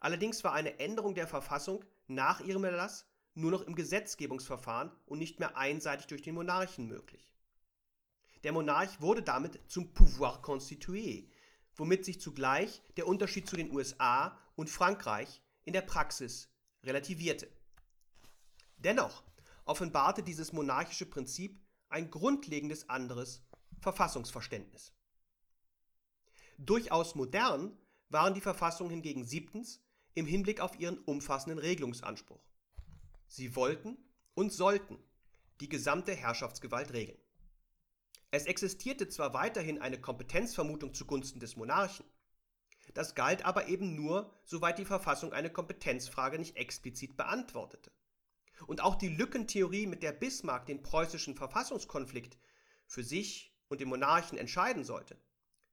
Allerdings 0.00 0.42
war 0.44 0.52
eine 0.52 0.78
Änderung 0.78 1.14
der 1.14 1.26
Verfassung 1.26 1.84
nach 2.10 2.40
ihrem 2.40 2.64
Erlass 2.64 3.06
nur 3.34 3.50
noch 3.50 3.62
im 3.62 3.74
Gesetzgebungsverfahren 3.74 4.90
und 5.06 5.18
nicht 5.18 5.38
mehr 5.38 5.56
einseitig 5.56 6.06
durch 6.06 6.22
den 6.22 6.34
Monarchen 6.34 6.86
möglich. 6.86 7.34
Der 8.42 8.52
Monarch 8.52 9.00
wurde 9.00 9.22
damit 9.22 9.60
zum 9.70 9.92
Pouvoir 9.92 10.42
constitué, 10.42 11.28
womit 11.76 12.04
sich 12.04 12.20
zugleich 12.20 12.82
der 12.96 13.06
Unterschied 13.06 13.48
zu 13.48 13.56
den 13.56 13.72
USA 13.72 14.38
und 14.56 14.70
Frankreich 14.70 15.40
in 15.64 15.72
der 15.72 15.82
Praxis 15.82 16.50
relativierte. 16.82 17.48
Dennoch 18.76 19.22
offenbarte 19.64 20.22
dieses 20.22 20.52
monarchische 20.52 21.06
Prinzip 21.06 21.60
ein 21.90 22.10
grundlegendes 22.10 22.88
anderes 22.88 23.42
Verfassungsverständnis. 23.80 24.92
Durchaus 26.56 27.14
modern 27.14 27.76
waren 28.08 28.34
die 28.34 28.40
Verfassungen 28.40 28.90
hingegen 28.90 29.24
siebtens 29.24 29.82
im 30.14 30.26
Hinblick 30.26 30.60
auf 30.60 30.78
ihren 30.78 30.98
umfassenden 30.98 31.58
Regelungsanspruch. 31.58 32.42
Sie 33.26 33.54
wollten 33.56 33.96
und 34.34 34.52
sollten 34.52 34.98
die 35.60 35.68
gesamte 35.68 36.14
Herrschaftsgewalt 36.14 36.92
regeln. 36.92 37.18
Es 38.30 38.46
existierte 38.46 39.08
zwar 39.08 39.34
weiterhin 39.34 39.80
eine 39.80 40.00
Kompetenzvermutung 40.00 40.94
zugunsten 40.94 41.40
des 41.40 41.56
Monarchen, 41.56 42.06
das 42.94 43.14
galt 43.14 43.44
aber 43.44 43.68
eben 43.68 43.94
nur, 43.94 44.34
soweit 44.44 44.78
die 44.78 44.84
Verfassung 44.84 45.32
eine 45.32 45.50
Kompetenzfrage 45.50 46.38
nicht 46.38 46.56
explizit 46.56 47.16
beantwortete. 47.16 47.92
Und 48.66 48.82
auch 48.82 48.96
die 48.96 49.08
Lückentheorie, 49.08 49.86
mit 49.86 50.02
der 50.02 50.12
Bismarck 50.12 50.66
den 50.66 50.82
preußischen 50.82 51.34
Verfassungskonflikt 51.34 52.36
für 52.86 53.02
sich 53.02 53.54
und 53.68 53.80
den 53.80 53.88
Monarchen 53.88 54.38
entscheiden 54.38 54.84
sollte, 54.84 55.16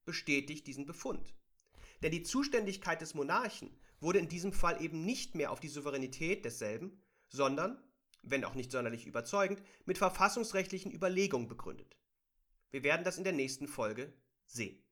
bestätigt 0.05 0.67
diesen 0.67 0.85
Befund. 0.85 1.33
Denn 2.01 2.11
die 2.11 2.23
Zuständigkeit 2.23 3.01
des 3.01 3.13
Monarchen 3.13 3.75
wurde 3.99 4.19
in 4.19 4.29
diesem 4.29 4.53
Fall 4.53 4.81
eben 4.81 5.05
nicht 5.05 5.35
mehr 5.35 5.51
auf 5.51 5.59
die 5.59 5.67
Souveränität 5.67 6.45
desselben, 6.45 7.01
sondern, 7.29 7.81
wenn 8.21 8.45
auch 8.45 8.55
nicht 8.55 8.71
sonderlich 8.71 9.05
überzeugend, 9.05 9.61
mit 9.85 9.97
verfassungsrechtlichen 9.97 10.91
Überlegungen 10.91 11.47
begründet. 11.47 11.97
Wir 12.71 12.83
werden 12.83 13.03
das 13.03 13.17
in 13.17 13.23
der 13.23 13.33
nächsten 13.33 13.67
Folge 13.67 14.13
sehen. 14.45 14.83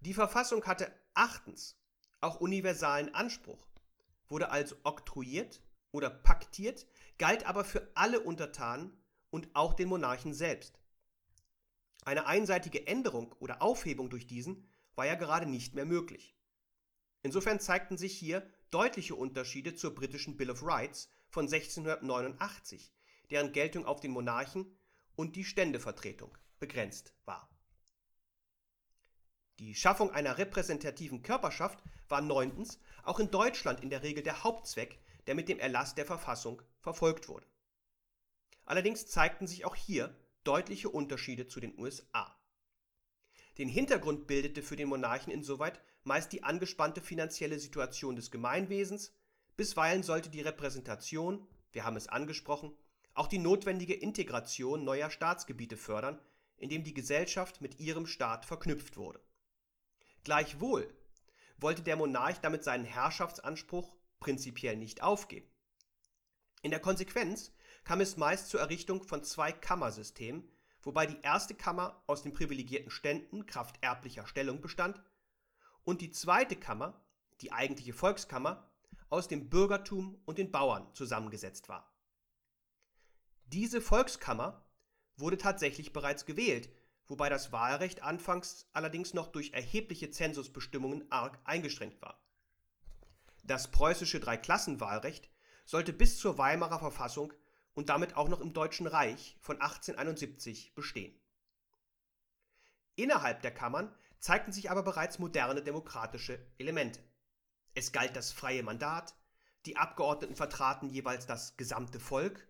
Die 0.00 0.14
Verfassung 0.14 0.64
hatte 0.64 0.92
achtens 1.14 1.78
auch 2.20 2.40
universalen 2.40 3.14
Anspruch, 3.14 3.66
wurde 4.28 4.50
also 4.50 4.76
oktroyiert 4.84 5.62
oder 5.92 6.10
paktiert, 6.10 6.86
galt 7.18 7.46
aber 7.46 7.64
für 7.64 7.90
alle 7.94 8.20
Untertanen 8.20 8.96
und 9.30 9.48
auch 9.54 9.74
den 9.74 9.88
Monarchen 9.88 10.34
selbst. 10.34 10.78
Eine 12.04 12.26
einseitige 12.26 12.86
Änderung 12.86 13.34
oder 13.40 13.60
Aufhebung 13.60 14.08
durch 14.08 14.26
diesen 14.26 14.66
war 14.94 15.06
ja 15.06 15.14
gerade 15.14 15.46
nicht 15.46 15.74
mehr 15.74 15.84
möglich. 15.84 16.34
Insofern 17.22 17.60
zeigten 17.60 17.98
sich 17.98 18.16
hier 18.16 18.48
deutliche 18.70 19.14
Unterschiede 19.14 19.74
zur 19.74 19.94
britischen 19.94 20.36
Bill 20.36 20.50
of 20.50 20.62
Rights 20.62 21.10
von 21.28 21.44
1689, 21.44 22.92
deren 23.30 23.52
Geltung 23.52 23.84
auf 23.84 24.00
den 24.00 24.10
Monarchen 24.10 24.76
und 25.16 25.36
die 25.36 25.44
Ständevertretung 25.44 26.36
begrenzt 26.58 27.12
war. 27.24 27.48
Die 29.58 29.74
Schaffung 29.74 30.10
einer 30.10 30.38
repräsentativen 30.38 31.22
Körperschaft 31.22 31.82
war 32.08 32.22
neuntens 32.22 32.78
auch 33.02 33.20
in 33.20 33.30
Deutschland 33.30 33.80
in 33.80 33.90
der 33.90 34.02
Regel 34.02 34.22
der 34.22 34.42
Hauptzweck 34.42 34.98
der 35.26 35.34
mit 35.34 35.48
dem 35.48 35.58
Erlass 35.58 35.94
der 35.94 36.06
Verfassung 36.06 36.62
verfolgt 36.80 37.28
wurde. 37.28 37.46
Allerdings 38.64 39.06
zeigten 39.06 39.46
sich 39.46 39.64
auch 39.64 39.76
hier 39.76 40.16
deutliche 40.44 40.88
Unterschiede 40.88 41.46
zu 41.46 41.60
den 41.60 41.78
USA. 41.78 42.36
Den 43.58 43.68
Hintergrund 43.68 44.26
bildete 44.26 44.62
für 44.62 44.76
den 44.76 44.88
Monarchen 44.88 45.32
insoweit, 45.32 45.80
meist 46.04 46.32
die 46.32 46.42
angespannte 46.42 47.00
finanzielle 47.00 47.58
Situation 47.58 48.16
des 48.16 48.30
Gemeinwesens, 48.30 49.12
bisweilen 49.56 50.02
sollte 50.02 50.30
die 50.30 50.40
Repräsentation, 50.40 51.46
wir 51.72 51.84
haben 51.84 51.96
es 51.96 52.08
angesprochen, 52.08 52.76
auch 53.14 53.26
die 53.26 53.38
notwendige 53.38 53.94
Integration 53.94 54.84
neuer 54.84 55.10
Staatsgebiete 55.10 55.76
fördern, 55.76 56.20
indem 56.56 56.84
die 56.84 56.94
Gesellschaft 56.94 57.60
mit 57.60 57.80
ihrem 57.80 58.06
Staat 58.06 58.46
verknüpft 58.46 58.96
wurde. 58.96 59.20
Gleichwohl 60.24 60.92
wollte 61.58 61.82
der 61.82 61.96
Monarch 61.96 62.38
damit 62.40 62.64
seinen 62.64 62.84
Herrschaftsanspruch 62.84 63.96
prinzipiell 64.20 64.76
nicht 64.76 65.02
aufgeben. 65.02 65.50
In 66.62 66.70
der 66.70 66.80
Konsequenz 66.80 67.52
kam 67.84 68.00
es 68.00 68.16
meist 68.16 68.48
zur 68.48 68.60
Errichtung 68.60 69.02
von 69.02 69.24
zwei 69.24 69.52
Kammersystemen, 69.52 70.50
wobei 70.82 71.06
die 71.06 71.20
erste 71.22 71.54
Kammer 71.54 72.02
aus 72.06 72.22
den 72.22 72.32
privilegierten 72.32 72.90
Ständen 72.90 73.46
kraft 73.46 73.76
erblicher 73.82 74.26
Stellung 74.26 74.60
bestand 74.60 75.02
und 75.90 76.00
die 76.00 76.12
zweite 76.12 76.54
Kammer, 76.54 76.94
die 77.40 77.50
eigentliche 77.50 77.92
Volkskammer, 77.92 78.70
aus 79.08 79.26
dem 79.26 79.50
Bürgertum 79.50 80.22
und 80.24 80.38
den 80.38 80.52
Bauern 80.52 80.86
zusammengesetzt 80.94 81.68
war. 81.68 81.92
Diese 83.46 83.80
Volkskammer 83.80 84.64
wurde 85.16 85.36
tatsächlich 85.36 85.92
bereits 85.92 86.26
gewählt, 86.26 86.70
wobei 87.08 87.28
das 87.28 87.50
Wahlrecht 87.50 88.04
anfangs 88.04 88.68
allerdings 88.72 89.14
noch 89.14 89.32
durch 89.32 89.52
erhebliche 89.52 90.12
Zensusbestimmungen 90.12 91.10
arg 91.10 91.40
eingeschränkt 91.42 92.00
war. 92.00 92.22
Das 93.42 93.72
preußische 93.72 94.20
Dreiklassenwahlrecht 94.20 95.28
sollte 95.64 95.92
bis 95.92 96.18
zur 96.18 96.38
Weimarer 96.38 96.78
Verfassung 96.78 97.32
und 97.74 97.88
damit 97.88 98.14
auch 98.14 98.28
noch 98.28 98.40
im 98.40 98.52
Deutschen 98.52 98.86
Reich 98.86 99.36
von 99.40 99.60
1871 99.60 100.72
bestehen. 100.76 101.20
Innerhalb 102.94 103.42
der 103.42 103.52
Kammern 103.52 103.92
zeigten 104.20 104.52
sich 104.52 104.70
aber 104.70 104.82
bereits 104.82 105.18
moderne 105.18 105.62
demokratische 105.62 106.38
Elemente. 106.58 107.02
Es 107.74 107.92
galt 107.92 108.14
das 108.16 108.32
freie 108.32 108.62
Mandat, 108.62 109.14
die 109.66 109.76
Abgeordneten 109.76 110.36
vertraten 110.36 110.88
jeweils 110.88 111.26
das 111.26 111.56
gesamte 111.56 112.00
Volk. 112.00 112.46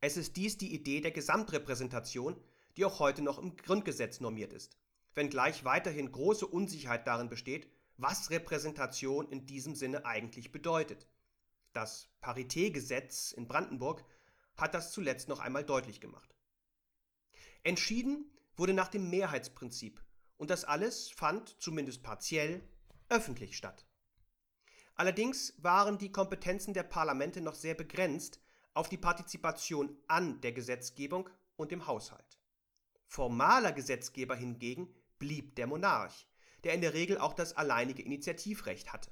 Es 0.00 0.16
ist 0.16 0.36
dies 0.36 0.58
die 0.58 0.74
Idee 0.74 1.00
der 1.00 1.10
Gesamtrepräsentation, 1.10 2.38
die 2.76 2.84
auch 2.84 2.98
heute 2.98 3.22
noch 3.22 3.38
im 3.38 3.56
Grundgesetz 3.56 4.20
normiert 4.20 4.52
ist, 4.52 4.76
wenngleich 5.14 5.64
weiterhin 5.64 6.12
große 6.12 6.46
Unsicherheit 6.46 7.06
darin 7.06 7.28
besteht, 7.28 7.70
was 7.96 8.30
Repräsentation 8.30 9.28
in 9.30 9.46
diesem 9.46 9.74
Sinne 9.74 10.04
eigentlich 10.04 10.52
bedeutet. 10.52 11.06
Das 11.72 12.08
Paritätgesetz 12.20 13.32
in 13.32 13.48
Brandenburg 13.48 14.04
hat 14.56 14.74
das 14.74 14.92
zuletzt 14.92 15.28
noch 15.28 15.40
einmal 15.40 15.64
deutlich 15.64 16.00
gemacht. 16.00 16.34
Entschieden 17.62 18.30
wurde 18.56 18.74
nach 18.74 18.88
dem 18.88 19.08
Mehrheitsprinzip 19.10 20.02
und 20.36 20.50
das 20.50 20.64
alles 20.64 21.10
fand, 21.10 21.60
zumindest 21.60 22.02
partiell, 22.02 22.62
öffentlich 23.08 23.56
statt. 23.56 23.86
Allerdings 24.94 25.54
waren 25.58 25.98
die 25.98 26.10
Kompetenzen 26.10 26.74
der 26.74 26.82
Parlamente 26.82 27.40
noch 27.40 27.54
sehr 27.54 27.74
begrenzt 27.74 28.40
auf 28.72 28.88
die 28.88 28.96
Partizipation 28.96 29.96
an 30.08 30.40
der 30.40 30.52
Gesetzgebung 30.52 31.28
und 31.56 31.70
dem 31.70 31.86
Haushalt. 31.86 32.40
Formaler 33.06 33.72
Gesetzgeber 33.72 34.34
hingegen 34.34 34.94
blieb 35.18 35.54
der 35.56 35.66
Monarch, 35.66 36.26
der 36.64 36.74
in 36.74 36.80
der 36.80 36.94
Regel 36.94 37.18
auch 37.18 37.34
das 37.34 37.56
alleinige 37.56 38.02
Initiativrecht 38.02 38.92
hatte. 38.92 39.10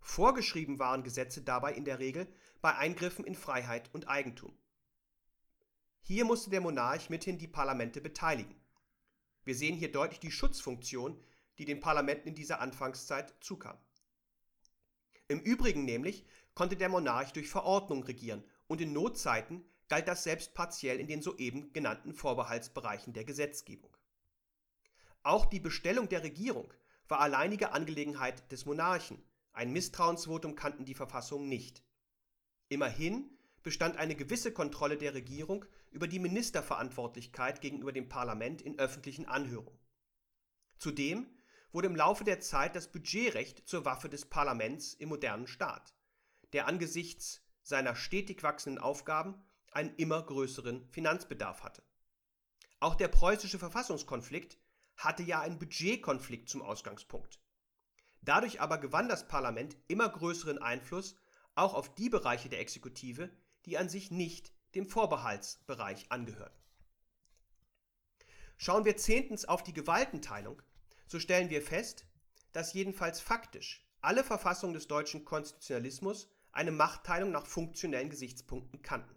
Vorgeschrieben 0.00 0.78
waren 0.78 1.02
Gesetze 1.02 1.42
dabei 1.42 1.72
in 1.72 1.84
der 1.84 1.98
Regel 1.98 2.32
bei 2.60 2.74
Eingriffen 2.76 3.24
in 3.24 3.34
Freiheit 3.34 3.92
und 3.92 4.08
Eigentum. 4.08 4.56
Hier 6.00 6.24
musste 6.24 6.50
der 6.50 6.60
Monarch 6.60 7.10
mithin 7.10 7.38
die 7.38 7.48
Parlamente 7.48 8.00
beteiligen. 8.00 8.54
Wir 9.46 9.54
sehen 9.54 9.76
hier 9.76 9.92
deutlich 9.92 10.18
die 10.18 10.32
Schutzfunktion, 10.32 11.18
die 11.58 11.64
den 11.64 11.78
Parlamenten 11.78 12.28
in 12.28 12.34
dieser 12.34 12.60
Anfangszeit 12.60 13.32
zukam. 13.40 13.78
Im 15.28 15.40
Übrigen 15.40 15.84
nämlich 15.84 16.26
konnte 16.54 16.76
der 16.76 16.88
Monarch 16.88 17.32
durch 17.32 17.48
Verordnung 17.48 18.02
regieren 18.02 18.44
und 18.66 18.80
in 18.80 18.92
Notzeiten 18.92 19.64
galt 19.88 20.08
das 20.08 20.24
selbst 20.24 20.52
partiell 20.54 20.98
in 20.98 21.06
den 21.06 21.22
soeben 21.22 21.72
genannten 21.72 22.12
Vorbehaltsbereichen 22.12 23.12
der 23.12 23.24
Gesetzgebung. 23.24 23.96
Auch 25.22 25.46
die 25.46 25.60
Bestellung 25.60 26.08
der 26.08 26.24
Regierung 26.24 26.74
war 27.06 27.20
alleinige 27.20 27.70
Angelegenheit 27.70 28.50
des 28.50 28.66
Monarchen, 28.66 29.22
ein 29.52 29.72
Misstrauensvotum 29.72 30.56
kannten 30.56 30.84
die 30.84 30.94
Verfassungen 30.94 31.48
nicht. 31.48 31.84
Immerhin 32.68 33.30
bestand 33.62 33.96
eine 33.96 34.16
gewisse 34.16 34.52
Kontrolle 34.52 34.98
der 34.98 35.14
Regierung 35.14 35.64
über 35.96 36.08
die 36.08 36.18
Ministerverantwortlichkeit 36.18 37.62
gegenüber 37.62 37.90
dem 37.90 38.10
Parlament 38.10 38.60
in 38.60 38.78
öffentlichen 38.78 39.24
Anhörungen. 39.24 39.80
Zudem 40.78 41.26
wurde 41.72 41.86
im 41.86 41.96
Laufe 41.96 42.22
der 42.22 42.38
Zeit 42.40 42.76
das 42.76 42.92
Budgetrecht 42.92 43.66
zur 43.66 43.86
Waffe 43.86 44.10
des 44.10 44.26
Parlaments 44.26 44.92
im 44.92 45.08
modernen 45.08 45.46
Staat, 45.46 45.94
der 46.52 46.66
angesichts 46.66 47.40
seiner 47.62 47.96
stetig 47.96 48.42
wachsenden 48.42 48.78
Aufgaben 48.78 49.42
einen 49.72 49.96
immer 49.96 50.22
größeren 50.22 50.86
Finanzbedarf 50.90 51.62
hatte. 51.62 51.82
Auch 52.78 52.94
der 52.94 53.08
preußische 53.08 53.58
Verfassungskonflikt 53.58 54.58
hatte 54.98 55.22
ja 55.22 55.40
einen 55.40 55.58
Budgetkonflikt 55.58 56.50
zum 56.50 56.60
Ausgangspunkt. 56.60 57.40
Dadurch 58.20 58.60
aber 58.60 58.76
gewann 58.76 59.08
das 59.08 59.28
Parlament 59.28 59.78
immer 59.88 60.10
größeren 60.10 60.58
Einfluss 60.58 61.16
auch 61.54 61.72
auf 61.72 61.94
die 61.94 62.10
Bereiche 62.10 62.50
der 62.50 62.60
Exekutive, 62.60 63.30
die 63.64 63.78
an 63.78 63.88
sich 63.88 64.10
nicht 64.10 64.52
dem 64.76 64.86
Vorbehaltsbereich 64.86 66.06
angehörten. 66.10 66.62
Schauen 68.58 68.84
wir 68.84 68.96
zehntens 68.96 69.44
auf 69.44 69.62
die 69.62 69.74
Gewaltenteilung, 69.74 70.62
so 71.06 71.18
stellen 71.18 71.50
wir 71.50 71.62
fest, 71.62 72.06
dass 72.52 72.72
jedenfalls 72.72 73.20
faktisch 73.20 73.84
alle 74.00 74.24
Verfassungen 74.24 74.74
des 74.74 74.86
deutschen 74.86 75.24
Konstitutionalismus 75.24 76.28
eine 76.52 76.72
Machtteilung 76.72 77.30
nach 77.30 77.46
funktionellen 77.46 78.08
Gesichtspunkten 78.08 78.80
kannten. 78.82 79.14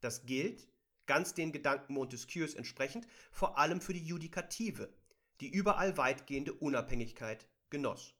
Das 0.00 0.24
gilt, 0.24 0.68
ganz 1.06 1.34
den 1.34 1.52
Gedanken 1.52 1.94
Montesquieus 1.94 2.54
entsprechend, 2.54 3.06
vor 3.30 3.58
allem 3.58 3.80
für 3.80 3.92
die 3.92 4.04
Judikative, 4.04 4.92
die 5.40 5.48
überall 5.48 5.96
weitgehende 5.98 6.54
Unabhängigkeit 6.54 7.46
genoss. 7.70 8.14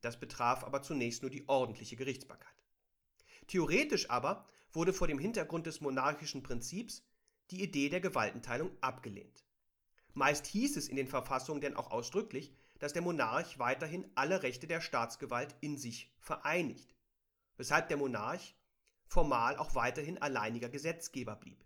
Das 0.00 0.18
betraf 0.18 0.64
aber 0.64 0.82
zunächst 0.82 1.22
nur 1.22 1.30
die 1.30 1.48
ordentliche 1.48 1.96
Gerichtsbarkeit. 1.96 2.54
Theoretisch 3.46 4.08
aber 4.08 4.46
wurde 4.72 4.92
vor 4.92 5.08
dem 5.08 5.18
Hintergrund 5.18 5.66
des 5.66 5.80
monarchischen 5.80 6.42
Prinzips 6.42 7.02
die 7.50 7.62
Idee 7.62 7.88
der 7.88 8.00
Gewaltenteilung 8.00 8.70
abgelehnt. 8.80 9.44
Meist 10.14 10.46
hieß 10.46 10.76
es 10.76 10.88
in 10.88 10.96
den 10.96 11.08
Verfassungen 11.08 11.60
denn 11.60 11.76
auch 11.76 11.90
ausdrücklich, 11.90 12.52
dass 12.78 12.92
der 12.92 13.02
Monarch 13.02 13.58
weiterhin 13.58 14.10
alle 14.14 14.42
Rechte 14.42 14.66
der 14.66 14.80
Staatsgewalt 14.80 15.54
in 15.60 15.76
sich 15.76 16.12
vereinigt, 16.18 16.94
weshalb 17.56 17.88
der 17.88 17.96
Monarch 17.96 18.54
formal 19.04 19.56
auch 19.56 19.74
weiterhin 19.74 20.18
alleiniger 20.18 20.68
Gesetzgeber 20.68 21.36
blieb. 21.36 21.64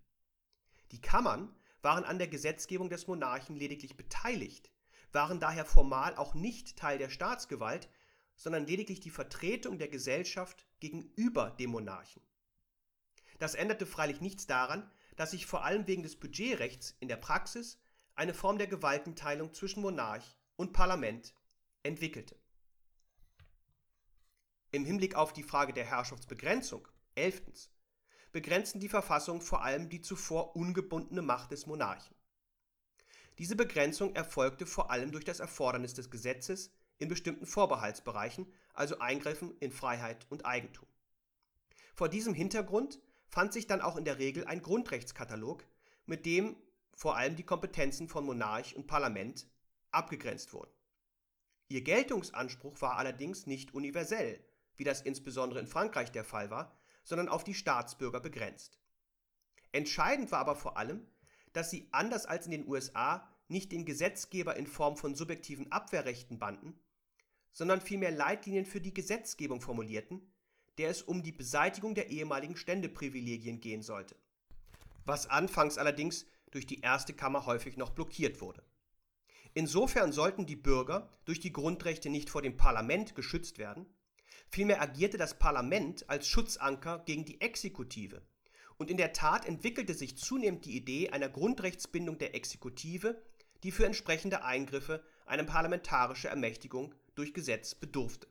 Die 0.92 1.00
Kammern 1.00 1.54
waren 1.82 2.04
an 2.04 2.18
der 2.18 2.28
Gesetzgebung 2.28 2.88
des 2.88 3.06
Monarchen 3.06 3.56
lediglich 3.56 3.96
beteiligt, 3.96 4.70
waren 5.12 5.38
daher 5.38 5.64
formal 5.64 6.16
auch 6.16 6.34
nicht 6.34 6.76
Teil 6.76 6.98
der 6.98 7.10
Staatsgewalt, 7.10 7.88
sondern 8.36 8.66
lediglich 8.66 9.00
die 9.00 9.10
Vertretung 9.10 9.78
der 9.78 9.88
Gesellschaft 9.88 10.66
gegenüber 10.80 11.50
dem 11.50 11.70
Monarchen. 11.70 12.22
Das 13.44 13.54
änderte 13.54 13.84
freilich 13.84 14.22
nichts 14.22 14.46
daran, 14.46 14.90
dass 15.16 15.32
sich 15.32 15.44
vor 15.44 15.66
allem 15.66 15.86
wegen 15.86 16.02
des 16.02 16.16
Budgetrechts 16.18 16.96
in 17.00 17.08
der 17.08 17.18
Praxis 17.18 17.78
eine 18.14 18.32
Form 18.32 18.56
der 18.56 18.68
Gewaltenteilung 18.68 19.52
zwischen 19.52 19.82
Monarch 19.82 20.38
und 20.56 20.72
Parlament 20.72 21.34
entwickelte. 21.82 22.40
Im 24.72 24.86
Hinblick 24.86 25.14
auf 25.14 25.34
die 25.34 25.42
Frage 25.42 25.74
der 25.74 25.84
Herrschaftsbegrenzung, 25.84 26.88
elftens, 27.16 27.70
begrenzten 28.32 28.80
die 28.80 28.88
Verfassungen 28.88 29.42
vor 29.42 29.62
allem 29.62 29.90
die 29.90 30.00
zuvor 30.00 30.56
ungebundene 30.56 31.20
Macht 31.20 31.50
des 31.50 31.66
Monarchen. 31.66 32.16
Diese 33.36 33.56
Begrenzung 33.56 34.14
erfolgte 34.14 34.64
vor 34.64 34.90
allem 34.90 35.12
durch 35.12 35.26
das 35.26 35.40
Erfordernis 35.40 35.92
des 35.92 36.10
Gesetzes 36.10 36.72
in 36.96 37.10
bestimmten 37.10 37.44
Vorbehaltsbereichen, 37.44 38.50
also 38.72 39.00
Eingriffen 39.00 39.54
in 39.58 39.70
Freiheit 39.70 40.24
und 40.30 40.46
Eigentum. 40.46 40.88
Vor 41.94 42.08
diesem 42.08 42.32
Hintergrund 42.32 43.00
fand 43.34 43.52
sich 43.52 43.66
dann 43.66 43.80
auch 43.80 43.96
in 43.96 44.04
der 44.04 44.20
Regel 44.20 44.44
ein 44.44 44.62
Grundrechtskatalog, 44.62 45.66
mit 46.06 46.24
dem 46.24 46.54
vor 46.94 47.16
allem 47.16 47.34
die 47.34 47.42
Kompetenzen 47.42 48.06
von 48.06 48.24
Monarch 48.24 48.76
und 48.76 48.86
Parlament 48.86 49.48
abgegrenzt 49.90 50.52
wurden. 50.52 50.70
Ihr 51.66 51.82
Geltungsanspruch 51.82 52.80
war 52.80 52.96
allerdings 52.96 53.48
nicht 53.48 53.74
universell, 53.74 54.38
wie 54.76 54.84
das 54.84 55.00
insbesondere 55.00 55.58
in 55.58 55.66
Frankreich 55.66 56.12
der 56.12 56.22
Fall 56.22 56.50
war, 56.50 56.78
sondern 57.02 57.28
auf 57.28 57.42
die 57.42 57.54
Staatsbürger 57.54 58.20
begrenzt. 58.20 58.78
Entscheidend 59.72 60.30
war 60.30 60.38
aber 60.38 60.54
vor 60.54 60.76
allem, 60.76 61.04
dass 61.52 61.72
sie 61.72 61.88
anders 61.90 62.26
als 62.26 62.46
in 62.46 62.52
den 62.52 62.68
USA 62.68 63.28
nicht 63.48 63.72
den 63.72 63.84
Gesetzgeber 63.84 64.54
in 64.54 64.68
Form 64.68 64.96
von 64.96 65.16
subjektiven 65.16 65.72
Abwehrrechten 65.72 66.38
banden, 66.38 66.78
sondern 67.50 67.80
vielmehr 67.80 68.12
Leitlinien 68.12 68.64
für 68.64 68.80
die 68.80 68.94
Gesetzgebung 68.94 69.60
formulierten, 69.60 70.32
der 70.78 70.90
es 70.90 71.02
um 71.02 71.22
die 71.22 71.32
Beseitigung 71.32 71.94
der 71.94 72.10
ehemaligen 72.10 72.56
Ständeprivilegien 72.56 73.60
gehen 73.60 73.82
sollte, 73.82 74.16
was 75.04 75.28
anfangs 75.28 75.78
allerdings 75.78 76.26
durch 76.50 76.66
die 76.66 76.80
erste 76.80 77.12
Kammer 77.12 77.46
häufig 77.46 77.76
noch 77.76 77.90
blockiert 77.90 78.40
wurde. 78.40 78.62
Insofern 79.54 80.12
sollten 80.12 80.46
die 80.46 80.56
Bürger 80.56 81.08
durch 81.24 81.40
die 81.40 81.52
Grundrechte 81.52 82.10
nicht 82.10 82.28
vor 82.30 82.42
dem 82.42 82.56
Parlament 82.56 83.14
geschützt 83.14 83.58
werden, 83.58 83.86
vielmehr 84.48 84.82
agierte 84.82 85.16
das 85.16 85.38
Parlament 85.38 86.08
als 86.08 86.26
Schutzanker 86.26 87.02
gegen 87.06 87.24
die 87.24 87.40
Exekutive, 87.40 88.22
und 88.76 88.90
in 88.90 88.96
der 88.96 89.12
Tat 89.12 89.46
entwickelte 89.46 89.94
sich 89.94 90.16
zunehmend 90.16 90.64
die 90.64 90.76
Idee 90.76 91.10
einer 91.10 91.28
Grundrechtsbindung 91.28 92.18
der 92.18 92.34
Exekutive, 92.34 93.22
die 93.62 93.70
für 93.70 93.86
entsprechende 93.86 94.44
Eingriffe 94.44 95.04
eine 95.26 95.44
parlamentarische 95.44 96.28
Ermächtigung 96.28 96.94
durch 97.14 97.32
Gesetz 97.32 97.74
bedurfte. 97.74 98.26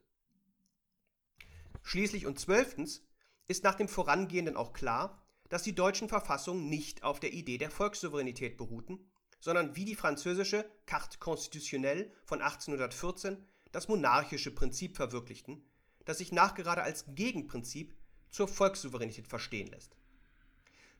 Schließlich 1.83 2.25
und 2.25 2.39
zwölftens 2.39 3.05
ist 3.47 3.63
nach 3.63 3.75
dem 3.75 3.87
Vorangehenden 3.87 4.55
auch 4.55 4.73
klar, 4.73 5.21
dass 5.49 5.63
die 5.63 5.75
deutschen 5.75 6.09
Verfassungen 6.09 6.69
nicht 6.69 7.03
auf 7.03 7.19
der 7.19 7.33
Idee 7.33 7.57
der 7.57 7.69
Volkssouveränität 7.69 8.57
beruhten, 8.57 9.11
sondern 9.39 9.75
wie 9.75 9.85
die 9.85 9.95
französische 9.95 10.65
Carte 10.85 11.19
constitutionnelle 11.19 12.11
von 12.23 12.41
1814 12.41 13.45
das 13.71 13.89
monarchische 13.89 14.51
Prinzip 14.51 14.95
verwirklichten, 14.95 15.63
das 16.05 16.19
sich 16.19 16.31
nachgerade 16.31 16.81
als 16.81 17.05
Gegenprinzip 17.13 17.93
zur 18.29 18.47
Volkssouveränität 18.47 19.27
verstehen 19.27 19.67
lässt. 19.67 19.95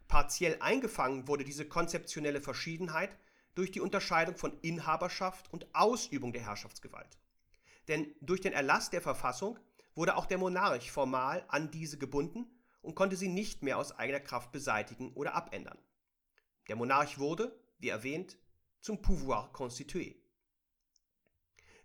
Partiell 0.08 0.58
eingefangen 0.60 1.28
wurde 1.28 1.46
diese 1.46 1.66
konzeptionelle 1.66 2.42
Verschiedenheit 2.42 3.18
durch 3.56 3.72
die 3.72 3.82
Unterscheidung 3.82 4.36
von 4.36 4.60
Inhaberschaft 4.62 5.52
und 5.52 5.74
Ausübung 5.74 6.34
der 6.34 6.46
Herrschaftsgewalt. 6.46 7.18
Denn 7.88 8.14
durch 8.22 8.42
den 8.42 8.54
Erlass 8.54 8.90
der 8.90 9.02
Verfassung 9.02 9.58
wurde 9.96 10.16
auch 10.16 10.26
der 10.26 10.38
Monarch 10.38 10.92
formal 10.92 11.46
an 11.48 11.72
diese 11.72 11.98
gebunden 11.98 12.46
und 12.82 12.96
konnte 12.96 13.16
sie 13.16 13.28
nicht 13.28 13.64
mehr 13.64 13.78
aus 13.78 13.92
eigener 13.92 14.20
Kraft 14.20 14.52
beseitigen 14.52 15.14
oder 15.14 15.34
abändern. 15.36 15.78
Der 16.68 16.76
Monarch 16.76 17.18
wurde, 17.20 17.58
wie 17.80 17.90
erwähnt, 17.90 18.38
zum 18.82 19.02
Pouvoir 19.02 19.52
constitué. 19.54 20.16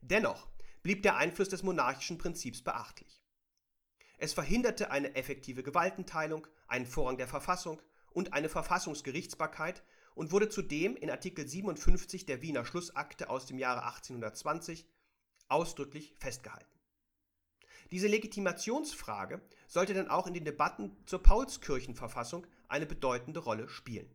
Dennoch 0.01 0.49
blieb 0.83 1.03
der 1.03 1.17
Einfluss 1.17 1.49
des 1.49 1.63
monarchischen 1.63 2.19
Prinzips 2.19 2.63
beachtlich. 2.63 3.23
Es 4.17 4.33
verhinderte 4.33 4.91
eine 4.91 5.15
effektive 5.15 5.63
Gewaltenteilung, 5.63 6.47
einen 6.67 6.87
Vorrang 6.87 7.19
der 7.19 7.29
Verfassung 7.29 7.81
und 8.11 8.33
eine 8.33 8.49
Verfassungsgerichtsbarkeit 8.49 9.85
und 10.15 10.33
wurde 10.33 10.49
zudem 10.49 10.97
in 10.97 11.11
Artikel 11.11 11.47
57 11.47 12.27
der 12.27 12.43
Wiener 12.43 12.65
Schlussakte 12.65 13.31
aus 13.31 13.47
dem 13.47 13.59
Jahre 13.59 13.85
1820 13.85 14.89
ausdrücklich 15.49 16.17
festgehalten. 16.19 16.78
Diese 17.91 18.09
Legitimationsfrage 18.09 19.41
sollte 19.66 19.95
dann 19.95 20.09
auch 20.09 20.26
in 20.26 20.34
den 20.34 20.45
Debatten 20.45 20.97
zur 21.07 21.22
Paulskirchenverfassung 21.22 22.47
eine 22.68 22.86
bedeutende 22.86 23.41
Rolle 23.41 23.68
spielen. 23.68 24.14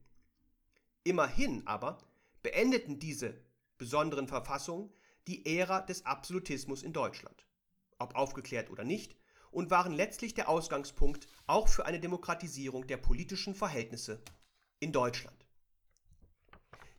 Immerhin 1.03 1.65
aber 1.65 1.97
beendeten 2.43 2.99
diese 2.99 3.41
besonderen 3.77 4.27
Verfassungen 4.27 4.93
die 5.27 5.45
Ära 5.57 5.81
des 5.81 6.05
Absolutismus 6.05 6.83
in 6.83 6.93
Deutschland, 6.93 7.47
ob 7.97 8.15
aufgeklärt 8.15 8.69
oder 8.69 8.83
nicht, 8.83 9.15
und 9.51 9.69
waren 9.69 9.93
letztlich 9.93 10.33
der 10.33 10.49
Ausgangspunkt 10.49 11.27
auch 11.47 11.67
für 11.67 11.85
eine 11.85 11.99
Demokratisierung 11.99 12.87
der 12.87 12.97
politischen 12.97 13.55
Verhältnisse 13.55 14.21
in 14.79 14.91
Deutschland. 14.91 15.45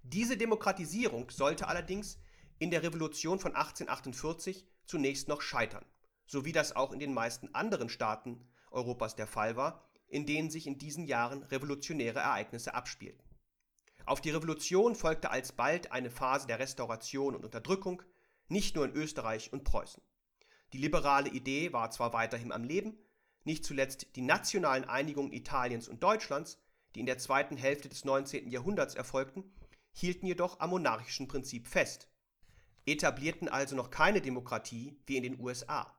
Diese 0.03 0.37
Demokratisierung 0.37 1.31
sollte 1.31 1.67
allerdings 1.67 2.19
in 2.59 2.71
der 2.71 2.83
Revolution 2.83 3.39
von 3.39 3.55
1848 3.55 4.67
zunächst 4.87 5.29
noch 5.29 5.41
scheitern, 5.41 5.85
so 6.27 6.45
wie 6.45 6.53
das 6.53 6.75
auch 6.75 6.93
in 6.93 6.99
den 6.99 7.13
meisten 7.13 7.55
anderen 7.55 7.89
Staaten 7.89 8.47
Europas 8.71 9.17
der 9.17 9.27
Fall 9.27 9.57
war, 9.57 9.89
in 10.09 10.27
denen 10.27 10.51
sich 10.51 10.67
in 10.67 10.79
diesen 10.79 11.07
Jahren 11.07 11.43
revolutionäre 11.45 12.21
Ereignisse 12.21 12.75
abspielten. 12.75 13.23
Auf 14.07 14.21
die 14.21 14.31
Revolution 14.31 14.95
folgte 14.95 15.31
alsbald 15.31 15.93
eine 15.93 16.11
Phase 16.11 16.47
der 16.47 16.59
Restauration 16.59 17.35
und 17.35 17.45
Unterdrückung, 17.45 18.03
nicht 18.49 18.77
nur 18.77 18.85
in 18.85 18.93
Österreich 18.93 19.53
und 19.53 19.65
Preußen. 19.65 20.03
Die 20.73 20.79
liberale 20.79 21.31
Idee 21.31 21.73
war 21.73 21.91
zwar 21.91 22.13
weiterhin 22.13 22.53
am 22.53 22.65
Leben, 22.65 22.99
nicht 23.45 23.65
zuletzt 23.65 24.17
die 24.17 24.23
nationalen 24.23 24.85
Einigungen 24.85 25.33
Italiens 25.33 25.89
und 25.89 26.03
Deutschlands, 26.03 26.59
die 26.95 27.01
in 27.01 27.07
der 27.07 27.19
zweiten 27.19 27.57
Hälfte 27.57 27.89
des 27.89 28.05
19. 28.05 28.51
Jahrhunderts 28.51 28.95
erfolgten, 28.95 29.53
hielten 29.93 30.27
jedoch 30.27 30.61
am 30.61 30.71
monarchischen 30.71 31.29
Prinzip 31.29 31.69
fest, 31.69 32.09
etablierten 32.87 33.49
also 33.49 33.77
noch 33.77 33.91
keine 33.91 34.21
Demokratie 34.21 34.99
wie 35.07 35.17
in 35.17 35.23
den 35.23 35.41
USA. 35.41 35.94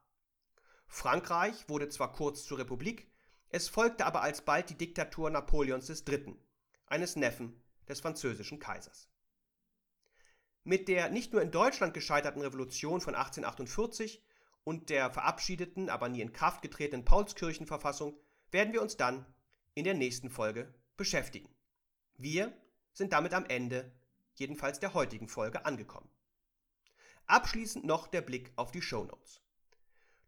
Frankreich 0.87 1.67
wurde 1.69 1.89
zwar 1.89 2.11
kurz 2.11 2.45
zur 2.45 2.59
Republik, 2.59 3.07
es 3.49 3.69
folgte 3.69 4.05
aber 4.05 4.21
alsbald 4.21 4.69
die 4.69 4.77
Diktatur 4.77 5.29
Napoleons 5.29 5.89
III., 5.89 6.35
eines 6.87 7.15
Neffen 7.15 7.61
des 7.87 8.01
französischen 8.01 8.59
Kaisers. 8.59 9.09
Mit 10.63 10.87
der 10.87 11.09
nicht 11.09 11.31
nur 11.31 11.41
in 11.41 11.51
Deutschland 11.51 11.93
gescheiterten 11.93 12.41
Revolution 12.41 13.01
von 13.01 13.15
1848 13.15 14.23
und 14.63 14.89
der 14.89 15.11
verabschiedeten, 15.11 15.89
aber 15.89 16.09
nie 16.09 16.21
in 16.21 16.33
Kraft 16.33 16.61
getretenen 16.61 17.05
Paulskirchenverfassung 17.05 18.19
werden 18.51 18.73
wir 18.73 18.81
uns 18.81 18.97
dann 18.97 19.25
in 19.75 19.83
der 19.83 19.93
nächsten 19.93 20.29
Folge 20.29 20.73
beschäftigen. 20.97 21.53
Wir 22.17 22.51
sind 22.93 23.13
damit 23.13 23.33
am 23.33 23.45
Ende, 23.45 23.91
jedenfalls 24.33 24.79
der 24.79 24.93
heutigen 24.93 25.27
Folge, 25.27 25.65
angekommen. 25.65 26.09
Abschließend 27.27 27.85
noch 27.85 28.07
der 28.07 28.21
Blick 28.21 28.51
auf 28.55 28.71
die 28.71 28.81
Show 28.81 29.03
Notes. 29.03 29.44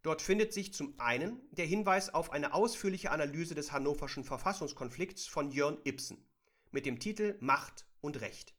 Dort 0.08 0.22
findet 0.22 0.54
sich 0.54 0.72
zum 0.72 0.98
einen 0.98 1.38
der 1.50 1.66
Hinweis 1.66 2.14
auf 2.14 2.32
eine 2.32 2.54
ausführliche 2.54 3.10
Analyse 3.10 3.54
des 3.54 3.72
hannoverschen 3.72 4.24
Verfassungskonflikts 4.24 5.26
von 5.26 5.50
Jörn 5.50 5.76
Ibsen 5.84 6.16
mit 6.70 6.86
dem 6.86 6.98
Titel 6.98 7.36
Macht 7.40 7.84
und 8.00 8.22
Recht. 8.22 8.54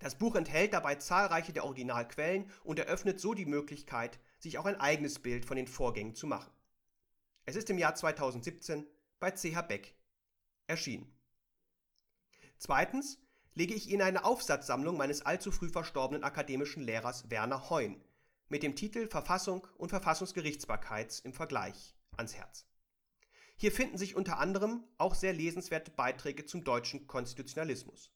Das 0.00 0.18
Buch 0.18 0.34
enthält 0.34 0.72
dabei 0.72 0.96
zahlreiche 0.96 1.52
der 1.52 1.64
Originalquellen 1.64 2.50
und 2.64 2.80
eröffnet 2.80 3.20
so 3.20 3.32
die 3.32 3.46
Möglichkeit, 3.46 4.18
sich 4.40 4.58
auch 4.58 4.64
ein 4.64 4.80
eigenes 4.80 5.20
Bild 5.20 5.44
von 5.44 5.56
den 5.56 5.68
Vorgängen 5.68 6.16
zu 6.16 6.26
machen. 6.26 6.50
Es 7.46 7.54
ist 7.54 7.70
im 7.70 7.78
Jahr 7.78 7.94
2017 7.94 8.88
bei 9.20 9.30
CH 9.30 9.62
Beck 9.68 9.94
erschienen. 10.66 11.16
Zweitens 12.58 13.20
lege 13.54 13.74
ich 13.74 13.88
Ihnen 13.88 14.02
eine 14.02 14.24
Aufsatzsammlung 14.24 14.96
meines 14.96 15.22
allzu 15.22 15.52
früh 15.52 15.68
verstorbenen 15.68 16.24
akademischen 16.24 16.82
Lehrers 16.82 17.30
Werner 17.30 17.70
Heun 17.70 18.02
mit 18.48 18.62
dem 18.62 18.76
Titel 18.76 19.08
Verfassung 19.08 19.66
und 19.76 19.88
Verfassungsgerichtsbarkeit 19.88 21.20
im 21.24 21.32
Vergleich 21.32 21.94
ans 22.16 22.34
Herz. 22.34 22.66
Hier 23.56 23.72
finden 23.72 23.98
sich 23.98 24.16
unter 24.16 24.38
anderem 24.38 24.84
auch 24.98 25.14
sehr 25.14 25.32
lesenswerte 25.32 25.90
Beiträge 25.90 26.44
zum 26.44 26.64
deutschen 26.64 27.06
Konstitutionalismus. 27.06 28.10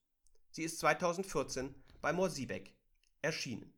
Sie 0.51 0.63
ist 0.63 0.79
2014 0.81 1.75
bei 2.01 2.13
Morsiebeck 2.13 2.75
erschienen. 3.23 3.73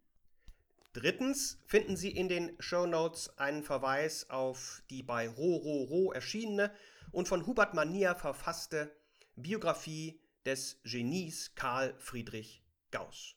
Drittens 0.93 1.59
finden 1.67 1.97
Sie 1.97 2.11
in 2.11 2.29
den 2.29 2.57
Show 2.59 2.87
Notes 2.87 3.39
einen 3.39 3.63
Verweis 3.63 4.29
auf 4.29 4.83
die 4.91 5.03
bei 5.05 5.29
Rororo 5.29 6.13
erschienene 6.13 6.75
und 7.13 7.29
von 7.29 7.47
Hubert 7.47 7.75
Manier 7.75 8.17
verfasste 8.17 8.97
Biografie 9.37 10.21
des 10.45 10.81
Genies 10.83 11.55
Karl 11.55 11.95
Friedrich 11.99 12.65
Gauss. 12.91 13.37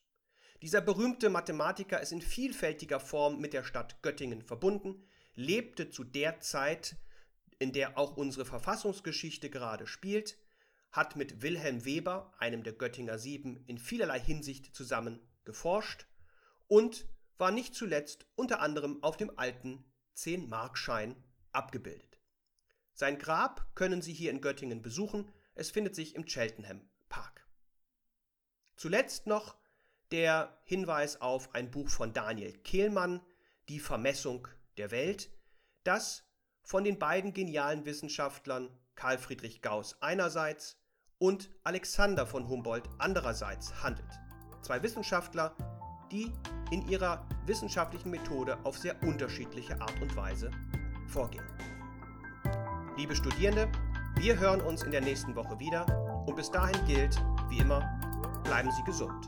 Dieser 0.64 0.80
berühmte 0.80 1.30
Mathematiker 1.30 2.00
ist 2.00 2.14
in 2.14 2.22
vielfältiger 2.22 3.02
Form 3.02 3.42
mit 3.42 3.52
der 3.52 3.66
Stadt 3.66 4.02
Göttingen 4.02 4.42
verbunden, 4.42 5.06
lebte 5.36 5.90
zu 5.90 6.06
der 6.06 6.40
Zeit, 6.40 6.96
in 7.60 7.74
der 7.74 7.98
auch 7.98 8.16
unsere 8.16 8.46
Verfassungsgeschichte 8.46 9.50
gerade 9.50 9.88
spielt, 9.88 10.38
hat 10.90 11.18
mit 11.18 11.42
Wilhelm 11.42 11.84
Weber, 11.84 12.34
einem 12.40 12.64
der 12.64 12.72
Göttinger 12.72 13.20
Sieben, 13.20 13.66
in 13.68 13.78
vielerlei 13.78 14.22
Hinsicht 14.22 14.74
zusammen 14.74 15.20
geforscht 15.44 16.08
und 16.68 17.10
war 17.38 17.52
nicht 17.52 17.76
zuletzt 17.76 18.26
unter 18.36 18.62
anderem 18.62 19.04
auf 19.04 19.18
dem 19.18 19.38
alten 19.38 19.84
10-Markschein 20.16 21.22
abgebildet. 21.52 22.22
Sein 22.94 23.20
Grab 23.20 23.76
können 23.76 24.02
Sie 24.02 24.14
hier 24.14 24.32
in 24.32 24.40
Göttingen 24.40 24.82
besuchen, 24.82 25.30
es 25.56 25.72
findet 25.72 25.94
sich 25.94 26.16
im 26.16 26.26
Cheltenham 26.26 26.90
Park. 27.10 27.46
Zuletzt 28.78 29.28
noch 29.28 29.62
der 30.14 30.56
Hinweis 30.64 31.20
auf 31.22 31.56
ein 31.56 31.72
Buch 31.72 31.90
von 31.90 32.14
Daniel 32.14 32.54
Kehlmann, 32.60 33.20
Die 33.68 33.80
Vermessung 33.80 34.48
der 34.78 34.92
Welt, 34.92 35.32
das 35.84 36.24
von 36.62 36.84
den 36.84 37.00
beiden 37.00 37.34
genialen 37.34 37.84
Wissenschaftlern 37.86 38.70
Karl 38.94 39.18
Friedrich 39.18 39.64
Gauss 39.64 39.98
einerseits 40.02 40.78
und 41.18 41.50
Alexander 41.64 42.28
von 42.28 42.48
Humboldt 42.48 42.88
andererseits 43.00 43.82
handelt. 43.82 44.12
Zwei 44.62 44.84
Wissenschaftler, 44.84 45.56
die 46.12 46.32
in 46.70 46.88
ihrer 46.88 47.28
wissenschaftlichen 47.48 48.12
Methode 48.12 48.60
auf 48.66 48.78
sehr 48.78 49.02
unterschiedliche 49.02 49.82
Art 49.82 50.00
und 50.00 50.16
Weise 50.16 50.52
vorgehen. 51.08 51.46
Liebe 52.98 53.16
Studierende, 53.16 53.68
wir 54.18 54.40
hören 54.40 54.62
uns 54.62 54.84
in 54.84 54.92
der 54.92 55.02
nächsten 55.02 55.36
Woche 55.36 55.58
wieder 55.58 55.88
und 56.28 56.36
bis 56.36 56.52
dahin 56.52 56.86
gilt, 56.86 57.20
wie 57.50 57.58
immer, 57.58 57.82
bleiben 58.44 58.72
Sie 58.72 58.84
gesund. 58.84 59.28